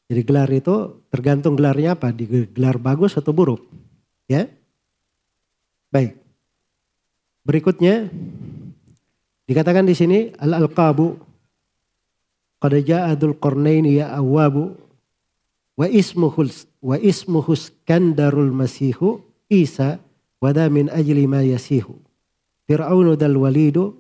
[0.08, 3.64] Jadi gelar itu tergantung gelarnya apa, di gelar bagus atau buruk.
[4.30, 4.48] Ya.
[5.92, 6.16] Baik.
[7.42, 8.08] Berikutnya
[9.50, 11.18] dikatakan di sini al-alqabu
[12.62, 14.78] qad ja'a dzul qarnain ya awabu
[15.74, 16.46] wa ismuhu
[16.86, 19.98] wa ismuhu Skandarul Masihu Isa
[20.42, 22.02] wada min ajli ma yasihu.
[22.66, 23.94] Fir'aunu dal walidu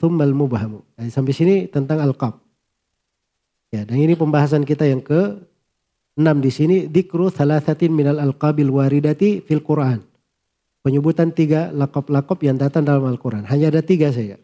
[0.00, 0.80] thummal mubhamu.
[0.96, 2.40] Nah, sampai sini tentang alqab.
[3.72, 5.38] Ya, dan ini pembahasan kita yang ke
[6.16, 10.02] enam di sini dikru thalathatin minal alqabil waridati fil Quran.
[10.82, 13.46] Penyebutan tiga lakop-lakop yang datang dalam Al-Quran.
[13.46, 14.34] Hanya ada tiga saja.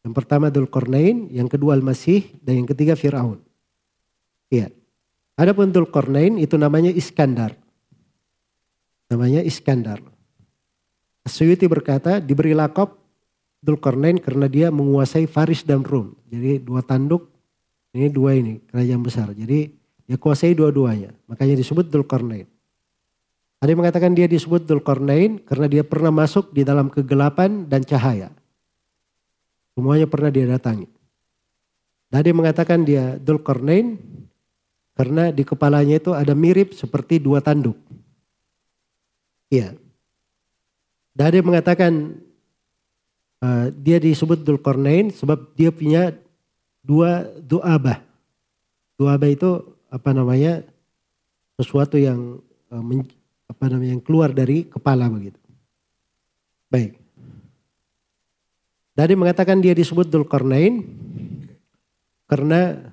[0.00, 3.44] Yang pertama Dhul Qarnain, yang kedua Al-Masih, dan yang ketiga Fir'aun.
[4.48, 4.72] Iya.
[5.36, 7.52] Adapun Dhul Qarnain itu namanya Iskandar.
[9.12, 10.00] Namanya Iskandar.
[11.26, 13.02] Suyuti berkata diberi lakop
[13.60, 16.14] Dhul Qarnain karena dia menguasai Faris dan Rum.
[16.30, 17.26] Jadi dua tanduk,
[17.92, 19.34] ini dua ini kerajaan besar.
[19.34, 19.74] Jadi
[20.06, 21.10] dia kuasai dua-duanya.
[21.26, 22.46] Makanya disebut Dhul Qarnain.
[23.56, 28.28] Ada yang mengatakan dia disebut Dzulkarnain karena dia pernah masuk di dalam kegelapan dan cahaya.
[29.72, 30.88] Semuanya pernah dia datangi.
[32.12, 33.96] Dan ada yang mengatakan dia Dzulkarnain
[34.92, 37.80] karena di kepalanya itu ada mirip seperti dua tanduk.
[39.48, 39.72] Iya.
[41.16, 42.12] Dan ada mengatakan
[43.40, 46.12] uh, dia disebut Dzulkarnain sebab dia punya
[46.84, 48.04] dua du'abah.
[49.00, 50.60] Du'abah itu apa namanya
[51.56, 52.36] sesuatu yang
[52.68, 52.84] uh,
[53.48, 55.40] apa namanya yang keluar dari kepala begitu.
[56.68, 57.00] Baik.
[58.92, 60.84] Dari mengatakan dia disebut Dzulkarnain
[62.28, 62.92] karena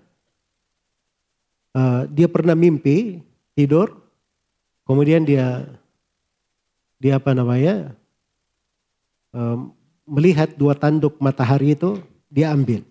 [1.76, 3.20] uh, dia pernah mimpi
[3.52, 4.00] tidur,
[4.88, 5.68] kemudian dia
[7.04, 7.91] dia apa namanya
[10.05, 11.97] melihat dua tanduk matahari itu
[12.30, 12.85] dia ambil.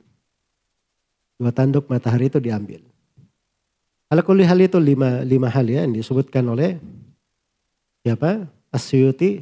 [1.38, 2.82] Dua tanduk matahari itu diambil.
[4.12, 6.76] Ala hal itu lima, lima hal ya yang disebutkan oleh
[8.04, 8.44] siapa?
[8.68, 9.40] Asyuti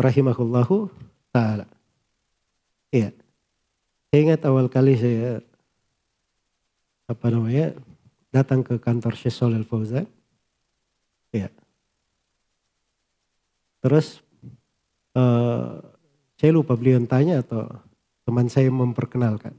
[0.00, 0.88] rahimahullahu
[1.28, 1.68] taala.
[2.88, 3.12] Iya.
[4.08, 5.44] Saya ingat awal kali saya
[7.04, 7.76] apa namanya
[8.32, 10.08] datang ke kantor Syekh Shalal Fauzan.
[11.32, 11.52] Iya.
[13.84, 14.24] Terus
[15.12, 15.91] uh,
[16.42, 17.70] saya lupa beliau tanya atau
[18.26, 19.54] teman saya memperkenalkan.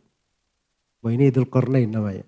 [1.00, 2.28] Bahwa ini Idul Kornain namanya.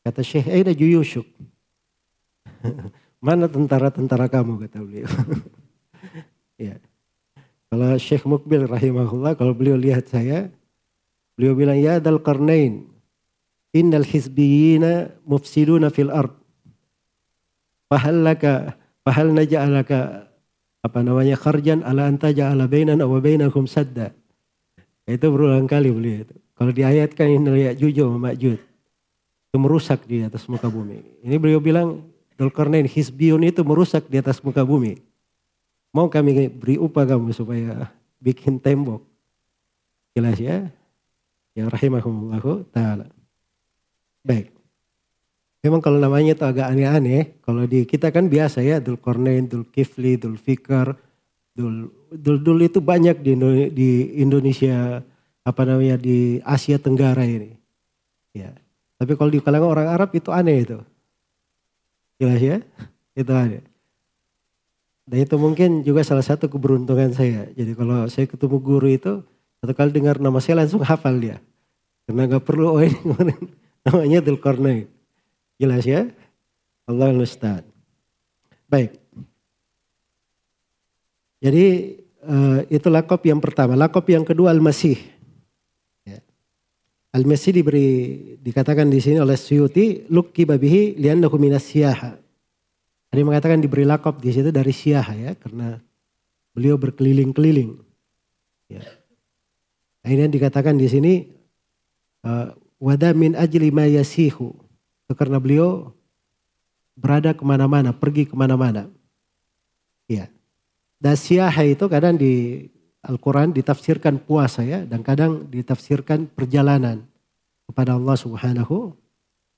[0.00, 1.28] Kata Syekh Aida Juyushuk.
[3.28, 5.04] Mana tentara-tentara kamu kata beliau.
[6.72, 6.80] ya.
[7.68, 10.48] Kalau Syekh Mukbil rahimahullah kalau beliau lihat saya,
[11.36, 12.88] beliau bilang ya dal qarnain
[13.76, 16.32] innal hizbiyina mufsiduna fil ard.
[17.92, 20.31] Fahal naja'alaka
[20.82, 24.10] apa namanya kharjan ala anta ja'ala bainana wa bainakum sadda.
[25.06, 26.34] Itu berulang kali beliau itu.
[26.58, 28.58] Kalau diayatkan ini Ya'juj wa Ma'juj.
[29.50, 31.22] Itu merusak di atas muka bumi.
[31.26, 32.02] Ini beliau bilang
[32.38, 34.98] Dulkarnain Hisbiun itu merusak di atas muka bumi.
[35.92, 39.04] Mau kami beri upah kamu supaya bikin tembok.
[40.16, 40.70] Jelas ya?
[41.52, 43.10] Yang rahimahumullahu ta'ala.
[44.24, 44.61] Baik.
[45.62, 47.38] Memang kalau namanya itu agak aneh-aneh.
[47.38, 48.82] Kalau di kita kan biasa ya.
[48.82, 50.98] Dulkarnain, Dulkifli, Dulfikar.
[51.54, 53.38] Dul, Dul, Dul itu banyak di,
[53.70, 54.98] di Indonesia.
[55.46, 57.54] Apa namanya di Asia Tenggara ini.
[58.34, 58.50] Ya.
[58.98, 60.78] Tapi kalau di kalangan orang Arab itu aneh itu.
[62.18, 62.58] Jelas ya?
[63.14, 63.62] Itu ada.
[65.02, 67.50] Dan itu mungkin juga salah satu keberuntungan saya.
[67.54, 69.22] Jadi kalau saya ketemu guru itu,
[69.58, 71.42] satu kali dengar nama saya langsung hafal dia.
[72.06, 72.98] Karena gak perlu, oh ini
[73.86, 75.01] namanya Dulkarnain.
[75.60, 76.08] Jelas ya?
[76.88, 77.64] Allah Ustaz.
[78.66, 78.96] Baik.
[81.42, 81.66] Jadi
[82.22, 83.74] uh, itu lakop yang pertama.
[83.74, 84.96] Lakop yang kedua Al-Masih.
[86.06, 86.22] Ya.
[87.10, 87.88] Al-Masih diberi
[88.38, 92.14] dikatakan di sini oleh Suyuti lukki babihi liannahu minas siyaha.
[93.12, 95.76] Ada mengatakan diberi lakop di situ dari siyaha ya karena
[96.56, 97.76] beliau berkeliling-keliling.
[98.72, 98.86] Ya.
[100.00, 101.12] Akhirnya dikatakan di sini
[102.24, 104.56] uh, wada min ajli ma yasihu.
[105.10, 105.92] Karena beliau
[106.96, 108.88] berada ke mana-mana, pergi ke mana-mana.
[110.08, 110.28] Ya.
[111.02, 112.64] Dan siyaha itu kadang di
[113.02, 117.02] Al-Quran ditafsirkan puasa ya dan kadang ditafsirkan perjalanan
[117.66, 118.94] kepada Allah Subhanahu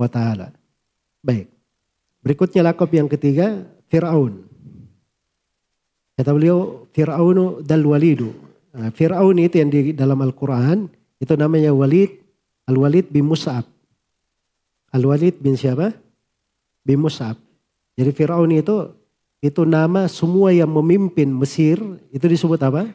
[0.00, 0.56] wa taala.
[1.20, 1.52] Baik.
[2.24, 4.48] Berikutnya lakop yang ketiga Firaun.
[6.16, 8.32] Kata beliau Firaunu dal walidu.
[8.72, 10.88] Nah, Firaun itu yang di dalam Al-Qur'an
[11.20, 12.24] itu namanya Walid
[12.64, 13.68] Al-Walid bin Mus'ab.
[14.94, 15.90] Al-Walid bin siapa?
[16.86, 17.34] Bin Mus'ab.
[17.98, 18.94] Jadi Firaun itu
[19.42, 21.82] itu nama semua yang memimpin Mesir
[22.14, 22.86] itu disebut apa?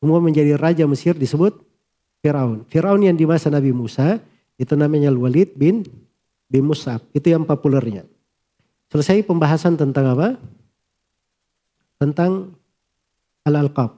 [0.00, 1.60] Semua menjadi raja Mesir disebut
[2.24, 2.64] Firaun.
[2.72, 4.18] Firaun yang di masa Nabi Musa
[4.56, 5.84] itu namanya Al-Walid bin
[6.48, 7.04] bin Mus'ab.
[7.12, 8.08] Itu yang populernya.
[8.88, 10.28] Selesai pembahasan tentang apa?
[12.00, 12.56] Tentang
[13.44, 13.96] al-alqab.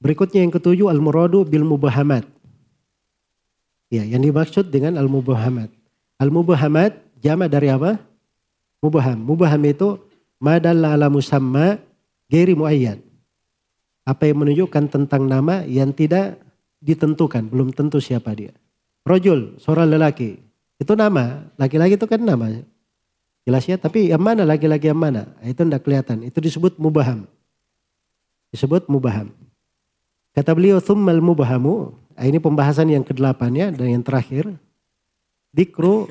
[0.00, 2.28] Berikutnya yang ketujuh al-muradu bil mubahamat.
[3.88, 5.85] Ya, yang dimaksud dengan al-mubahamat.
[6.16, 8.00] Al-mubahamat jama dari apa?
[8.80, 9.18] Mubaham.
[9.20, 10.00] Mubaham itu
[10.40, 11.80] madalla ala musamma
[12.28, 13.00] geri muayyan.
[14.06, 16.38] Apa yang menunjukkan tentang nama yang tidak
[16.78, 18.54] ditentukan, belum tentu siapa dia.
[19.02, 20.38] Rojul, seorang lelaki.
[20.78, 22.62] Itu nama, laki-laki itu kan nama.
[23.46, 25.30] Jelas ya, tapi yang mana laki-laki yang mana?
[25.42, 26.26] Itu tidak kelihatan.
[26.26, 27.26] Itu disebut mubaham.
[28.50, 29.30] Disebut mubaham.
[30.34, 31.94] Kata beliau, thummal mubahamu.
[32.16, 34.50] Nah, ini pembahasan yang ke-8 ya, dan yang terakhir.
[35.56, 36.04] Dikru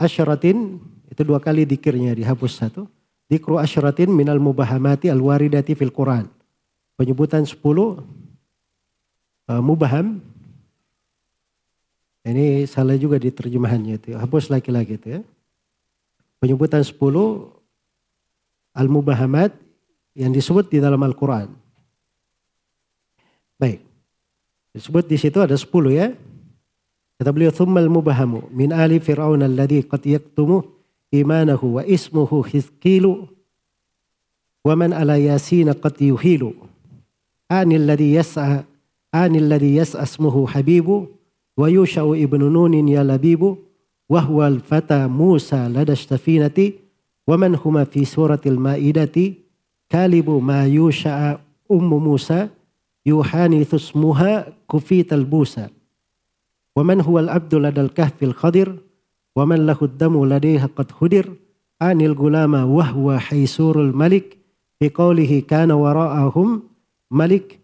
[0.00, 0.80] asyaratin,
[1.12, 2.88] itu dua kali dikirnya dihapus satu.
[3.28, 6.24] Dikru asyaratin minal mubahamati al-waridati fil Quran.
[6.96, 8.00] Penyebutan 10 uh,
[9.60, 10.24] mubaham.
[12.24, 14.16] Ini salah juga di terjemahannya itu.
[14.16, 15.22] Hapus lagi-lagi itu ya
[16.40, 16.94] penyebutan 10
[18.76, 19.50] al-mubahamat
[20.16, 21.52] yang disebut di dalam Al-Quran.
[23.56, 23.80] Baik.
[24.76, 26.12] Disebut di situ ada 10 ya.
[27.20, 30.62] كتب لي ثم المبهم من آل فرعون الذي قد يكتم
[31.14, 33.16] إيمانه واسمه حزقيل
[34.64, 36.52] ومن على ياسين قد يهيل.
[37.50, 38.64] عن الذي يسعى
[39.14, 41.06] عن الذي يسعى اسمه حبيب
[41.56, 43.56] ويوشع ابن نون يا لبيب
[44.08, 46.72] وهو الفتى موسى لدى السفينة
[47.26, 49.32] ومن هما في سورة المائدة؟
[49.88, 51.38] كالب ما يوشع
[51.72, 52.48] أم موسى
[53.06, 55.68] يحانث اسمها كفيت البوسى.
[56.76, 58.76] ومن هو العبد لدى الكهف الخضر؟
[59.36, 61.34] ومن له الدم لديها قد هدر؟
[61.80, 64.36] عن الغلام وهو حيسور الملك.
[64.78, 66.62] في قوله كان وراءهم
[67.10, 67.58] ملك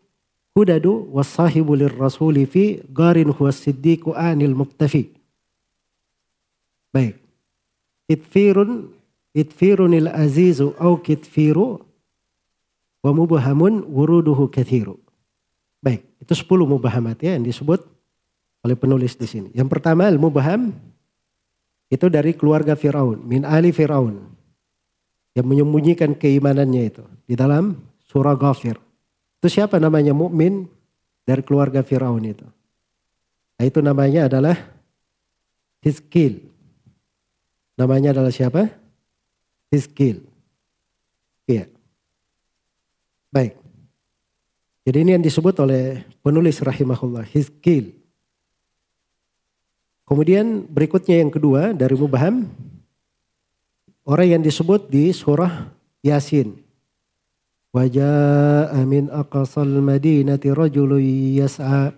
[0.58, 5.04] هدد والصاحب للرسول في غار هو الصديق عن المكتفي
[6.92, 7.16] Baik.
[8.12, 8.92] Itfirun
[9.32, 11.80] itfirunil azizu au kitfiru
[13.00, 15.00] wa mubahamun wuruduhu kathiru.
[15.80, 17.80] Baik, itu 10 mubahamat disebut
[18.62, 19.50] oleh penulis di sini.
[19.52, 20.70] Yang pertama al-mubaham
[21.92, 24.32] itu dari keluarga Firaun, min ali Firaun
[25.36, 27.76] yang menyembunyikan keimanannya itu di dalam
[28.06, 28.78] surah Ghafir.
[29.42, 30.70] Itu siapa namanya mukmin
[31.26, 32.46] dari keluarga Firaun itu?
[33.58, 34.56] Nah, itu namanya adalah
[35.82, 36.46] Hizkil.
[37.74, 38.70] Namanya adalah siapa?
[39.72, 40.22] Hizkil.
[41.50, 41.66] Iya.
[43.32, 43.58] Baik.
[44.82, 48.01] Jadi ini yang disebut oleh penulis rahimahullah, Hizkil.
[50.12, 52.44] Kemudian berikutnya yang kedua dari Mubaham,
[54.04, 55.72] orang yang disebut di surah
[56.04, 56.52] Yasin.
[57.72, 61.00] Wajah amin aqasal madinati rajulu
[61.40, 61.96] yas'a.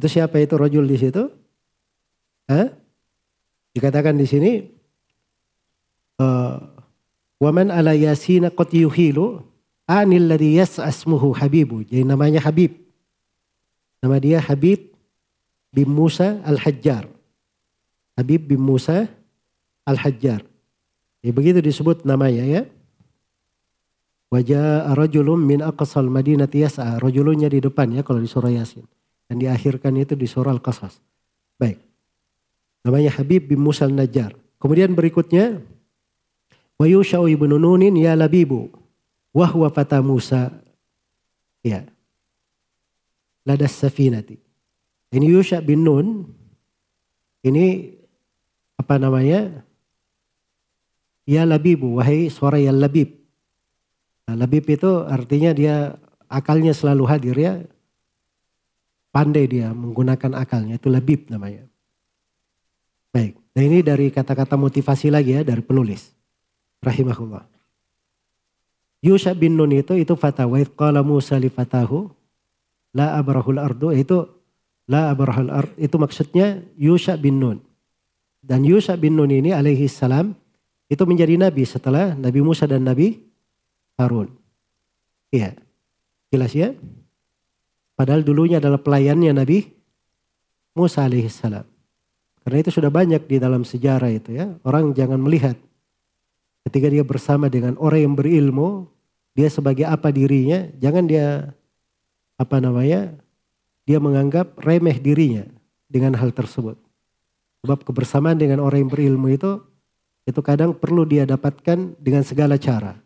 [0.00, 1.28] Itu siapa itu rajul di situ?
[2.48, 2.72] Hah?
[3.76, 4.52] Dikatakan di sini
[6.18, 6.56] Eh,
[7.38, 9.38] waman ala yasina qad yuhilu
[9.86, 11.86] anil ladhi yas'asmuhu habibu.
[11.86, 12.74] Jadi namanya Habib.
[14.02, 14.90] Nama dia Habib
[15.70, 17.17] bin Musa al-Hajjar.
[18.18, 19.06] Habib bin Musa
[19.86, 20.42] al-Hajjar.
[21.22, 22.62] Ya, begitu disebut namanya ya.
[24.34, 26.98] Wajah rajulun min aqsal madinati yas'a.
[26.98, 28.84] Rajulunnya di depan ya kalau di surah Yasin.
[29.30, 30.98] Dan diakhirkan itu di surah Al-Qasas.
[31.56, 31.78] Baik.
[32.82, 34.34] Namanya Habib bin Musa al-Najjar.
[34.58, 35.62] Kemudian berikutnya
[36.78, 38.70] Wa yusha'u ibnu Nunin ya labibu.
[39.34, 40.54] Wahwa fata Musa.
[41.66, 41.84] Ya.
[43.42, 44.38] Ladas safinati.
[45.10, 46.30] Ini Yusha bin Nun.
[47.42, 47.97] Ini
[48.78, 49.66] apa namanya?
[51.28, 51.98] Ya labibu.
[51.98, 53.18] Wahai suara ya labib.
[54.24, 55.98] Nah, labib itu artinya dia
[56.30, 57.54] akalnya selalu hadir ya.
[59.12, 60.78] Pandai dia menggunakan akalnya.
[60.78, 61.66] Itu labib namanya.
[63.12, 63.36] Baik.
[63.58, 66.14] Nah ini dari kata-kata motivasi lagi ya dari penulis
[66.78, 67.42] rahimahullah.
[69.02, 72.10] Yusha bin Nun itu itu fatawa qala Musa li fatahu
[72.94, 74.26] la abrahul ardu itu
[74.90, 77.58] la abrahul ard itu maksudnya Yusha bin Nun.
[78.48, 80.32] Dan Yusha bin Nun ini alaihi salam
[80.88, 83.20] itu menjadi nabi setelah Nabi Musa dan Nabi
[84.00, 84.32] Harun.
[85.28, 85.52] Iya.
[86.32, 86.72] Jelas ya?
[87.92, 89.68] Padahal dulunya adalah pelayannya Nabi
[90.72, 91.68] Musa alaihi salam.
[92.40, 94.48] Karena itu sudah banyak di dalam sejarah itu ya.
[94.64, 95.60] Orang jangan melihat
[96.68, 98.92] Ketika dia bersama dengan orang yang berilmu,
[99.32, 101.56] dia sebagai apa dirinya, jangan dia
[102.36, 103.16] apa namanya?
[103.88, 105.48] Dia menganggap remeh dirinya
[105.88, 106.76] dengan hal tersebut.
[107.66, 109.58] Sebab kebersamaan dengan orang yang berilmu itu
[110.28, 113.00] itu kadang perlu dia dapatkan dengan segala cara.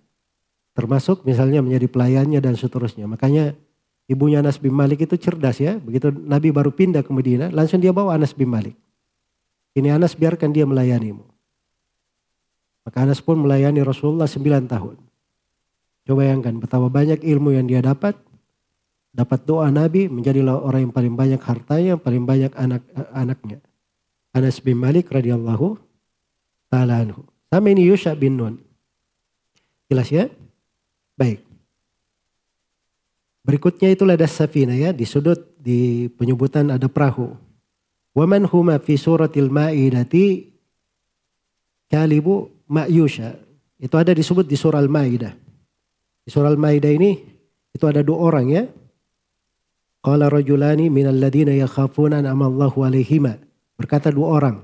[0.75, 3.07] Termasuk misalnya menjadi pelayannya dan seterusnya.
[3.07, 3.55] Makanya
[4.11, 5.79] ibunya Anas bin Malik itu cerdas ya.
[5.79, 8.75] Begitu Nabi baru pindah ke Medina, langsung dia bawa Anas bin Malik.
[9.73, 11.25] Ini Anas biarkan dia melayanimu.
[12.83, 14.97] Maka Anas pun melayani Rasulullah 9 tahun.
[16.03, 18.19] Coba bayangkan betapa banyak ilmu yang dia dapat.
[19.13, 23.61] Dapat doa Nabi, menjadilah orang yang paling banyak hartanya, paling banyak anak-anaknya.
[24.33, 25.77] Anas bin Malik radhiyallahu
[26.73, 27.29] taala anhu.
[27.53, 28.57] Sama ini Yusha bin Nun.
[29.93, 30.33] Jelas ya?
[31.21, 31.45] Baik.
[33.45, 37.37] Berikutnya itulah ada safina ya, di sudut di penyebutan ada perahu.
[38.17, 40.49] Waman huma fi suratil ma'idati
[41.93, 43.37] kalibu ma'yusha.
[43.77, 45.33] Itu ada disebut di surah Al-Maidah.
[46.25, 47.19] Di surah Al-Maidah ini
[47.75, 48.65] itu ada dua orang ya.
[50.01, 53.37] Qala rajulani minal ladina yakhafuna amallahu alaihima.
[53.77, 54.57] Berkata dua orang.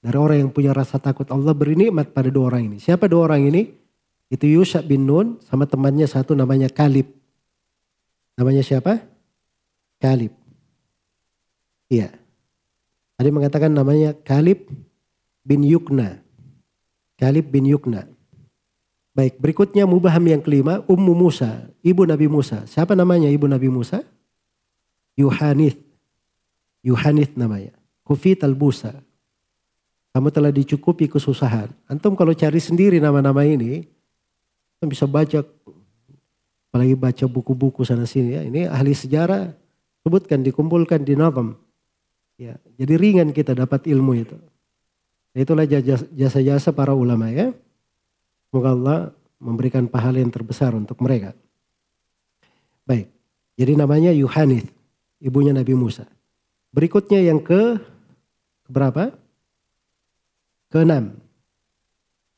[0.00, 2.76] Dari orang yang punya rasa takut Allah beri nikmat pada dua orang ini.
[2.80, 3.68] Siapa dua orang ini?
[4.32, 7.10] Itu Yusha bin Nun sama temannya satu namanya Kalib.
[8.38, 9.02] Namanya siapa?
[10.00, 10.32] Kalib.
[11.90, 12.14] Iya.
[13.20, 14.70] Ada mengatakan namanya Kalib
[15.44, 16.22] bin Yukna.
[17.20, 18.08] Kalib bin Yukna.
[19.10, 22.64] Baik, berikutnya mubaham yang kelima, Ummu Musa, ibu Nabi Musa.
[22.64, 24.06] Siapa namanya ibu Nabi Musa?
[25.18, 25.76] Yuhanith.
[26.86, 27.74] Yuhanith namanya.
[28.10, 28.90] Kufit al-Busa.
[30.10, 31.70] Kamu telah dicukupi kesusahan.
[31.86, 33.86] Antum kalau cari sendiri nama-nama ini,
[34.82, 35.46] bisa baca,
[36.66, 38.42] apalagi baca buku-buku sana sini ya.
[38.42, 39.54] Ini ahli sejarah,
[40.02, 41.54] sebutkan, dikumpulkan di nazam.
[42.34, 44.34] Ya, jadi ringan kita dapat ilmu itu.
[45.30, 45.62] Itulah
[46.10, 47.54] jasa-jasa para ulama ya.
[48.50, 48.98] Semoga Allah
[49.38, 51.38] memberikan pahala yang terbesar untuk mereka.
[52.82, 53.06] Baik,
[53.54, 54.66] jadi namanya Yuhanith,
[55.22, 56.10] ibunya Nabi Musa.
[56.74, 57.78] Berikutnya yang ke
[58.70, 59.12] berapa?
[60.70, 61.18] Keenam.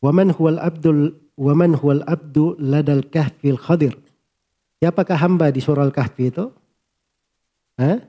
[0.01, 3.95] Waman huwal abdul waman huwal abdu ladal kahfil khadir.
[4.83, 6.51] Siapakah hamba di surah Al-Kahfi itu?
[7.79, 8.03] Hah?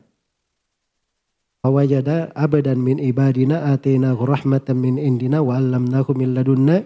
[1.63, 6.81] Fawajada abadan min ibadina atina rahmatan min indina wa allamnahu min ladunna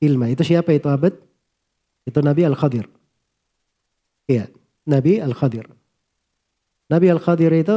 [0.00, 0.30] ilma.
[0.30, 1.12] Itu siapa itu abad?
[2.06, 2.86] Itu Nabi Al-Khadir.
[4.30, 4.48] Iya,
[4.88, 5.66] Nabi Al-Khadir.
[6.88, 7.76] Nabi Al-Khadir itu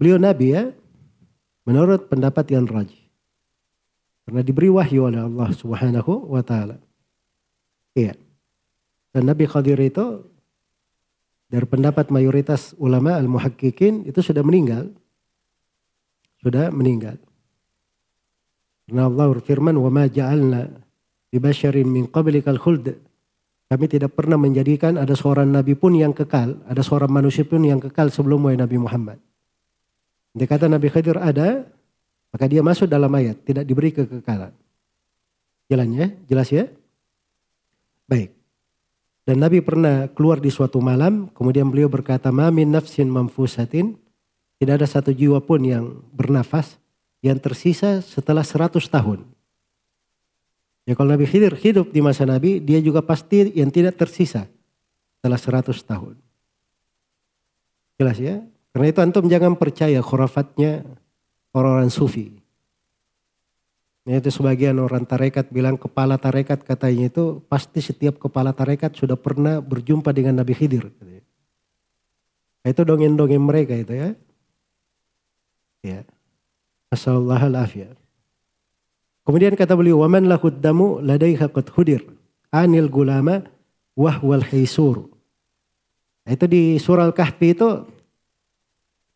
[0.00, 0.70] beliau Nabi ya,
[1.64, 3.04] menurut pendapat yang rajih.
[4.24, 6.80] Karena diberi wahyu oleh Allah Subhanahu wa taala.
[7.92, 8.16] Iya.
[9.12, 10.24] Dan Nabi Khadir itu
[11.52, 14.88] dari pendapat mayoritas ulama al-muhakkikin itu sudah meninggal.
[16.40, 17.20] Sudah meninggal.
[18.84, 20.68] Karena Allah berfirman, "Wa ma ja'alna
[21.32, 22.96] li basyarin min qablikal khuld."
[23.64, 27.80] Kami tidak pernah menjadikan ada seorang nabi pun yang kekal, ada seorang manusia pun yang
[27.80, 29.16] kekal sebelum Nabi Muhammad.
[30.34, 31.62] Dia kata Nabi Khidir ada,
[32.34, 34.50] maka dia masuk dalam ayat, tidak diberi kekekalan.
[35.70, 36.66] Jalan ya, jelas ya?
[38.10, 38.34] Baik.
[39.24, 43.96] Dan Nabi pernah keluar di suatu malam, kemudian beliau berkata, "Mamin nafsin mamfusatin."
[44.60, 45.84] Tidak ada satu jiwa pun yang
[46.14, 46.78] bernafas
[47.24, 49.24] yang tersisa setelah 100 tahun.
[50.84, 54.44] Ya kalau Nabi Khidir hidup di masa Nabi, dia juga pasti yang tidak tersisa
[55.18, 56.14] setelah 100 tahun.
[57.96, 58.44] Jelas ya?
[58.74, 60.82] Karena itu antum jangan percaya khurafatnya
[61.54, 62.34] orang-orang sufi.
[64.04, 69.14] Nah, itu sebagian orang tarekat bilang kepala tarekat katanya itu pasti setiap kepala tarekat sudah
[69.14, 70.90] pernah berjumpa dengan Nabi Khidir.
[70.90, 74.10] Nah, itu dongeng-dongeng mereka itu ya.
[75.86, 76.00] Ya.
[76.90, 77.94] Assalamualaikum
[79.24, 82.04] Kemudian kata beliau, "Waman lahud damu ladaiha qad hudir
[82.52, 83.46] anil gulama
[83.96, 85.08] wahwal haisur."
[86.26, 87.68] Nah, itu di surah Al-Kahfi itu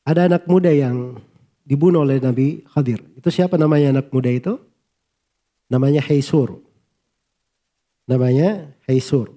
[0.09, 1.21] ada anak muda yang
[1.69, 3.05] dibunuh oleh Nabi Khadir.
[3.13, 4.57] Itu siapa namanya anak muda itu?
[5.69, 6.65] namanya Haisur.
[8.09, 9.37] Namanya Haisur.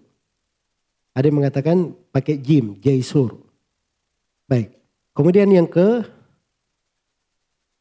[1.12, 1.78] Ada yang mengatakan
[2.16, 3.36] pakai jim, Jaisur.
[4.48, 4.80] Baik.
[5.12, 6.08] Kemudian yang ke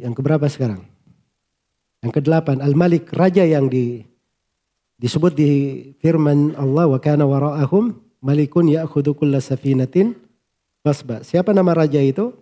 [0.03, 0.83] yang ke berapa sekarang?
[2.03, 4.03] Yang ke delapan, Al-Malik, raja yang di
[4.99, 5.51] disebut di
[6.03, 10.19] firman Allah wa kana wara'ahum malikun ya'khudhu kulla safinatin
[10.83, 11.23] basba.
[11.23, 12.35] Siapa nama raja itu?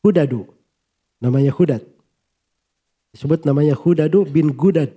[0.00, 0.48] Hudadu.
[1.20, 1.84] Namanya Hudad.
[3.12, 4.88] Disebut namanya Hudadu bin Gudad.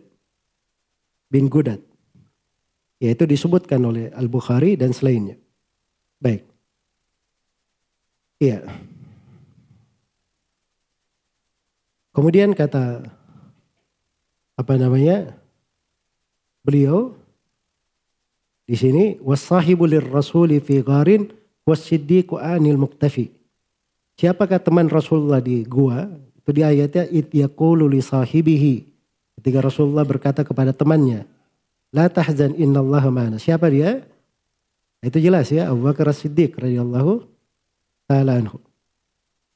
[1.27, 1.81] Bin Gudad.
[3.03, 5.35] Yaitu disebutkan oleh Al-Bukhari dan selainnya.
[6.23, 6.47] Baik.
[8.39, 8.63] Iya.
[12.13, 13.03] Kemudian kata
[14.53, 15.35] apa namanya?
[16.63, 17.11] Beliau
[18.63, 21.27] di sini wasahibu rasuli fi gharin
[21.67, 23.42] wasiddiqu anil muktafi.
[24.17, 26.05] Siapakah teman Rasulullah di gua
[26.43, 28.75] itu di ayatnya it yaqulu li sahibihi.
[29.39, 31.25] Ketika Rasulullah berkata kepada temannya,
[31.95, 34.03] "La tahzan innallaha ma'ana." Siapa dia?
[35.03, 37.27] Itu jelas ya, Abu Bakar As-Siddiq radhiyallahu
[38.07, 38.59] taala anhu.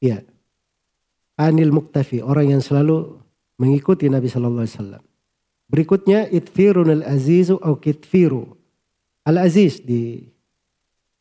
[0.04, 0.24] Ya.
[1.38, 3.14] anil muktafi, orang yang selalu
[3.62, 5.04] mengikuti Nabi sallallahu alaihi wasallam.
[5.70, 8.58] Berikutnya itfirun al-azizu au kitfiru.
[9.22, 10.26] Al-aziz di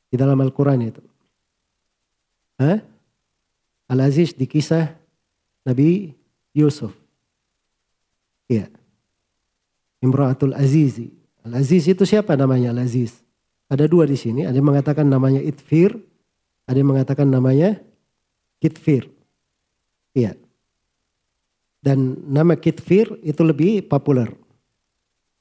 [0.08, 1.02] di dalam Al-Qur'an itu.
[2.56, 2.80] Hah?
[3.86, 4.90] Al-aziz di kisah
[5.62, 6.14] Nabi
[6.54, 6.94] Yusuf.
[8.46, 8.70] Iya.
[10.02, 11.10] Imra'atul Azizi.
[11.42, 13.22] Al-Aziz itu siapa namanya Al-Aziz?
[13.66, 14.46] Ada dua di sini.
[14.46, 15.94] Ada yang mengatakan namanya Itfir.
[16.66, 17.78] Ada yang mengatakan namanya
[18.62, 19.10] Kitfir.
[20.14, 20.34] Iya.
[21.82, 24.30] Dan nama Kitfir itu lebih populer.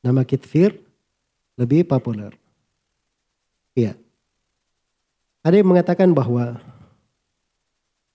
[0.06, 0.78] Nama Kitfir
[1.58, 2.34] lebih populer.
[3.74, 3.98] Iya.
[5.46, 6.62] Ada yang mengatakan bahwa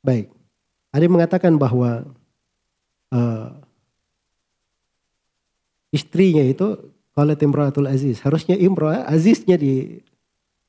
[0.01, 0.32] baik.
[0.90, 2.05] Ada yang mengatakan bahwa
[3.14, 3.48] uh,
[5.94, 10.02] istrinya itu kalau Timratul Aziz harusnya Imra Aziznya di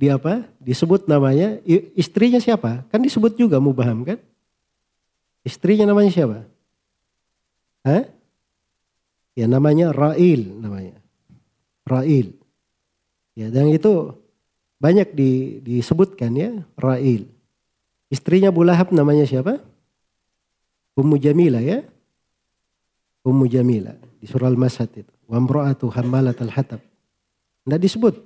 [0.02, 0.50] di apa?
[0.58, 1.62] Disebut namanya
[1.94, 2.86] istrinya siapa?
[2.90, 4.18] Kan disebut juga Mubaham kan?
[5.46, 6.46] Istrinya namanya siapa?
[7.86, 8.06] Hah?
[9.38, 10.98] Ya namanya Ra'il namanya.
[11.86, 12.34] Ra'il.
[13.38, 14.18] Ya dan itu
[14.82, 17.30] banyak di, disebutkan ya Ra'il.
[18.12, 19.64] Istrinya Abu Lahab namanya siapa?
[21.00, 21.80] Ummu Jamila ya.
[23.24, 25.14] Ummu Jamila di surah Al-Masad itu.
[25.32, 26.84] Wa imra'atu hammalat al-hatab.
[27.64, 28.20] Tidak disebut.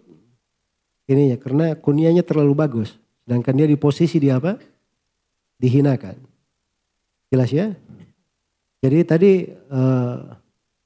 [1.06, 2.98] Ini ya karena kunianya terlalu bagus.
[3.22, 4.58] Sedangkan dia di posisi di apa?
[5.62, 6.18] Dihinakan.
[7.30, 7.70] Jelas ya?
[8.82, 9.32] Jadi tadi
[9.70, 10.34] uh,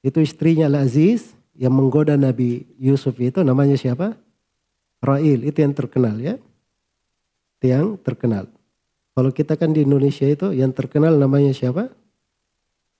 [0.04, 4.12] itu istrinya Al-Aziz yang menggoda Nabi Yusuf itu namanya siapa?
[5.00, 6.36] Ra'il, itu yang terkenal ya.
[7.56, 8.59] Itu yang terkenal.
[9.14, 11.90] Kalau kita kan di Indonesia itu yang terkenal namanya siapa?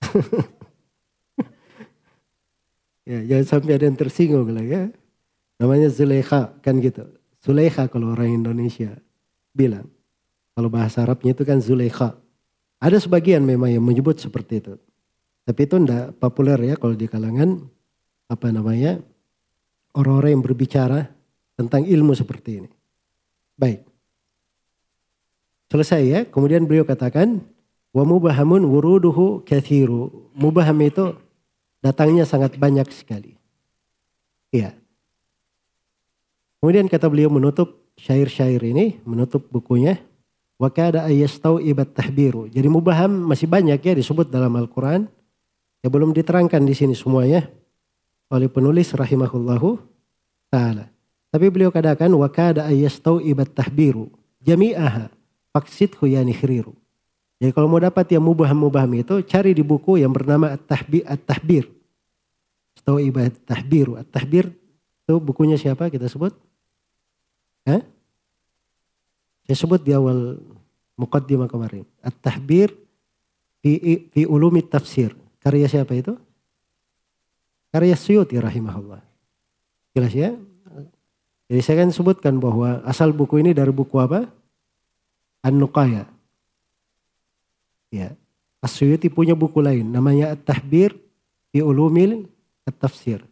[3.09, 4.91] ya, jangan sampai ada yang tersinggung lah ya.
[5.61, 7.07] Namanya Zulekha kan gitu.
[7.39, 8.97] Zulekha kalau orang Indonesia
[9.55, 9.87] bilang.
[10.51, 12.19] Kalau bahasa Arabnya itu kan Zulekha.
[12.81, 14.75] Ada sebagian memang yang menyebut seperti itu.
[15.47, 17.65] Tapi itu tidak populer ya kalau di kalangan
[18.27, 18.99] apa namanya
[19.95, 20.99] orang-orang yang berbicara
[21.55, 22.69] tentang ilmu seperti ini.
[23.55, 23.90] Baik.
[25.71, 26.19] Selesai ya.
[26.27, 27.39] Kemudian beliau katakan
[27.95, 30.11] wa mubahamun wuruduhu kathiru.
[30.35, 31.15] Mubaham itu
[31.79, 33.39] datangnya sangat banyak sekali.
[34.51, 34.75] Iya.
[36.59, 39.95] Kemudian kata beliau menutup syair-syair ini, menutup bukunya.
[40.59, 42.51] Wa kada ayastau ibat tahbiru.
[42.51, 45.07] Jadi mubaham masih banyak ya disebut dalam Al-Quran.
[45.81, 47.47] Ya belum diterangkan di sini semuanya
[48.29, 49.79] oleh penulis rahimahullahu
[50.51, 50.91] taala.
[51.31, 54.11] Tapi beliau katakan wa kada ayastau ibat tahbiru
[54.45, 55.20] jami'aha
[55.51, 56.73] faksidhu yani khiriru.
[57.41, 61.03] Jadi kalau mau dapat yang mubaham-mubaham itu cari di buku yang bernama At-Tahbir.
[61.09, 61.65] At-Tahbir.
[62.77, 63.97] Stau ibat tahbiru.
[63.97, 66.33] At-Tahbir itu bukunya siapa kita sebut?
[67.65, 67.81] Hah?
[69.45, 70.37] Saya sebut di awal
[70.95, 71.83] mukaddimah kemarin.
[72.05, 72.71] At-Tahbir
[73.61, 75.17] fi, fi ulumi tafsir.
[75.41, 76.13] Karya siapa itu?
[77.73, 79.01] Karya Suyuti rahimahullah.
[79.97, 80.31] Jelas ya?
[81.51, 84.29] Jadi saya kan sebutkan bahwa asal buku ini dari buku apa?
[85.41, 86.05] An-Nuqaya.
[87.91, 88.15] Ya.
[88.61, 90.93] As-Suyuti punya buku lain namanya At-Tahbir
[91.49, 92.29] fi Ulumil
[92.63, 93.25] At-Tafsir.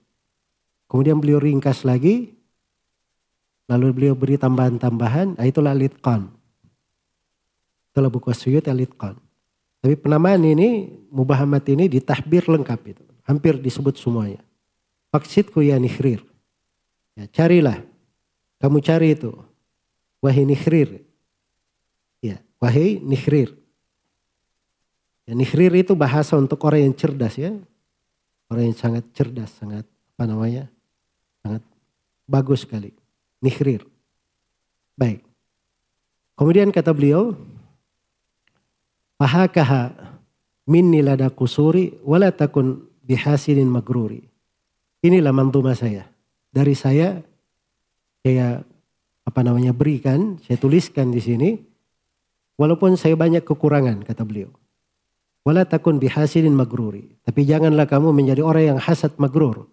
[0.90, 2.34] Kemudian beliau ringkas lagi
[3.70, 6.26] lalu beliau beri tambahan-tambahan, nah itulah Litqan.
[7.94, 9.14] Itulah buku As-Suyuti Al-Litqan.
[9.80, 13.06] Tapi penamaan ini, mubahamat ini ditahbir lengkap itu.
[13.24, 14.42] Hampir disebut semuanya.
[15.14, 16.26] Faksidku ya nikhrir.
[17.14, 17.86] Ya, carilah.
[18.58, 19.32] Kamu cari itu.
[20.20, 21.06] Wahai nikhrir.
[22.20, 23.56] Ya, wahai nikhrir.
[25.24, 27.56] Ya, nikhrir itu bahasa untuk orang yang cerdas ya.
[28.50, 29.86] Orang yang sangat cerdas, sangat
[30.18, 30.66] apa namanya?
[31.46, 31.64] Sangat
[32.26, 32.92] bagus sekali.
[33.40, 33.86] Nikhrir.
[34.98, 35.24] Baik.
[36.36, 37.38] Kemudian kata beliau,
[39.20, 39.92] Fahakaha
[40.64, 44.24] minni lada kusuri wala takun bihasilin magruri.
[45.04, 46.08] Inilah mantuma saya.
[46.50, 47.20] Dari saya
[48.24, 48.64] saya
[49.28, 51.50] apa namanya berikan, saya tuliskan di sini
[52.60, 54.52] walaupun saya banyak kekurangan kata beliau.
[55.48, 57.16] Wala takun bihasilin magruri.
[57.24, 59.72] Tapi janganlah kamu menjadi orang yang hasad magrur.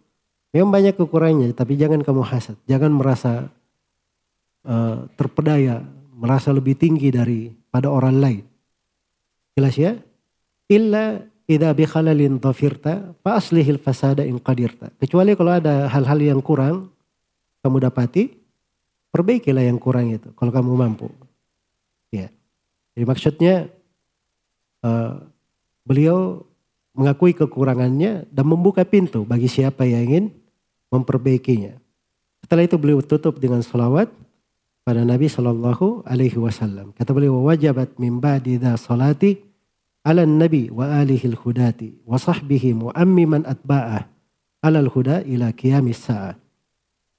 [0.54, 2.54] Memang banyak kekurangannya, tapi jangan kamu hasad.
[2.70, 3.50] Jangan merasa
[4.62, 5.82] uh, terpedaya,
[6.14, 8.44] merasa lebih tinggi daripada orang lain.
[9.58, 9.98] Jelas ya?
[10.70, 14.94] Illa idha bi khalalin dhafirta fa aslihil fasada in qadirta.
[15.02, 16.88] Kecuali kalau ada hal-hal yang kurang
[17.60, 18.32] kamu dapati,
[19.10, 21.10] perbaikilah yang kurang itu kalau kamu mampu.
[22.97, 23.55] Jadi maksudnya
[24.81, 25.20] uh,
[25.85, 26.48] beliau
[26.97, 30.24] mengakui kekurangannya dan membuka pintu bagi siapa yang ingin
[30.89, 31.77] memperbaikinya.
[32.40, 34.09] Setelah itu beliau tutup dengan salawat
[34.81, 36.97] pada Nabi Shallallahu Alaihi Wasallam.
[36.97, 39.44] Kata beliau wajabat mimba di salati
[40.06, 44.06] ala nabi wa alihi al-hudati wa sahbihi muammiman atba'ah
[44.62, 46.39] ala al-huda ila qiyamis sa'ah.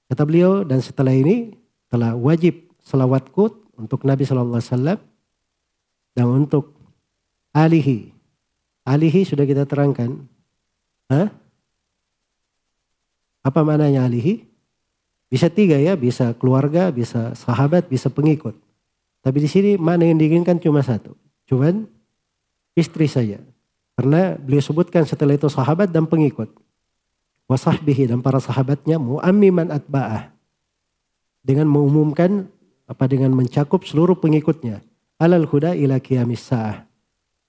[0.07, 1.53] Kata beliau dan setelah ini
[1.91, 4.99] telah wajib selawatku untuk Nabi Shallallahu Alaihi Wasallam
[6.17, 6.73] dan untuk
[7.53, 8.09] alihi.
[8.81, 10.25] Alihi sudah kita terangkan.
[11.13, 11.29] Hah?
[13.45, 14.41] Apa maknanya alihi?
[15.29, 18.57] Bisa tiga ya, bisa keluarga, bisa sahabat, bisa pengikut.
[19.21, 21.13] Tapi di sini mana yang diinginkan cuma satu.
[21.45, 21.85] Cuman
[22.73, 23.37] istri saya.
[23.93, 26.49] Karena beliau sebutkan setelah itu sahabat dan pengikut.
[27.45, 30.33] Wasahbihi dan para sahabatnya mu'ammiman atba'ah.
[31.45, 32.49] Dengan mengumumkan
[32.87, 34.86] apa dengan mencakup seluruh pengikutnya.
[35.17, 36.85] Alal huda ila kiamis sa'ah.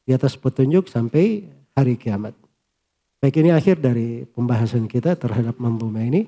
[0.08, 1.44] Di atas petunjuk sampai
[1.76, 2.32] hari kiamat.
[3.20, 6.24] Baik ini akhir dari pembahasan kita terhadap manzumah ini.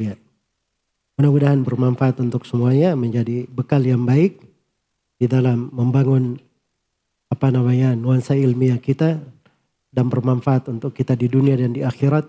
[0.00, 0.16] Ya.
[1.20, 4.40] Mudah-mudahan bermanfaat untuk semuanya menjadi bekal yang baik
[5.20, 6.40] di dalam membangun
[7.28, 9.20] apa namanya nuansa ilmiah kita
[9.92, 12.24] dan bermanfaat untuk kita di dunia dan di akhirat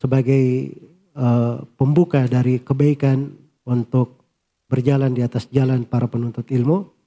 [0.00, 0.72] sebagai
[1.16, 3.28] uh, pembuka dari kebaikan
[3.68, 4.20] untuk
[4.68, 6.99] berjalan di atas jalan para penuntut ilmu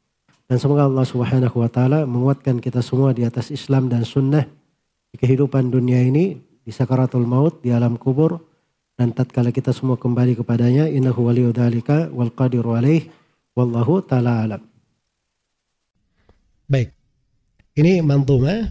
[0.48, 4.44] dan semoga Allah Subhanahu wa taala menguatkan kita semua di atas Islam dan sunnah
[5.14, 8.40] di kehidupan dunia ini di sakaratul maut di alam kubur
[9.00, 13.08] dan tatkala kita semua kembali kepadanya innahu waliyu dzalika wal qadiru alaih
[13.58, 14.62] wallahu taala alam.
[16.70, 16.94] Baik.
[17.74, 18.70] Ini manzuma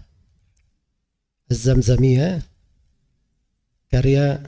[1.51, 2.39] Az-Zamzamiyah
[3.91, 4.41] karya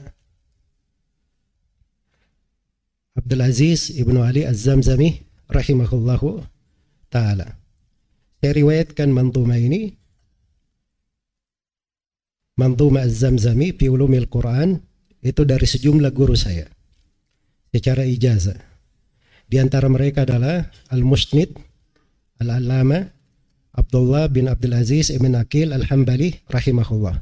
[3.13, 5.21] Abdul Aziz Ibnu Ali Az-Zamzami
[5.51, 6.54] rahimahullahu
[7.15, 7.47] taala.
[8.43, 9.95] Saya riwayatkan manzuma ini
[12.55, 14.79] Manzuma Az-Zamzami fi Ulumil Quran
[15.19, 16.67] itu dari sejumlah guru saya
[17.75, 18.55] secara ijazah.
[19.45, 21.51] Di antara mereka adalah Al-Musnid,
[22.39, 23.11] Al-Allama,
[23.75, 27.19] Abdullah bin Abdul Aziz ibn Akil Al-Hambali rahimahullah.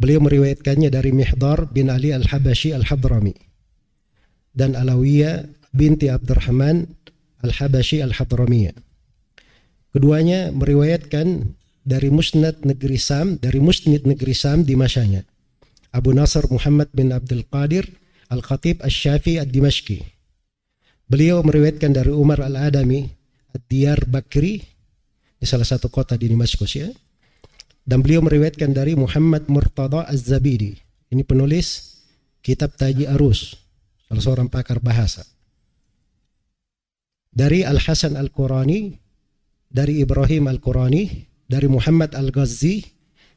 [0.00, 3.36] Beliau meriwayatkannya dari Mihdar bin Ali Al-Habashi Al-Hadrami
[4.56, 5.44] dan Alawiyah
[5.76, 6.97] binti Abdurrahman
[7.44, 8.74] Al-Habashi Al-Hadramiyah.
[9.94, 11.54] Keduanya meriwayatkan
[11.88, 15.24] dari Musnad Negeri Sam, dari Musnid Negeri Sam di masanya.
[15.94, 17.88] Abu Nasr Muhammad bin Abdul Qadir
[18.28, 20.04] Al-Khatib Al-Syafi Al-Dimashqi.
[21.08, 23.08] Beliau meriwayatkan dari Umar Al-Adami
[23.56, 24.60] Ad-Diyar Bakri
[25.40, 26.92] di salah satu kota di Damaskus ya.
[27.88, 30.76] Dan beliau meriwayatkan dari Muhammad Murtada Az-Zabidi.
[31.08, 31.96] Ini penulis
[32.44, 33.56] kitab Taji Arus,
[34.04, 35.24] salah seorang pakar bahasa.
[37.38, 38.98] Dari Al-Hasan Al-Qurani,
[39.70, 41.06] dari Ibrahim Al-Qurani,
[41.46, 42.82] dari Muhammad Al-Ghazzi,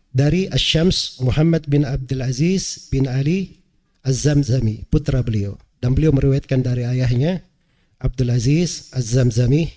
[0.09, 3.61] dari Asyams Muhammad bin Abdul Aziz bin Ali
[4.01, 5.53] Az-Zamzami, putra beliau.
[5.77, 7.45] Dan beliau meriwayatkan dari ayahnya
[8.01, 9.69] Abdul Aziz Az-Zamzami,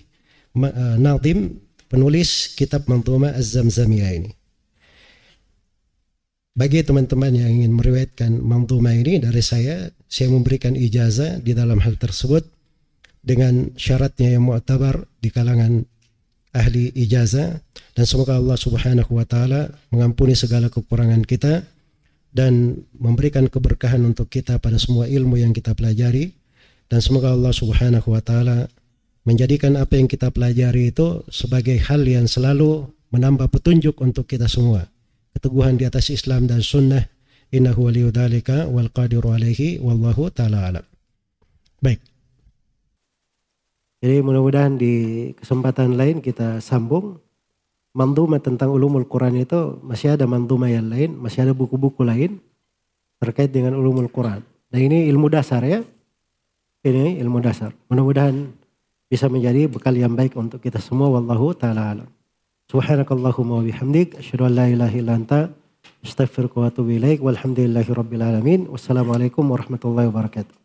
[0.56, 1.60] uh, Nadim,
[1.92, 4.32] penulis kitab Manzuma Az-Zamzamiyah ini.
[6.56, 12.00] Bagi teman-teman yang ingin meriwayatkan Manzuma ini dari saya, saya memberikan ijazah di dalam hal
[12.00, 12.53] tersebut
[13.24, 15.88] dengan syaratnya yang mu'tabar di kalangan
[16.52, 17.58] ahli ijazah.
[17.96, 21.64] Dan semoga Allah Subhanahu wa taala mengampuni segala kekurangan kita
[22.30, 26.36] dan memberikan keberkahan untuk kita pada semua ilmu yang kita pelajari.
[26.86, 28.68] Dan semoga Allah Subhanahu wa taala
[29.24, 34.84] menjadikan apa yang kita pelajari itu sebagai hal yang selalu menambah petunjuk untuk kita semua.
[35.32, 37.08] Keteguhan di atas Islam dan sunnah.
[37.54, 40.84] Innahu waliyudzalika wal qadiru alaihi wallahu taala alam.
[41.78, 42.13] Baik
[44.04, 47.16] jadi mudah-mudahan di kesempatan lain kita sambung.
[47.96, 52.36] Manduma tentang ulumul Quran itu masih ada manduma yang lain, masih ada buku-buku lain
[53.16, 54.44] terkait dengan ulumul Quran.
[54.44, 55.80] Nah ini ilmu dasar ya.
[56.84, 57.72] Ini ilmu dasar.
[57.88, 58.52] Mudah-mudahan
[59.08, 61.08] bisa menjadi bekal yang baik untuk kita semua.
[61.08, 62.08] Wallahu ta'ala alam.
[62.68, 64.20] Subhanakallahumma wa bihamdik.
[64.20, 65.40] Asyadu an la ilaha illa anta.
[66.04, 66.92] Astaghfirullah wa atubu.
[67.00, 68.60] Walhamdulillahi rabbil alamin.
[68.68, 70.63] Wassalamualaikum warahmatullahi wabarakatuh.